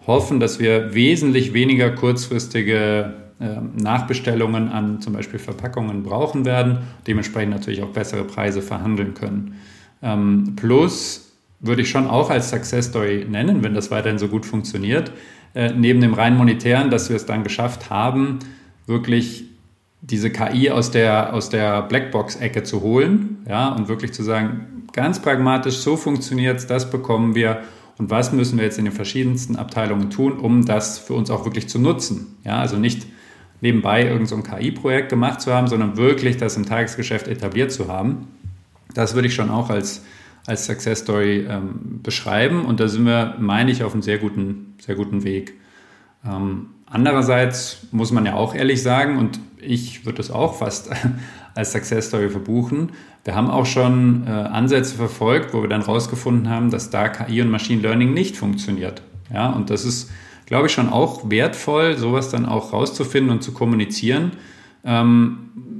hoffen, 0.07 0.41
dass 0.41 0.59
wir 0.59 0.95
wesentlich 0.95 1.55
weniger 1.55 1.91
kurzfristige 1.91 3.15
äh, 3.41 3.61
Nachbestellungen 3.81 4.69
an 4.69 5.01
zum 5.01 5.13
Beispiel 5.13 5.39
Verpackungen 5.39 6.03
brauchen 6.03 6.45
werden, 6.45 6.79
dementsprechend 7.07 7.53
natürlich 7.53 7.83
auch 7.83 7.89
bessere 7.91 8.25
Preise 8.25 8.63
verhandeln 8.63 9.15
können. 9.15 9.57
Ähm, 10.03 10.55
plus 10.57 11.33
würde 11.61 11.83
ich 11.83 11.91
schon 11.91 12.07
auch 12.07 12.31
als 12.31 12.51
Success 12.51 12.87
Story 12.87 13.27
nennen, 13.29 13.65
wenn 13.65 13.75
das 13.75 13.91
weiterhin 13.91 14.19
so 14.19 14.29
gut 14.29 14.45
funktioniert, 14.45 15.11
äh, 15.55 15.73
neben 15.73 16.01
dem 16.01 16.15
rein 16.15 16.37
monetären, 16.37 16.91
dass 16.91 17.09
wir 17.09 17.17
es 17.17 17.27
dann 17.27 17.45
geschafft 17.45 17.91
haben, 17.91 18.41
wirklich 18.87 19.45
diese 20.01 20.31
KI 20.31 20.71
aus 20.71 20.91
der, 20.91 21.33
aus 21.33 21.49
der 21.49 21.83
Blackbox-Ecke 21.83 22.63
zu 22.63 22.83
holen 22.83 23.39
ja, 23.49 23.69
und 23.69 23.89
wirklich 23.89 24.13
zu 24.13 24.23
sagen, 24.23 24.85
ganz 24.93 25.21
pragmatisch, 25.21 25.77
so 25.77 25.97
funktioniert 25.97 26.59
es, 26.59 26.67
das 26.67 26.91
bekommen 26.91 27.35
wir 27.35 27.63
und 27.97 28.11
was 28.11 28.33
müssen 28.33 28.59
wir 28.59 28.65
jetzt 28.65 28.79
in 28.79 28.85
den 28.85 28.93
verschiedensten 28.93 29.57
Abteilungen 29.57 30.11
tun, 30.11 30.39
um 30.39 30.65
das 30.65 30.99
für 30.99 31.15
uns 31.15 31.31
auch 31.31 31.45
wirklich 31.45 31.69
zu 31.69 31.79
nutzen. 31.79 32.37
Ja, 32.45 32.59
also 32.59 32.77
nicht 32.77 33.07
nebenbei 33.61 34.03
irgendein 34.03 34.27
so 34.27 34.43
KI-Projekt 34.43 35.09
gemacht 35.09 35.41
zu 35.41 35.53
haben, 35.55 35.69
sondern 35.69 35.97
wirklich 35.97 36.37
das 36.37 36.57
im 36.57 36.67
Tagesgeschäft 36.67 37.29
etabliert 37.29 37.73
zu 37.73 37.89
haben. 37.89 38.29
Das 38.93 39.15
würde 39.15 39.29
ich 39.29 39.35
schon 39.35 39.51
auch 39.51 39.71
als, 39.71 40.05
als 40.47 40.67
Success 40.67 41.01
Story 41.01 41.47
ähm, 41.49 42.01
beschreiben 42.03 42.65
und 42.65 42.81
da 42.81 42.89
sind 42.89 43.07
wir, 43.07 43.37
meine 43.39 43.71
ich, 43.71 43.83
auf 43.83 43.93
einem 43.93 44.03
sehr 44.03 44.19
guten, 44.19 44.75
sehr 44.79 44.95
guten 44.95 45.25
Weg. 45.25 45.55
Ähm, 46.27 46.67
andererseits 46.87 47.87
muss 47.93 48.13
man 48.13 48.27
ja 48.27 48.35
auch 48.35 48.55
ehrlich 48.55 48.83
sagen, 48.83 49.19
und 49.19 49.41
ich 49.59 50.05
würde 50.05 50.19
das 50.19 50.31
auch 50.31 50.59
fast 50.59 50.91
als 51.55 51.73
Success 51.73 52.09
Story 52.09 52.29
verbuchen, 52.29 52.93
wir 53.25 53.35
haben 53.35 53.51
auch 53.51 53.65
schon 53.65 54.27
äh, 54.27 54.31
Ansätze 54.31 54.97
verfolgt, 54.97 55.55
wo 55.55 55.63
wir 55.63 55.69
dann 55.69 55.81
rausgefunden 55.81 56.51
haben, 56.51 56.71
dass 56.71 56.91
da 56.91 57.09
KI 57.09 57.41
und 57.41 57.51
Machine 57.51 57.81
Learning 57.81 58.13
nicht 58.13 58.37
funktioniert. 58.37 59.03
Ja, 59.33 59.51
und 59.51 59.71
das 59.71 59.87
ist, 59.87 60.11
glaube 60.45 60.67
ich, 60.67 60.73
schon 60.73 60.91
auch 60.91 61.31
wertvoll, 61.31 61.97
sowas 61.97 62.29
dann 62.29 62.45
auch 62.45 62.75
rauszufinden 62.75 63.33
und 63.33 63.43
zu 63.43 63.53
kommunizieren, 63.53 64.33
ähm, 64.85 65.39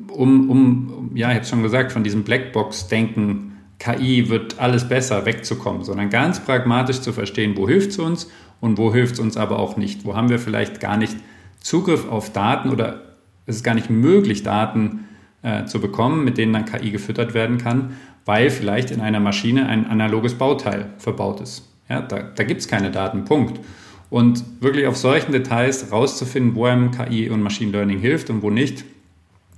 um, 0.09 0.49
um, 0.49 1.11
ja, 1.15 1.31
ich 1.31 1.37
habe 1.37 1.45
schon 1.45 1.63
gesagt, 1.63 1.93
von 1.93 2.05
diesem 2.05 2.23
Blackbox-Denken, 2.23 3.54
KI 3.85 4.31
wird 4.31 4.59
alles 4.59 4.89
besser, 4.89 5.27
wegzukommen, 5.27 5.85
sondern 5.85 6.09
ganz 6.09 6.41
pragmatisch 6.41 7.01
zu 7.01 7.13
verstehen, 7.13 7.55
wo 7.57 7.69
hilft 7.69 7.91
es 7.91 7.99
uns 7.99 8.31
und 8.61 8.79
wo 8.79 8.95
hilft 8.95 9.15
es 9.15 9.21
uns 9.21 9.37
aber 9.37 9.59
auch 9.59 9.77
nicht. 9.77 10.07
Wo 10.07 10.17
haben 10.17 10.31
wir 10.31 10.39
vielleicht 10.39 10.81
gar 10.81 10.97
nicht 10.97 11.17
Zugriff 11.61 12.09
auf 12.09 12.33
Daten 12.33 12.71
oder 12.71 13.03
es 13.45 13.57
ist 13.57 13.63
gar 13.63 13.75
nicht 13.75 13.91
möglich, 13.91 14.43
Daten 14.43 15.01
äh, 15.43 15.67
zu 15.67 15.81
bekommen, 15.81 16.25
mit 16.25 16.39
denen 16.39 16.55
dann 16.55 16.65
KI 16.65 16.91
gefüttert 16.91 17.35
werden 17.35 17.59
kann, 17.59 17.97
weil 18.25 18.49
vielleicht 18.49 18.91
in 18.91 19.03
einer 19.03 19.21
Maschine 19.21 19.69
ein 19.69 19.87
analoges 19.87 20.35
Bauteil 20.35 20.87
verbaut 20.97 21.43
ist. 21.43 21.69
Ja, 21.91 22.01
da 22.01 22.23
da 22.23 22.45
gibt 22.45 22.63
es 22.63 22.69
keine 22.69 22.91
Daten, 22.91 23.27
Punkt. 23.27 23.61
Und 24.09 24.45
wirklich 24.61 24.87
auf 24.87 24.97
solchen 24.97 25.33
Details 25.33 25.93
rauszufinden, 25.93 26.55
wo 26.55 26.65
einem 26.65 26.91
KI 26.91 27.29
und 27.29 27.43
Machine 27.43 27.73
Learning 27.73 27.99
hilft 27.99 28.31
und 28.31 28.41
wo 28.41 28.49
nicht, 28.49 28.85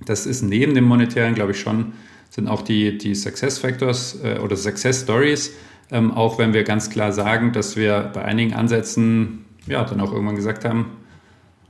das 0.05 0.25
ist 0.25 0.41
neben 0.41 0.73
dem 0.75 0.83
Monetären, 0.83 1.33
glaube 1.33 1.51
ich, 1.51 1.61
schon, 1.61 1.93
sind 2.29 2.47
auch 2.47 2.61
die, 2.61 2.97
die 2.97 3.15
Success 3.15 3.57
Factors 3.59 4.19
äh, 4.23 4.39
oder 4.39 4.55
Success 4.55 5.01
Stories, 5.03 5.51
ähm, 5.91 6.11
auch 6.11 6.37
wenn 6.37 6.53
wir 6.53 6.63
ganz 6.63 6.89
klar 6.89 7.11
sagen, 7.11 7.53
dass 7.53 7.75
wir 7.75 8.11
bei 8.13 8.23
einigen 8.23 8.53
Ansätzen 8.53 9.45
ja 9.67 9.83
dann 9.83 10.01
auch 10.01 10.11
irgendwann 10.11 10.35
gesagt 10.35 10.65
haben, 10.65 10.97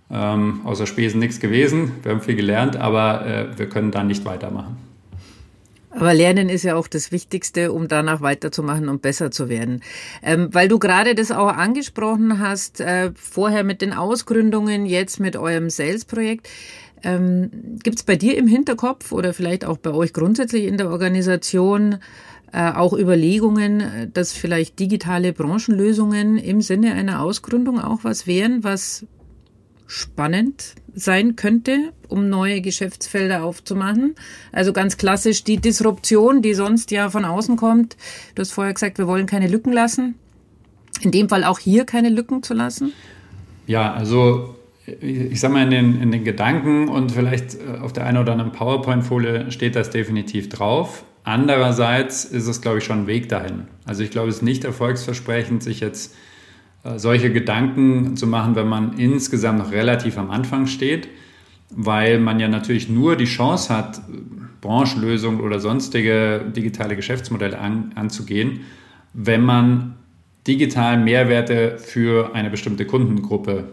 ähm, 0.09 0.61
außer 0.63 0.87
Spesen 0.87 1.19
nichts 1.19 1.39
gewesen. 1.39 1.91
Wir 2.03 2.11
haben 2.11 2.21
viel 2.21 2.35
gelernt, 2.35 2.77
aber 2.77 3.25
äh, 3.25 3.57
wir 3.57 3.69
können 3.69 3.91
da 3.91 4.03
nicht 4.03 4.25
weitermachen. 4.25 4.77
Aber 5.97 6.13
Lernen 6.13 6.49
ist 6.49 6.63
ja 6.63 6.75
auch 6.75 6.87
das 6.87 7.11
Wichtigste, 7.11 7.71
um 7.71 7.87
danach 7.87 8.21
weiterzumachen 8.21 8.87
und 8.87 9.01
besser 9.01 9.31
zu 9.31 9.49
werden. 9.49 9.81
Ähm, 10.21 10.49
weil 10.51 10.67
du 10.67 10.77
gerade 10.77 11.15
das 11.15 11.31
auch 11.31 11.47
angesprochen 11.47 12.39
hast, 12.39 12.81
äh, 12.81 13.11
vorher 13.15 13.63
mit 13.63 13.81
den 13.81 13.93
Ausgründungen, 13.93 14.85
jetzt 14.85 15.19
mit 15.19 15.35
eurem 15.35 15.71
Sales-Projekt. 15.71 16.49
Ähm, 17.03 17.51
Gibt 17.83 17.97
es 17.97 18.03
bei 18.03 18.15
dir 18.15 18.37
im 18.37 18.47
Hinterkopf 18.47 19.11
oder 19.11 19.33
vielleicht 19.33 19.65
auch 19.65 19.77
bei 19.77 19.91
euch 19.91 20.13
grundsätzlich 20.13 20.65
in 20.65 20.77
der 20.77 20.89
Organisation 20.89 21.97
äh, 22.51 22.71
auch 22.71 22.93
Überlegungen, 22.93 24.11
dass 24.13 24.33
vielleicht 24.33 24.79
digitale 24.79 25.33
Branchenlösungen 25.33 26.37
im 26.37 26.61
Sinne 26.61 26.93
einer 26.93 27.21
Ausgründung 27.21 27.79
auch 27.79 28.03
was 28.03 28.25
wären, 28.25 28.63
was 28.63 29.05
spannend 29.87 30.75
sein 30.93 31.35
könnte, 31.35 31.93
um 32.09 32.29
neue 32.29 32.61
Geschäftsfelder 32.61 33.43
aufzumachen. 33.43 34.15
Also 34.51 34.73
ganz 34.73 34.97
klassisch 34.97 35.43
die 35.43 35.57
Disruption, 35.57 36.41
die 36.41 36.53
sonst 36.53 36.91
ja 36.91 37.09
von 37.09 37.25
außen 37.25 37.55
kommt. 37.55 37.95
Du 38.35 38.41
hast 38.41 38.51
vorher 38.51 38.73
gesagt, 38.73 38.97
wir 38.97 39.07
wollen 39.07 39.25
keine 39.25 39.47
Lücken 39.47 39.71
lassen. 39.71 40.15
In 41.01 41.11
dem 41.11 41.29
Fall 41.29 41.43
auch 41.43 41.59
hier 41.59 41.85
keine 41.85 42.09
Lücken 42.09 42.43
zu 42.43 42.53
lassen? 42.53 42.91
Ja, 43.65 43.93
also 43.93 44.56
ich 45.01 45.39
sage 45.39 45.53
mal, 45.53 45.63
in 45.63 45.71
den, 45.71 46.01
in 46.01 46.11
den 46.11 46.23
Gedanken 46.23 46.87
und 46.87 47.11
vielleicht 47.11 47.55
äh, 47.55 47.79
auf 47.81 47.91
der 47.91 48.05
einen 48.05 48.17
oder 48.17 48.31
anderen 48.31 48.53
PowerPoint-Folie 48.53 49.51
steht 49.51 49.75
das 49.75 49.89
definitiv 49.89 50.49
drauf. 50.49 51.03
Andererseits 51.23 52.23
ist 52.23 52.47
es, 52.47 52.61
glaube 52.61 52.77
ich, 52.77 52.85
schon 52.85 53.01
ein 53.01 53.07
Weg 53.07 53.27
dahin. 53.27 53.67
Also 53.85 54.03
ich 54.03 54.11
glaube, 54.11 54.29
es 54.29 54.37
ist 54.37 54.41
nicht 54.43 54.63
erfolgsversprechend, 54.63 55.61
sich 55.61 55.81
jetzt 55.81 56.15
äh, 56.85 56.97
solche 56.97 57.33
Gedanken 57.33 58.15
zu 58.15 58.27
machen, 58.27 58.55
wenn 58.55 58.67
man 58.67 58.97
insgesamt 58.97 59.59
noch 59.59 59.71
relativ 59.71 60.17
am 60.17 60.31
Anfang 60.31 60.67
steht, 60.67 61.09
weil 61.69 62.17
man 62.19 62.39
ja 62.39 62.47
natürlich 62.47 62.87
nur 62.87 63.17
die 63.17 63.25
Chance 63.25 63.75
hat, 63.75 64.01
Branchenlösungen 64.61 65.41
oder 65.41 65.59
sonstige 65.59 66.45
digitale 66.55 66.95
Geschäftsmodelle 66.95 67.59
an, 67.59 67.91
anzugehen, 67.95 68.61
wenn 69.13 69.41
man 69.41 69.95
digital 70.47 70.97
Mehrwerte 70.97 71.77
für 71.77 72.33
eine 72.33 72.49
bestimmte 72.49 72.85
Kundengruppe 72.85 73.65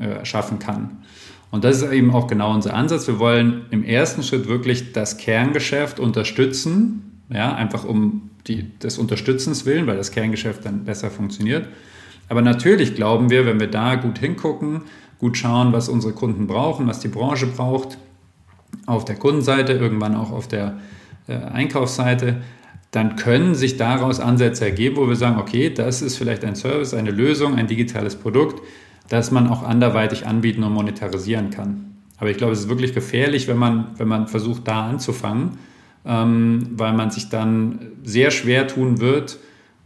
äh, 0.00 0.24
schaffen 0.24 0.58
kann. 0.58 1.02
Und 1.50 1.62
das 1.62 1.82
ist 1.82 1.92
eben 1.92 2.12
auch 2.12 2.26
genau 2.26 2.52
unser 2.52 2.74
Ansatz. 2.74 3.06
Wir 3.06 3.18
wollen 3.18 3.66
im 3.70 3.84
ersten 3.84 4.22
Schritt 4.22 4.48
wirklich 4.48 4.92
das 4.92 5.18
Kerngeschäft 5.18 6.00
unterstützen, 6.00 7.22
ja, 7.30 7.54
einfach 7.54 7.84
um 7.84 8.30
die, 8.46 8.76
des 8.78 8.98
Unterstützens 8.98 9.64
willen, 9.64 9.86
weil 9.86 9.96
das 9.96 10.10
Kerngeschäft 10.10 10.64
dann 10.64 10.84
besser 10.84 11.10
funktioniert. 11.10 11.68
Aber 12.28 12.42
natürlich 12.42 12.94
glauben 12.94 13.30
wir, 13.30 13.46
wenn 13.46 13.60
wir 13.60 13.70
da 13.70 13.94
gut 13.94 14.18
hingucken, 14.18 14.82
gut 15.18 15.36
schauen, 15.36 15.72
was 15.72 15.88
unsere 15.88 16.12
Kunden 16.12 16.46
brauchen, 16.46 16.86
was 16.86 17.00
die 17.00 17.08
Branche 17.08 17.46
braucht, 17.46 17.98
auf 18.86 19.04
der 19.04 19.16
Kundenseite, 19.16 19.72
irgendwann 19.72 20.16
auch 20.16 20.32
auf 20.32 20.48
der 20.48 20.78
äh, 21.28 21.36
Einkaufsseite, 21.36 22.42
dann 22.90 23.16
können 23.16 23.54
sich 23.54 23.76
daraus 23.76 24.20
Ansätze 24.20 24.64
ergeben, 24.64 24.96
wo 24.96 25.08
wir 25.08 25.16
sagen, 25.16 25.38
okay, 25.38 25.70
das 25.70 26.02
ist 26.02 26.16
vielleicht 26.16 26.44
ein 26.44 26.54
Service, 26.54 26.94
eine 26.94 27.10
Lösung, 27.10 27.54
ein 27.54 27.66
digitales 27.66 28.16
Produkt, 28.16 28.60
das 29.08 29.30
man 29.30 29.48
auch 29.48 29.62
anderweitig 29.62 30.26
anbieten 30.26 30.62
und 30.64 30.72
monetarisieren 30.72 31.50
kann. 31.50 31.94
Aber 32.18 32.30
ich 32.30 32.36
glaube, 32.36 32.52
es 32.52 32.60
ist 32.60 32.68
wirklich 32.68 32.94
gefährlich, 32.94 33.48
wenn 33.48 33.58
man, 33.58 33.88
wenn 33.96 34.08
man 34.08 34.28
versucht, 34.28 34.66
da 34.66 34.88
anzufangen, 34.88 35.58
ähm, 36.06 36.68
weil 36.72 36.92
man 36.92 37.10
sich 37.10 37.28
dann 37.28 37.92
sehr 38.02 38.30
schwer 38.30 38.68
tun 38.68 39.00
wird, 39.00 39.38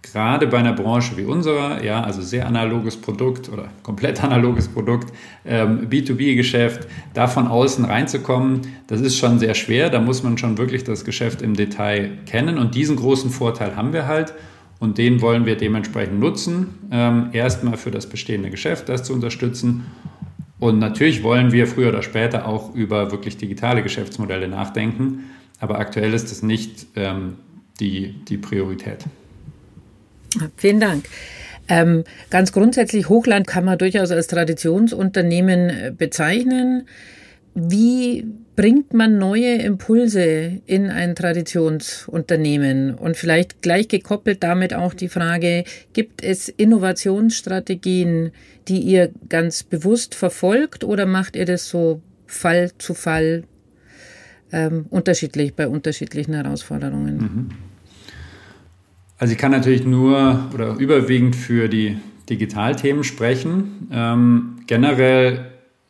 gerade 0.03 0.47
bei 0.47 0.59
einer 0.59 0.73
Branche 0.73 1.17
wie 1.17 1.25
unserer, 1.25 1.83
ja, 1.83 2.03
also 2.03 2.23
sehr 2.23 2.47
analoges 2.47 2.97
Produkt 2.97 3.49
oder 3.49 3.69
komplett 3.83 4.23
analoges 4.25 4.69
Produkt, 4.69 5.13
ähm, 5.45 5.89
B2B-Geschäft, 5.89 6.87
da 7.15 7.27
von 7.27 7.49
außen 7.49 7.85
reinzukommen, 7.85 8.61
das 8.87 9.01
ist 9.01 9.19
schon 9.19 9.39
sehr 9.39 9.55
schwer. 9.55 9.91
Da 9.91 10.01
muss 10.01 10.23
man 10.23 10.39
schon 10.39 10.59
wirklich 10.59 10.85
das 10.85 11.05
Geschäft 11.05 11.43
im 11.43 11.55
Detail 11.55 12.19
kennen 12.27 12.59
und 12.59 12.75
diesen 12.75 12.97
großen 12.97 13.31
Vorteil 13.31 13.77
haben 13.77 13.93
wir 13.93 14.07
halt 14.07 14.35
und 14.79 14.99
den 14.99 15.21
wollen 15.21 15.47
wir 15.47 15.57
dementsprechend 15.57 16.21
nutzen. 16.21 16.79
Ähm, 16.91 17.31
erstmal 17.33 17.77
für 17.77 17.91
das 17.91 18.09
bestehende 18.09 18.51
Geschäft, 18.51 18.89
das 18.89 19.05
zu 19.05 19.13
unterstützen. 19.13 19.87
Und 20.61 20.79
natürlich 20.79 21.23
wollen 21.23 21.53
wir 21.53 21.67
früher 21.67 21.89
oder 21.91 22.03
später 22.03 22.47
auch 22.47 22.75
über 22.75 23.11
wirklich 23.11 23.37
digitale 23.37 23.83
Geschäftsmodelle 23.83 24.49
nachdenken, 24.49 25.31
aber 25.61 25.79
aktuell 25.79 26.15
ist 26.15 26.31
das 26.31 26.43
nicht 26.43 26.87
ähm, 26.97 27.37
die, 27.81 28.15
die 28.29 28.39
Priorität. 28.39 29.05
Vielen 30.57 30.81
Dank. 30.81 31.05
Ähm, 31.69 32.05
ganz 32.31 32.53
grundsätzlich, 32.53 33.09
Hochland 33.09 33.47
kann 33.47 33.65
man 33.65 33.79
durchaus 33.79 34.11
als 34.11 34.27
Traditionsunternehmen 34.27 35.71
äh, 35.71 35.93
bezeichnen. 35.97 36.89
Wie 37.55 38.27
bringt 38.59 38.93
man 38.93 39.19
neue 39.19 39.55
Impulse 39.63 40.61
in 40.67 40.91
ein 40.91 41.15
Traditionsunternehmen? 41.15 42.97
Und 42.97 43.17
vielleicht 43.17 43.63
gleich 43.63 43.87
gekoppelt 43.87 44.43
damit 44.43 44.75
auch 44.75 44.95
die 44.95 45.09
Frage, 45.09 45.63
gibt 45.93 46.25
es 46.25 46.49
Innovationsstrategien, 46.49 48.33
die 48.67 48.81
ihr 48.81 49.13
ganz 49.29 49.63
bewusst 49.63 50.17
verfolgt 50.17 50.83
oder 50.83 51.07
macht 51.07 51.37
ihr 51.37 51.45
das 51.45 51.69
so 51.69 52.03
Fall 52.27 52.73
zu 52.79 52.95
Fall 52.95 53.45
ähm, 54.51 54.87
unterschiedlich 54.91 55.55
bei 55.55 55.69
unterschiedlichen 55.69 56.35
Herausforderungen. 56.35 57.17
Mhm. 57.17 57.49
Also 59.19 59.35
ich 59.35 59.39
kann 59.39 59.53
natürlich 59.53 59.85
nur 59.85 60.51
oder 60.53 60.75
überwiegend 60.75 61.37
für 61.37 61.69
die 61.69 61.97
Digitalthemen 62.29 63.05
sprechen. 63.05 63.87
Ähm, 63.93 64.57
generell 64.67 65.47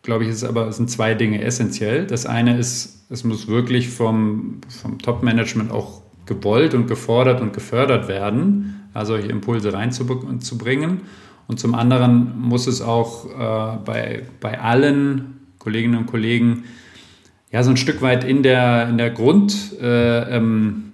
glaube 0.09 0.25
ich, 0.25 0.31
ist 0.31 0.43
aber 0.43 0.73
sind 0.73 0.91
zwei 0.91 1.13
Dinge 1.13 1.43
essentiell. 1.43 2.07
Das 2.07 2.25
eine 2.25 2.57
ist, 2.57 3.05
es 3.11 3.25
muss 3.25 3.47
wirklich 3.47 3.91
vom, 3.91 4.63
vom 4.81 4.99
Top-Management 4.99 5.71
auch 5.71 6.01
gewollt 6.25 6.73
und 6.73 6.87
gefordert 6.87 7.43
und 7.43 7.53
gefördert 7.53 8.09
werden, 8.09 8.89
also 8.95 9.13
solche 9.13 9.29
Impulse 9.29 9.75
reinzubringen. 9.75 11.03
Und 11.47 11.61
zum 11.61 11.75
anderen 11.75 12.41
muss 12.41 12.67
es 12.67 12.81
auch 12.81 13.27
äh, 13.27 13.79
bei, 13.85 14.23
bei 14.41 14.59
allen 14.59 15.41
Kolleginnen 15.59 15.99
und 15.99 16.07
Kollegen 16.07 16.65
ja 17.53 17.63
so 17.63 17.69
ein 17.69 17.77
Stück 17.77 18.01
weit 18.01 18.25
in 18.25 18.43
der, 18.43 18.89
in 18.89 18.97
der 18.97 19.11
Grund, 19.11 19.79
äh, 19.79 20.37
ähm, 20.37 20.93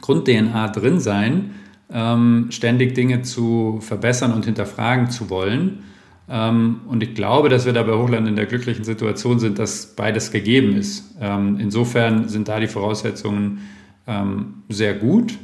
Grund-DNA 0.00 0.66
drin 0.70 0.98
sein, 0.98 1.54
ähm, 1.92 2.48
ständig 2.50 2.96
Dinge 2.96 3.22
zu 3.22 3.78
verbessern 3.82 4.32
und 4.32 4.46
hinterfragen 4.46 5.10
zu 5.10 5.30
wollen. 5.30 5.84
Ähm, 6.30 6.80
und 6.86 7.02
ich 7.02 7.14
glaube, 7.14 7.48
dass 7.48 7.66
wir 7.66 7.72
da 7.72 7.82
bei 7.82 7.92
Hochland 7.92 8.28
in 8.28 8.36
der 8.36 8.46
glücklichen 8.46 8.84
Situation 8.84 9.38
sind, 9.38 9.58
dass 9.58 9.94
beides 9.96 10.30
gegeben 10.30 10.76
ist. 10.76 11.16
Ähm, 11.20 11.58
insofern 11.60 12.28
sind 12.28 12.48
da 12.48 12.60
die 12.60 12.66
Voraussetzungen 12.66 13.60
ähm, 14.06 14.62
sehr 14.68 14.94
gut. 14.94 15.34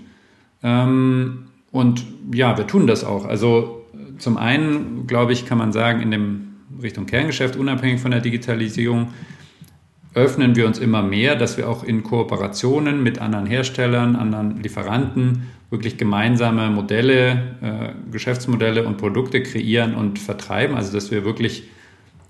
Und 0.63 2.05
ja, 2.33 2.57
wir 2.57 2.67
tun 2.67 2.87
das 2.87 3.05
auch. 3.05 3.27
Also 3.27 3.85
zum 4.17 4.39
einen, 4.39 5.07
glaube 5.07 5.35
ich, 5.35 5.45
kann 5.45 5.59
man 5.59 5.73
sagen, 5.73 6.01
in 6.01 6.11
dem 6.11 6.55
Richtung 6.83 7.05
Kerngeschäft, 7.05 7.57
unabhängig 7.57 8.01
von 8.01 8.13
der 8.13 8.21
Digitalisierung, 8.21 9.09
öffnen 10.15 10.55
wir 10.55 10.67
uns 10.67 10.79
immer 10.79 11.03
mehr, 11.03 11.35
dass 11.35 11.57
wir 11.57 11.69
auch 11.69 11.83
in 11.83 12.03
Kooperationen 12.05 13.03
mit 13.03 13.19
anderen 13.19 13.47
Herstellern, 13.47 14.17
anderen 14.17 14.63
Lieferanten 14.63 15.49
wirklich 15.71 15.97
gemeinsame 15.97 16.71
Modelle, 16.71 17.57
äh, 17.61 18.11
Geschäftsmodelle 18.13 18.85
und 18.85 18.97
Produkte 18.97 19.43
kreieren 19.43 19.95
und 19.95 20.21
vertreiben. 20.21 20.77
Also 20.77 20.93
dass 20.93 21.11
wir 21.11 21.25
wirklich 21.25 21.65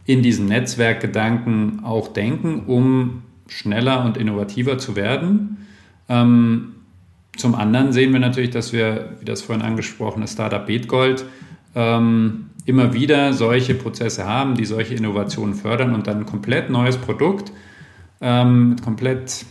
in 0.06 0.22
diesen 0.22 0.46
Netzwerkgedanken 0.46 1.84
auch 1.84 2.08
denken, 2.08 2.64
um 2.66 3.22
schneller 3.48 4.04
und 4.04 4.16
innovativer 4.16 4.78
zu 4.78 4.96
werden. 4.96 5.66
Ähm, 6.08 6.72
zum 7.36 7.54
anderen 7.54 7.92
sehen 7.92 8.12
wir 8.12 8.20
natürlich, 8.20 8.50
dass 8.50 8.72
wir, 8.72 9.16
wie 9.20 9.24
das 9.26 9.42
vorhin 9.42 9.64
angesprochene 9.64 10.26
Startup 10.26 10.64
Betgold, 10.64 11.24
ähm, 11.74 12.46
immer 12.64 12.94
wieder 12.94 13.34
solche 13.34 13.74
Prozesse 13.74 14.24
haben, 14.24 14.54
die 14.54 14.64
solche 14.64 14.94
Innovationen 14.94 15.54
fördern 15.54 15.94
und 15.94 16.06
dann 16.06 16.20
ein 16.20 16.26
komplett 16.26 16.70
neues 16.70 16.96
Produkt 16.96 17.52
ähm, 18.24 18.70
mit 18.70 18.82
komplett 18.82 19.44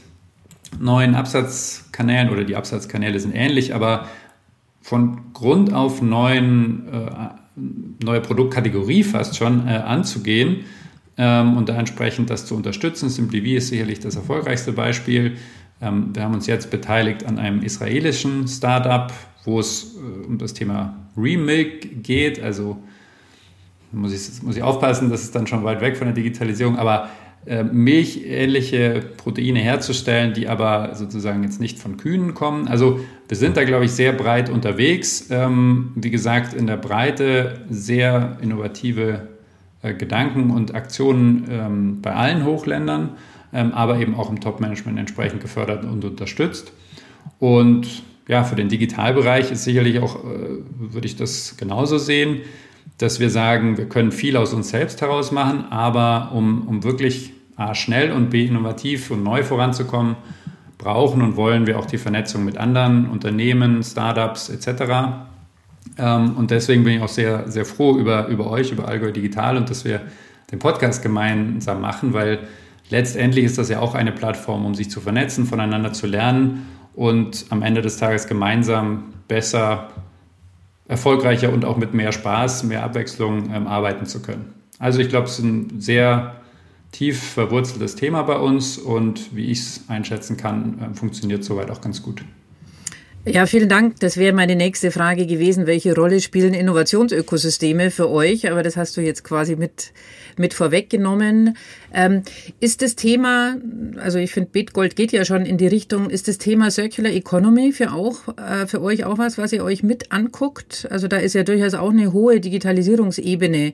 neuen 0.80 1.14
Absatzkanälen 1.14 2.30
oder 2.30 2.44
die 2.44 2.56
Absatzkanäle 2.56 3.20
sind 3.20 3.34
ähnlich, 3.36 3.76
aber 3.76 4.08
von 4.82 5.32
Grund 5.34 5.72
auf 5.72 6.02
neuen, 6.02 6.88
äh, 6.92 7.30
neue 8.04 8.20
Produktkategorie 8.20 9.04
fast 9.04 9.38
schon 9.38 9.68
äh, 9.68 9.72
anzugehen 9.72 10.66
ähm, 11.18 11.56
und 11.56 11.70
da 11.70 11.78
entsprechend 11.78 12.32
das 12.32 12.48
zu 12.48 12.56
unterstützen. 12.56 13.10
SimplyV 13.10 13.58
ist 13.58 13.70
sicherlich 13.70 14.00
das 14.00 14.16
erfolgreichste 14.16 14.74
Beispiel. 14.74 15.38
Ähm, 15.80 16.10
wir 16.14 16.24
haben 16.24 16.34
uns 16.34 16.48
jetzt 16.48 16.72
beteiligt 16.72 17.26
an 17.26 17.38
einem 17.38 17.62
israelischen 17.62 18.48
Startup, 18.48 19.14
wo 19.46 19.60
es 19.60 19.96
äh, 19.96 20.26
um 20.26 20.40
das 20.40 20.54
Thema 20.54 20.96
Remilk 21.16 22.04
geht. 22.04 22.42
Also 22.42 22.78
muss 23.92 24.12
ich, 24.12 24.42
muss 24.42 24.58
ich 24.58 24.64
aufpassen, 24.64 25.12
das 25.12 25.22
ist 25.22 25.36
dann 25.36 25.46
schon 25.46 25.64
weit 25.64 25.80
weg 25.82 25.96
von 25.96 26.08
der 26.08 26.16
Digitalisierung, 26.16 26.78
aber 26.78 27.10
milchähnliche 27.46 29.02
Proteine 29.18 29.60
herzustellen, 29.60 30.34
die 30.34 30.48
aber 30.48 30.96
sozusagen 30.96 31.44
jetzt 31.44 31.60
nicht 31.60 31.78
von 31.78 31.98
Kühen 31.98 32.34
kommen. 32.34 32.68
Also 32.70 33.02
wir 33.28 33.38
sind 33.38 33.58
da, 33.58 33.64
glaube 33.64 33.86
ich, 33.86 33.92
sehr 33.92 34.14
breit 34.14 34.50
unterwegs. 34.50 35.28
Ähm, 35.30 35.92
wie 35.96 36.10
gesagt, 36.10 36.54
in 36.54 36.68
der 36.68 36.78
Breite 36.78 37.62
sehr 37.70 38.38
innovative 38.42 39.28
äh, 39.84 39.94
Gedanken 39.94 40.50
und 40.50 40.74
Aktionen 40.74 41.46
ähm, 41.50 42.02
bei 42.02 42.14
allen 42.14 42.46
Hochländern, 42.46 43.18
ähm, 43.52 43.74
aber 43.74 44.00
eben 44.00 44.16
auch 44.16 44.30
im 44.30 44.40
Top-Management 44.40 44.98
entsprechend 44.98 45.42
gefördert 45.42 45.84
und 45.84 46.06
unterstützt. 46.06 46.72
Und 47.40 48.04
ja, 48.28 48.46
für 48.46 48.56
den 48.56 48.70
Digitalbereich 48.70 49.52
ist 49.52 49.66
sicherlich 49.66 50.00
auch, 50.00 50.24
äh, 50.24 50.60
würde 50.78 51.06
ich 51.06 51.18
das 51.18 51.58
genauso 51.58 51.98
sehen, 51.98 52.42
dass 52.98 53.20
wir 53.20 53.30
sagen, 53.30 53.78
wir 53.78 53.90
können 53.90 54.12
viel 54.12 54.38
aus 54.38 54.54
uns 54.54 54.70
selbst 54.70 55.02
heraus 55.02 55.32
machen, 55.32 55.66
aber 55.70 56.32
um, 56.34 56.68
um 56.68 56.84
wirklich 56.84 57.34
A, 57.56 57.76
schnell 57.76 58.12
und 58.12 58.30
B, 58.30 58.46
innovativ 58.46 59.12
und 59.12 59.24
neu 59.24 59.44
voranzukommen, 59.44 60.16
brauchen 60.78 61.22
und 61.22 61.36
wollen 61.36 61.68
wir 61.68 61.80
auch 61.80 61.86
die 61.86 61.98
Vernetzung 61.98 62.44
mit 62.46 62.58
anderen 62.58 63.10
Unternehmen, 63.10 63.84
Startups 63.84 64.50
etc. 64.50 65.28
Ähm, 65.98 66.36
und 66.36 66.52
deswegen 66.52 66.84
bin 66.84 66.98
ich 66.98 67.02
auch 67.02 67.10
sehr, 67.10 67.50
sehr 67.50 67.66
froh 67.66 67.98
über, 67.98 68.28
über 68.28 68.50
euch, 68.50 68.72
über 68.72 68.88
Allgäu 68.88 69.12
Digital 69.12 69.58
und 69.58 69.70
dass 69.70 69.86
wir 69.86 70.02
den 70.52 70.60
Podcast 70.60 71.02
gemeinsam 71.02 71.82
machen, 71.82 72.14
weil 72.14 72.40
letztendlich 72.90 73.46
ist 73.46 73.58
das 73.58 73.70
ja 73.70 73.80
auch 73.80 73.96
eine 73.96 74.12
Plattform, 74.12 74.66
um 74.66 74.76
sich 74.76 74.90
zu 74.90 75.00
vernetzen, 75.02 75.46
voneinander 75.46 75.94
zu 75.94 76.06
lernen 76.06 76.68
und 76.96 77.46
am 77.50 77.62
Ende 77.62 77.82
des 77.82 77.98
Tages 77.98 78.28
gemeinsam 78.28 79.06
besser, 79.28 79.90
erfolgreicher 80.88 81.52
und 81.52 81.66
auch 81.66 81.78
mit 81.78 81.94
mehr 81.94 82.12
Spaß, 82.12 82.64
mehr 82.64 82.84
Abwechslung 82.84 83.54
ähm, 83.54 83.68
arbeiten 83.68 84.06
zu 84.06 84.22
können. 84.22 84.54
Also 84.80 85.00
ich 85.00 85.10
glaube, 85.10 85.28
es 85.28 85.40
ist 85.40 85.46
ein 85.46 85.80
sehr 85.80 86.36
tief 86.92 87.22
verwurzeltes 87.22 87.96
Thema 87.96 88.24
bei 88.24 88.38
uns 88.38 88.78
und 88.78 89.36
wie 89.36 89.46
ich 89.52 89.60
es 89.60 89.86
einschätzen 89.88 90.38
kann, 90.38 90.80
äh, 90.80 90.96
funktioniert 90.96 91.44
soweit 91.44 91.72
auch 91.72 91.82
ganz 91.82 92.02
gut. 92.02 92.24
Ja, 93.26 93.46
vielen 93.46 93.70
Dank. 93.70 94.02
Das 94.02 94.18
wäre 94.18 94.34
meine 94.34 94.58
nächste 94.58 94.92
Frage 94.92 95.26
gewesen. 95.26 95.66
Welche 95.66 95.96
Rolle 95.96 96.20
spielen 96.20 96.54
Innovationsökosysteme 96.54 97.90
für 97.90 98.10
euch? 98.10 98.52
Aber 98.52 98.64
das 98.64 98.76
hast 98.76 98.98
du 98.98 99.02
jetzt 99.02 99.24
quasi 99.24 99.56
mit, 99.56 99.94
mit 100.38 100.54
vorweggenommen. 100.54 101.56
Ähm, 101.94 102.24
ist 102.60 102.82
das 102.82 102.98
Thema, 102.98 103.56
also 103.96 104.20
ich 104.20 104.34
finde, 104.34 104.50
Bitgold 104.50 104.98
geht 104.98 105.14
ja 105.14 105.24
schon 105.24 105.46
in 105.46 105.58
die 105.58 105.68
Richtung, 105.68 106.10
ist 106.10 106.28
das 106.28 106.38
Thema 106.38 106.70
Circular 106.70 107.14
Economy 107.14 107.72
für, 107.72 107.94
auch, 107.94 108.28
äh, 108.38 108.68
für 108.68 108.82
euch 108.82 109.06
auch 109.06 109.18
was, 109.18 109.38
was 109.38 109.54
ihr 109.54 109.64
euch 109.64 109.84
mit 109.84 110.12
anguckt? 110.12 110.86
Also 110.92 111.08
da 111.08 111.16
ist 111.16 111.34
ja 111.34 111.44
durchaus 111.44 111.76
auch 111.76 111.92
eine 111.92 112.12
hohe 112.12 112.42
Digitalisierungsebene 112.42 113.72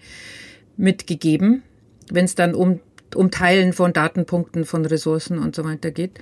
mitgegeben, 0.78 1.64
wenn 2.12 2.26
es 2.26 2.36
dann 2.36 2.54
um, 2.54 2.82
um 3.16 3.32
Teilen 3.32 3.74
von 3.74 3.93
Datenpunkten, 3.93 4.66
von 4.66 4.86
Ressourcen 4.86 5.39
und 5.39 5.56
so 5.56 5.64
weiter 5.64 5.89
geht. 5.89 6.20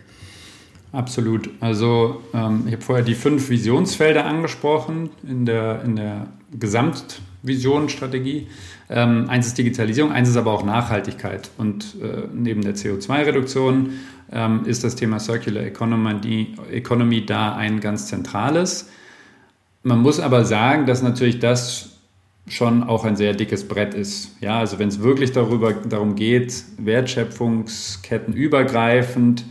Absolut. 0.91 1.49
Also 1.59 2.23
ähm, 2.33 2.63
ich 2.65 2.73
habe 2.73 2.81
vorher 2.81 3.03
die 3.03 3.15
fünf 3.15 3.49
Visionsfelder 3.49 4.25
angesprochen 4.25 5.09
in 5.27 5.45
der, 5.45 5.83
in 5.83 5.95
der 5.95 6.27
Gesamtvisionstrategie. 6.57 8.47
Ähm, 8.89 9.29
eins 9.29 9.47
ist 9.47 9.57
Digitalisierung, 9.57 10.11
eins 10.11 10.29
ist 10.29 10.38
aber 10.38 10.53
auch 10.53 10.63
Nachhaltigkeit. 10.63 11.51
Und 11.57 11.95
äh, 12.01 12.27
neben 12.33 12.61
der 12.61 12.75
CO2-Reduktion 12.75 13.91
ähm, 14.31 14.65
ist 14.65 14.83
das 14.83 14.95
Thema 14.95 15.19
Circular 15.19 15.63
Economy, 15.63 16.55
Economy 16.71 17.25
da 17.25 17.55
ein 17.55 17.81
ganz 17.81 18.07
zentrales. 18.07 18.89
Man 19.83 19.99
muss 19.99 20.19
aber 20.19 20.45
sagen, 20.45 20.85
dass 20.85 21.01
natürlich 21.01 21.39
das 21.39 21.97
schon 22.47 22.83
auch 22.83 23.03
ein 23.03 23.17
sehr 23.17 23.33
dickes 23.33 23.67
Brett 23.67 23.93
ist. 23.93 24.38
Ja, 24.39 24.59
also 24.59 24.79
wenn 24.79 24.88
es 24.88 25.01
wirklich 25.01 25.33
darüber, 25.33 25.73
darum 25.73 26.15
geht, 26.15 26.63
Wertschöpfungsketten 26.77 28.33
übergreifend 28.33 29.43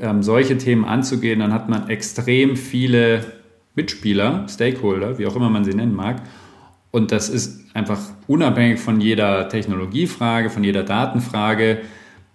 ähm, 0.00 0.22
solche 0.22 0.58
Themen 0.58 0.84
anzugehen, 0.84 1.40
dann 1.40 1.52
hat 1.52 1.68
man 1.68 1.88
extrem 1.88 2.56
viele 2.56 3.24
Mitspieler, 3.74 4.46
Stakeholder, 4.48 5.18
wie 5.18 5.26
auch 5.26 5.36
immer 5.36 5.50
man 5.50 5.64
sie 5.64 5.74
nennen 5.74 5.94
mag. 5.94 6.22
Und 6.90 7.10
das 7.10 7.28
ist 7.28 7.74
einfach 7.74 7.98
unabhängig 8.26 8.78
von 8.78 9.00
jeder 9.00 9.48
Technologiefrage, 9.48 10.50
von 10.50 10.62
jeder 10.62 10.84
Datenfrage 10.84 11.82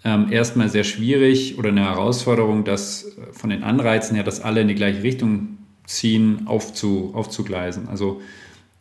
ähm, 0.03 0.31
erstmal 0.31 0.69
sehr 0.69 0.83
schwierig 0.83 1.57
oder 1.57 1.69
eine 1.69 1.83
Herausforderung, 1.85 2.63
das 2.63 3.05
äh, 3.05 3.33
von 3.33 3.49
den 3.49 3.63
Anreizen 3.63 4.15
her, 4.15 4.23
dass 4.23 4.41
alle 4.41 4.61
in 4.61 4.67
die 4.67 4.75
gleiche 4.75 5.03
Richtung 5.03 5.57
ziehen, 5.85 6.43
aufzu, 6.45 7.11
aufzugleisen. 7.13 7.89
Also 7.89 8.21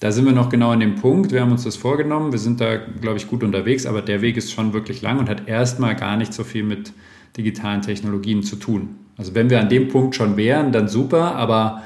da 0.01 0.13
sind 0.13 0.27
wir 0.27 0.33
noch 0.33 0.49
genau 0.49 0.71
an 0.71 0.81
dem 0.81 0.95
Punkt. 0.95 1.33
Wir 1.33 1.41
haben 1.41 1.51
uns 1.51 1.65
das 1.65 1.77
vorgenommen. 1.77 2.31
Wir 2.31 2.39
sind 2.39 2.61
da, 2.61 2.77
glaube 2.77 3.17
ich, 3.17 3.27
gut 3.27 3.43
unterwegs, 3.43 3.85
aber 3.85 4.01
der 4.01 4.21
Weg 4.21 4.37
ist 4.37 4.53
schon 4.53 4.73
wirklich 4.73 5.03
lang 5.03 5.19
und 5.19 5.29
hat 5.29 5.49
erstmal 5.49 5.97
gar 5.97 6.17
nicht 6.17 6.33
so 6.33 6.45
viel 6.45 6.63
mit 6.63 6.93
digitalen 7.37 7.83
Technologien 7.83 8.43
zu 8.43 8.57
tun. 8.57 8.97
Also 9.17 9.35
wenn 9.35 9.51
wir 9.51 9.61
an 9.61 9.69
dem 9.69 9.89
Punkt 9.89 10.15
schon 10.15 10.37
wären, 10.37 10.73
dann 10.73 10.89
super, 10.89 11.35
aber 11.35 11.83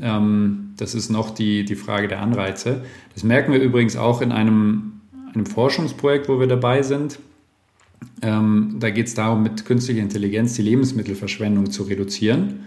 ähm, 0.00 0.74
das 0.76 0.94
ist 0.94 1.10
noch 1.10 1.30
die, 1.30 1.64
die 1.64 1.74
Frage 1.74 2.06
der 2.08 2.20
Anreize. 2.20 2.84
Das 3.14 3.24
merken 3.24 3.52
wir 3.52 3.60
übrigens 3.60 3.96
auch 3.96 4.20
in 4.20 4.30
einem, 4.30 5.00
einem 5.32 5.46
Forschungsprojekt, 5.46 6.28
wo 6.28 6.38
wir 6.38 6.46
dabei 6.46 6.82
sind. 6.82 7.18
Ähm, 8.20 8.76
da 8.78 8.90
geht 8.90 9.06
es 9.06 9.14
darum, 9.14 9.42
mit 9.42 9.64
künstlicher 9.64 10.02
Intelligenz 10.02 10.52
die 10.54 10.60
Lebensmittelverschwendung 10.62 11.70
zu 11.70 11.84
reduzieren. 11.84 12.66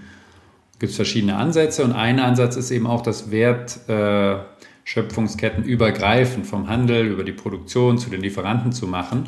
Es 0.74 0.80
gibt 0.80 0.93
verschiedene 0.93 1.36
Ansätze 1.36 1.84
und 1.84 1.91
ein 1.91 2.20
Ansatz 2.20 2.55
ist 2.55 2.72
eben 2.72 2.88
auch 2.88 3.01
das 3.01 3.30
Wertschöpfungsketten 3.30 5.65
äh, 5.65 5.67
übergreifend 5.67 6.47
vom 6.47 6.67
Handel 6.67 7.05
über 7.05 7.24
die 7.24 7.34
Produktion 7.34 7.99
zu 7.99 8.09
den 8.09 8.22
Lieferanten 8.22 8.72
zu 8.72 8.88
machen 8.88 9.26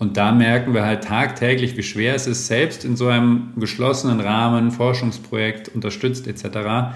Und 0.00 0.16
da 0.16 0.32
merken 0.32 0.72
wir 0.72 0.86
halt 0.86 1.04
tagtäglich, 1.04 1.76
wie 1.76 1.82
schwer 1.82 2.14
es 2.14 2.26
ist, 2.26 2.46
selbst 2.46 2.86
in 2.86 2.96
so 2.96 3.08
einem 3.08 3.52
geschlossenen 3.56 4.20
Rahmen, 4.20 4.70
Forschungsprojekt 4.70 5.68
unterstützt 5.68 6.26
etc., 6.26 6.94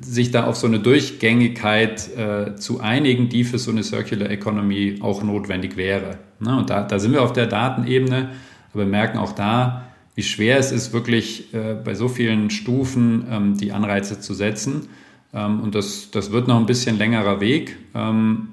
sich 0.00 0.32
da 0.32 0.44
auf 0.44 0.56
so 0.56 0.66
eine 0.66 0.80
Durchgängigkeit 0.80 2.16
äh, 2.16 2.56
zu 2.56 2.80
einigen, 2.80 3.28
die 3.28 3.44
für 3.44 3.58
so 3.58 3.70
eine 3.70 3.84
Circular 3.84 4.28
Economy 4.28 4.98
auch 5.00 5.22
notwendig 5.22 5.76
wäre. 5.76 6.18
Ne? 6.40 6.56
Und 6.56 6.68
da, 6.68 6.82
da 6.82 6.98
sind 6.98 7.12
wir 7.12 7.22
auf 7.22 7.32
der 7.32 7.46
Datenebene, 7.46 8.30
aber 8.74 8.86
merken 8.86 9.18
auch 9.18 9.32
da, 9.32 9.86
wie 10.16 10.24
schwer 10.24 10.58
es 10.58 10.72
ist, 10.72 10.92
wirklich 10.92 11.54
äh, 11.54 11.74
bei 11.74 11.94
so 11.94 12.08
vielen 12.08 12.50
Stufen 12.50 13.24
ähm, 13.30 13.56
die 13.56 13.70
Anreize 13.70 14.18
zu 14.18 14.34
setzen. 14.34 14.88
Ähm, 15.32 15.60
und 15.60 15.76
das, 15.76 16.10
das 16.10 16.32
wird 16.32 16.48
noch 16.48 16.58
ein 16.58 16.66
bisschen 16.66 16.98
längerer 16.98 17.40
Weg. 17.40 17.76
Ähm, 17.94 18.48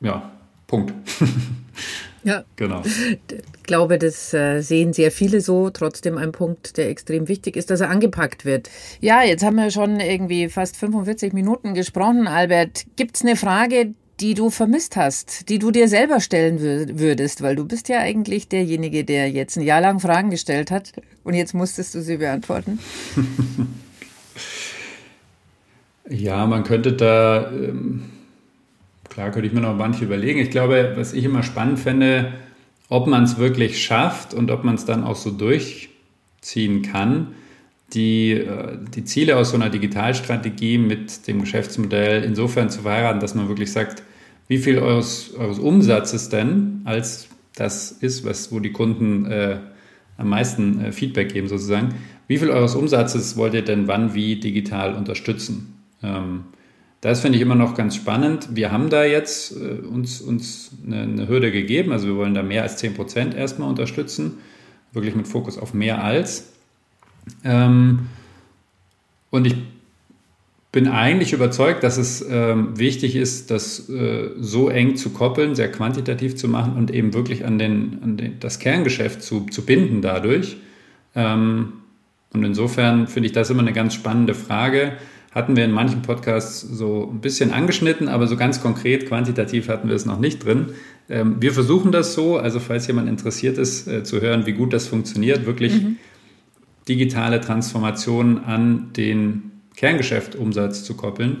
ja, 0.00 0.30
Punkt. 0.68 0.92
Ja, 2.22 2.44
genau. 2.56 2.82
Ich 2.84 3.62
glaube, 3.62 3.98
das 3.98 4.34
äh, 4.34 4.60
sehen 4.60 4.92
sehr 4.92 5.10
viele 5.10 5.40
so. 5.40 5.70
Trotzdem 5.70 6.18
ein 6.18 6.32
Punkt, 6.32 6.76
der 6.76 6.88
extrem 6.88 7.28
wichtig 7.28 7.56
ist, 7.56 7.70
dass 7.70 7.80
er 7.80 7.88
angepackt 7.88 8.44
wird. 8.44 8.68
Ja, 9.00 9.22
jetzt 9.22 9.44
haben 9.44 9.56
wir 9.56 9.70
schon 9.70 10.00
irgendwie 10.00 10.48
fast 10.48 10.76
45 10.76 11.32
Minuten 11.32 11.74
gesprochen, 11.74 12.26
Albert. 12.26 12.84
Gibt 12.96 13.16
es 13.16 13.22
eine 13.22 13.36
Frage, 13.36 13.94
die 14.20 14.34
du 14.34 14.50
vermisst 14.50 14.96
hast, 14.96 15.48
die 15.48 15.58
du 15.58 15.70
dir 15.70 15.88
selber 15.88 16.20
stellen 16.20 16.60
würdest? 16.98 17.42
Weil 17.42 17.56
du 17.56 17.64
bist 17.64 17.88
ja 17.88 18.00
eigentlich 18.00 18.48
derjenige, 18.48 19.04
der 19.04 19.30
jetzt 19.30 19.56
ein 19.56 19.62
Jahr 19.62 19.80
lang 19.80 19.98
Fragen 19.98 20.30
gestellt 20.30 20.70
hat 20.70 20.92
und 21.24 21.34
jetzt 21.34 21.54
musstest 21.54 21.94
du 21.94 22.02
sie 22.02 22.18
beantworten. 22.18 22.78
ja, 26.10 26.46
man 26.46 26.64
könnte 26.64 26.92
da. 26.92 27.50
Ähm 27.50 28.19
Klar, 29.10 29.32
könnte 29.32 29.48
ich 29.48 29.52
mir 29.52 29.60
noch 29.60 29.76
manche 29.76 30.04
überlegen. 30.04 30.40
Ich 30.40 30.50
glaube, 30.50 30.92
was 30.96 31.12
ich 31.12 31.24
immer 31.24 31.42
spannend 31.42 31.80
fände, 31.80 32.32
ob 32.88 33.06
man 33.06 33.24
es 33.24 33.38
wirklich 33.38 33.82
schafft 33.82 34.32
und 34.32 34.50
ob 34.50 34.64
man 34.64 34.76
es 34.76 34.84
dann 34.84 35.04
auch 35.04 35.16
so 35.16 35.30
durchziehen 35.30 36.82
kann, 36.82 37.34
die, 37.92 38.32
äh, 38.32 38.78
die 38.94 39.04
Ziele 39.04 39.36
aus 39.36 39.50
so 39.50 39.56
einer 39.56 39.68
Digitalstrategie 39.68 40.78
mit 40.78 41.26
dem 41.26 41.40
Geschäftsmodell 41.40 42.22
insofern 42.22 42.70
zu 42.70 42.82
verheiraten, 42.82 43.20
dass 43.20 43.34
man 43.34 43.48
wirklich 43.48 43.72
sagt, 43.72 44.02
wie 44.48 44.58
viel 44.58 44.78
eures, 44.78 45.34
eures 45.36 45.58
Umsatzes 45.58 46.28
denn 46.28 46.82
als 46.84 47.28
das 47.56 47.90
ist, 47.90 48.24
was, 48.24 48.52
wo 48.52 48.60
die 48.60 48.72
Kunden 48.72 49.26
äh, 49.26 49.58
am 50.16 50.28
meisten 50.28 50.84
äh, 50.84 50.92
Feedback 50.92 51.32
geben 51.32 51.48
sozusagen, 51.48 51.94
wie 52.28 52.38
viel 52.38 52.50
eures 52.50 52.76
Umsatzes 52.76 53.36
wollt 53.36 53.54
ihr 53.54 53.62
denn 53.62 53.88
wann 53.88 54.14
wie 54.14 54.36
digital 54.36 54.94
unterstützen? 54.94 55.74
Ähm, 56.00 56.44
das 57.00 57.20
finde 57.20 57.36
ich 57.36 57.42
immer 57.42 57.54
noch 57.54 57.74
ganz 57.74 57.96
spannend. 57.96 58.48
Wir 58.52 58.72
haben 58.72 58.90
da 58.90 59.04
jetzt 59.04 59.56
äh, 59.56 59.86
uns, 59.86 60.20
uns 60.20 60.70
eine, 60.86 61.02
eine, 61.02 61.28
Hürde 61.28 61.50
gegeben. 61.50 61.92
Also 61.92 62.08
wir 62.08 62.16
wollen 62.16 62.34
da 62.34 62.42
mehr 62.42 62.62
als 62.62 62.76
10 62.76 62.94
Prozent 62.94 63.34
erstmal 63.34 63.68
unterstützen. 63.68 64.38
Wirklich 64.92 65.14
mit 65.14 65.26
Fokus 65.26 65.56
auf 65.56 65.72
mehr 65.72 66.04
als. 66.04 66.52
Ähm, 67.42 68.08
und 69.30 69.46
ich 69.46 69.56
bin 70.72 70.88
eigentlich 70.88 71.32
überzeugt, 71.32 71.82
dass 71.82 71.96
es 71.96 72.24
ähm, 72.28 72.78
wichtig 72.78 73.16
ist, 73.16 73.50
das 73.50 73.88
äh, 73.88 74.30
so 74.38 74.68
eng 74.68 74.96
zu 74.96 75.10
koppeln, 75.10 75.54
sehr 75.54 75.70
quantitativ 75.72 76.36
zu 76.36 76.48
machen 76.48 76.76
und 76.76 76.92
eben 76.92 77.14
wirklich 77.14 77.44
an, 77.44 77.58
den, 77.58 77.98
an 78.02 78.16
den, 78.16 78.40
das 78.40 78.58
Kerngeschäft 78.58 79.22
zu, 79.22 79.46
zu 79.46 79.64
binden 79.64 80.02
dadurch. 80.02 80.58
Ähm, 81.16 81.72
und 82.32 82.44
insofern 82.44 83.08
finde 83.08 83.26
ich 83.26 83.32
das 83.32 83.50
immer 83.50 83.62
eine 83.62 83.72
ganz 83.72 83.94
spannende 83.94 84.34
Frage 84.34 84.92
hatten 85.30 85.56
wir 85.56 85.64
in 85.64 85.70
manchen 85.70 86.02
Podcasts 86.02 86.60
so 86.60 87.08
ein 87.10 87.20
bisschen 87.20 87.52
angeschnitten, 87.52 88.08
aber 88.08 88.26
so 88.26 88.36
ganz 88.36 88.60
konkret, 88.60 89.06
quantitativ 89.06 89.68
hatten 89.68 89.88
wir 89.88 89.94
es 89.94 90.04
noch 90.04 90.18
nicht 90.18 90.44
drin. 90.44 90.70
Ähm, 91.08 91.36
wir 91.40 91.52
versuchen 91.52 91.92
das 91.92 92.14
so, 92.14 92.36
also 92.36 92.58
falls 92.58 92.86
jemand 92.86 93.08
interessiert 93.08 93.56
ist, 93.56 93.86
äh, 93.86 94.02
zu 94.02 94.20
hören, 94.20 94.46
wie 94.46 94.52
gut 94.52 94.72
das 94.72 94.88
funktioniert, 94.88 95.46
wirklich 95.46 95.82
mhm. 95.82 95.96
digitale 96.88 97.40
Transformationen 97.40 98.44
an 98.44 98.92
den 98.96 99.52
Kerngeschäftumsatz 99.76 100.82
zu 100.84 100.96
koppeln. 100.96 101.38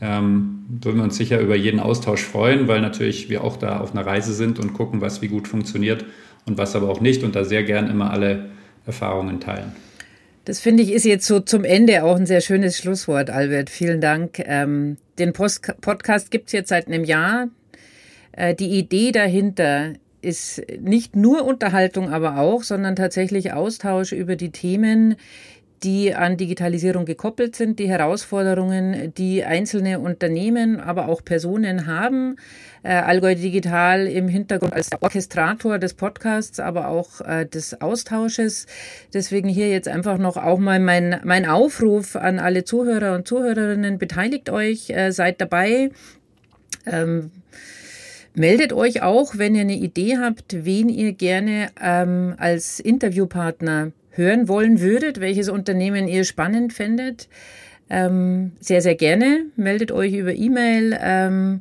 Ähm, 0.00 0.64
würden 0.68 0.96
wir 0.96 1.04
uns 1.04 1.16
sicher 1.16 1.40
über 1.40 1.56
jeden 1.56 1.80
Austausch 1.80 2.22
freuen, 2.22 2.68
weil 2.68 2.80
natürlich 2.80 3.28
wir 3.28 3.44
auch 3.44 3.56
da 3.56 3.80
auf 3.80 3.92
einer 3.92 4.06
Reise 4.06 4.34
sind 4.34 4.58
und 4.58 4.72
gucken, 4.72 5.00
was 5.00 5.20
wie 5.20 5.28
gut 5.28 5.48
funktioniert 5.48 6.04
und 6.46 6.58
was 6.58 6.74
aber 6.74 6.88
auch 6.88 7.00
nicht 7.00 7.22
und 7.24 7.34
da 7.36 7.44
sehr 7.44 7.64
gern 7.64 7.88
immer 7.88 8.10
alle 8.10 8.50
Erfahrungen 8.86 9.40
teilen. 9.40 9.72
Das 10.44 10.58
finde 10.58 10.82
ich 10.82 10.92
ist 10.92 11.04
jetzt 11.04 11.26
so 11.26 11.38
zum 11.38 11.64
Ende 11.64 12.02
auch 12.02 12.16
ein 12.16 12.26
sehr 12.26 12.40
schönes 12.40 12.76
Schlusswort, 12.76 13.30
Albert. 13.30 13.70
Vielen 13.70 14.00
Dank. 14.00 14.40
Ähm, 14.44 14.96
den 15.18 15.32
Post 15.32 15.62
Podcast 15.80 16.32
gibt 16.32 16.46
es 16.46 16.52
jetzt 16.52 16.68
seit 16.68 16.88
einem 16.88 17.04
Jahr. 17.04 17.48
Äh, 18.32 18.54
die 18.54 18.70
Idee 18.78 19.12
dahinter 19.12 19.92
ist 20.20 20.62
nicht 20.80 21.14
nur 21.16 21.44
Unterhaltung, 21.44 22.08
aber 22.08 22.38
auch, 22.38 22.62
sondern 22.62 22.96
tatsächlich 22.96 23.52
Austausch 23.52 24.12
über 24.12 24.36
die 24.36 24.50
Themen, 24.50 25.16
die 25.82 26.14
an 26.14 26.36
Digitalisierung 26.36 27.04
gekoppelt 27.04 27.56
sind, 27.56 27.78
die 27.78 27.88
Herausforderungen, 27.88 29.12
die 29.14 29.44
einzelne 29.44 30.00
Unternehmen, 30.00 30.80
aber 30.80 31.08
auch 31.08 31.24
Personen 31.24 31.86
haben. 31.86 32.36
Äh, 32.82 32.94
Allgäu 32.94 33.34
Digital 33.34 34.06
im 34.06 34.28
Hintergrund 34.28 34.72
als 34.72 34.90
Orchestrator 35.00 35.78
des 35.78 35.94
Podcasts, 35.94 36.58
aber 36.60 36.88
auch 36.88 37.20
äh, 37.20 37.46
des 37.46 37.80
Austausches. 37.80 38.66
Deswegen 39.14 39.48
hier 39.48 39.70
jetzt 39.70 39.88
einfach 39.88 40.18
noch 40.18 40.36
auch 40.36 40.58
mal 40.58 40.80
mein, 40.80 41.20
mein 41.24 41.46
Aufruf 41.46 42.16
an 42.16 42.38
alle 42.38 42.64
Zuhörer 42.64 43.14
und 43.14 43.28
Zuhörerinnen. 43.28 43.98
Beteiligt 43.98 44.50
euch, 44.50 44.90
äh, 44.90 45.12
seid 45.12 45.40
dabei. 45.40 45.90
Ähm, 46.86 47.30
Meldet 48.34 48.72
euch 48.72 49.02
auch, 49.02 49.36
wenn 49.36 49.54
ihr 49.54 49.60
eine 49.60 49.74
Idee 49.76 50.16
habt, 50.16 50.64
wen 50.64 50.88
ihr 50.88 51.12
gerne 51.12 51.68
ähm, 51.78 52.34
als 52.38 52.80
Interviewpartner 52.80 53.92
hören 54.12 54.48
wollen 54.48 54.80
würdet, 54.80 55.20
welches 55.20 55.48
Unternehmen 55.48 56.08
ihr 56.08 56.24
spannend 56.24 56.72
findet, 56.72 57.28
ähm, 57.90 58.52
sehr, 58.60 58.80
sehr 58.80 58.94
gerne. 58.94 59.46
Meldet 59.56 59.92
euch 59.92 60.14
über 60.14 60.32
E-Mail. 60.32 60.98
Ähm, 61.00 61.60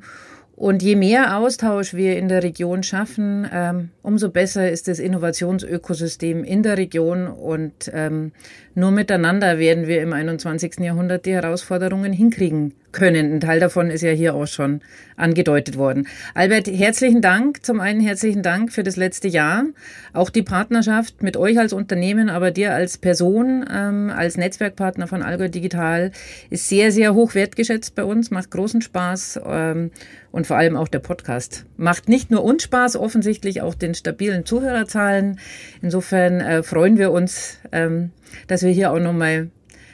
und 0.55 0.83
je 0.83 0.95
mehr 0.95 1.37
Austausch 1.37 1.95
wir 1.95 2.17
in 2.17 2.27
der 2.27 2.43
Region 2.43 2.83
schaffen, 2.83 3.47
ähm, 3.51 3.89
umso 4.03 4.29
besser 4.29 4.69
ist 4.69 4.87
das 4.87 4.99
Innovationsökosystem 4.99 6.43
in 6.43 6.61
der 6.61 6.77
Region. 6.77 7.27
Und 7.27 7.89
ähm, 7.93 8.31
nur 8.75 8.91
miteinander 8.91 9.57
werden 9.57 9.87
wir 9.87 10.01
im 10.03 10.13
21. 10.13 10.79
Jahrhundert 10.79 11.25
die 11.25 11.33
Herausforderungen 11.33 12.13
hinkriegen 12.13 12.75
können. 12.91 13.33
Ein 13.33 13.39
Teil 13.39 13.59
davon 13.59 13.89
ist 13.89 14.01
ja 14.01 14.11
hier 14.11 14.35
auch 14.35 14.47
schon 14.47 14.81
angedeutet 15.15 15.77
worden. 15.77 16.07
Albert, 16.33 16.67
herzlichen 16.67 17.21
Dank. 17.21 17.63
Zum 17.65 17.79
einen 17.79 18.01
herzlichen 18.01 18.43
Dank 18.43 18.71
für 18.71 18.83
das 18.83 18.95
letzte 18.95 19.27
Jahr. 19.27 19.65
Auch 20.13 20.29
die 20.29 20.41
Partnerschaft 20.41 21.23
mit 21.23 21.37
euch 21.37 21.59
als 21.59 21.73
Unternehmen, 21.73 22.29
aber 22.29 22.51
dir 22.51 22.73
als 22.73 22.97
Person, 22.97 23.65
ähm, 23.71 24.11
als 24.15 24.37
Netzwerkpartner 24.37 25.07
von 25.07 25.21
Allgäu 25.21 25.49
Digital 25.49 26.11
ist 26.49 26.67
sehr, 26.67 26.91
sehr 26.91 27.13
hoch 27.13 27.35
wertgeschätzt 27.35 27.95
bei 27.95 28.03
uns, 28.03 28.31
macht 28.31 28.51
großen 28.51 28.81
Spaß. 28.81 29.41
Ähm, 29.45 29.91
und 30.31 30.47
vor 30.47 30.57
allem 30.57 30.77
auch 30.77 30.87
der 30.87 30.99
Podcast 30.99 31.65
macht 31.77 32.07
nicht 32.07 32.31
nur 32.31 32.43
uns 32.43 32.63
Spaß, 32.63 32.95
offensichtlich 32.95 33.61
auch 33.61 33.75
den 33.75 33.93
stabilen 33.93 34.45
Zuhörerzahlen. 34.45 35.39
Insofern 35.81 36.39
äh, 36.39 36.63
freuen 36.63 36.97
wir 36.97 37.11
uns, 37.11 37.57
ähm, 37.71 38.11
dass 38.47 38.63
wir 38.63 38.71
hier 38.71 38.91
auch 38.91 38.99
nochmal 38.99 39.49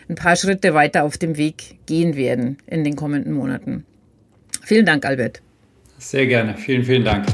ein 0.09 0.15
paar 0.15 0.35
Schritte 0.35 0.73
weiter 0.73 1.03
auf 1.03 1.17
dem 1.17 1.37
Weg 1.37 1.79
gehen 1.85 2.15
werden 2.15 2.57
in 2.67 2.83
den 2.83 2.95
kommenden 2.95 3.33
Monaten. 3.33 3.85
Vielen 4.63 4.85
Dank, 4.85 5.05
Albert. 5.05 5.41
Sehr 5.97 6.27
gerne. 6.27 6.55
Vielen, 6.55 6.83
vielen 6.83 7.03
Dank. 7.03 7.25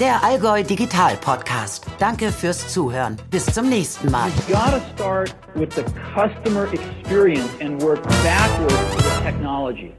Der 0.00 0.22
Allgäu 0.22 0.62
Digital 0.62 1.16
Podcast. 1.16 1.84
Danke 1.98 2.30
fürs 2.30 2.68
Zuhören. 2.68 3.16
Bis 3.30 3.46
zum 3.46 3.68
nächsten 3.68 4.10
Mal. 4.12 4.30
You 4.46 4.54
gotta 4.54 4.80
start 4.94 5.34
with 5.56 5.74
the 5.74 5.82
customer 6.14 6.68
experience 6.72 7.50
and 7.60 7.82
work 7.82 8.00
backwards 8.22 8.94
to 8.94 9.02
the 9.02 9.24
technology. 9.24 9.92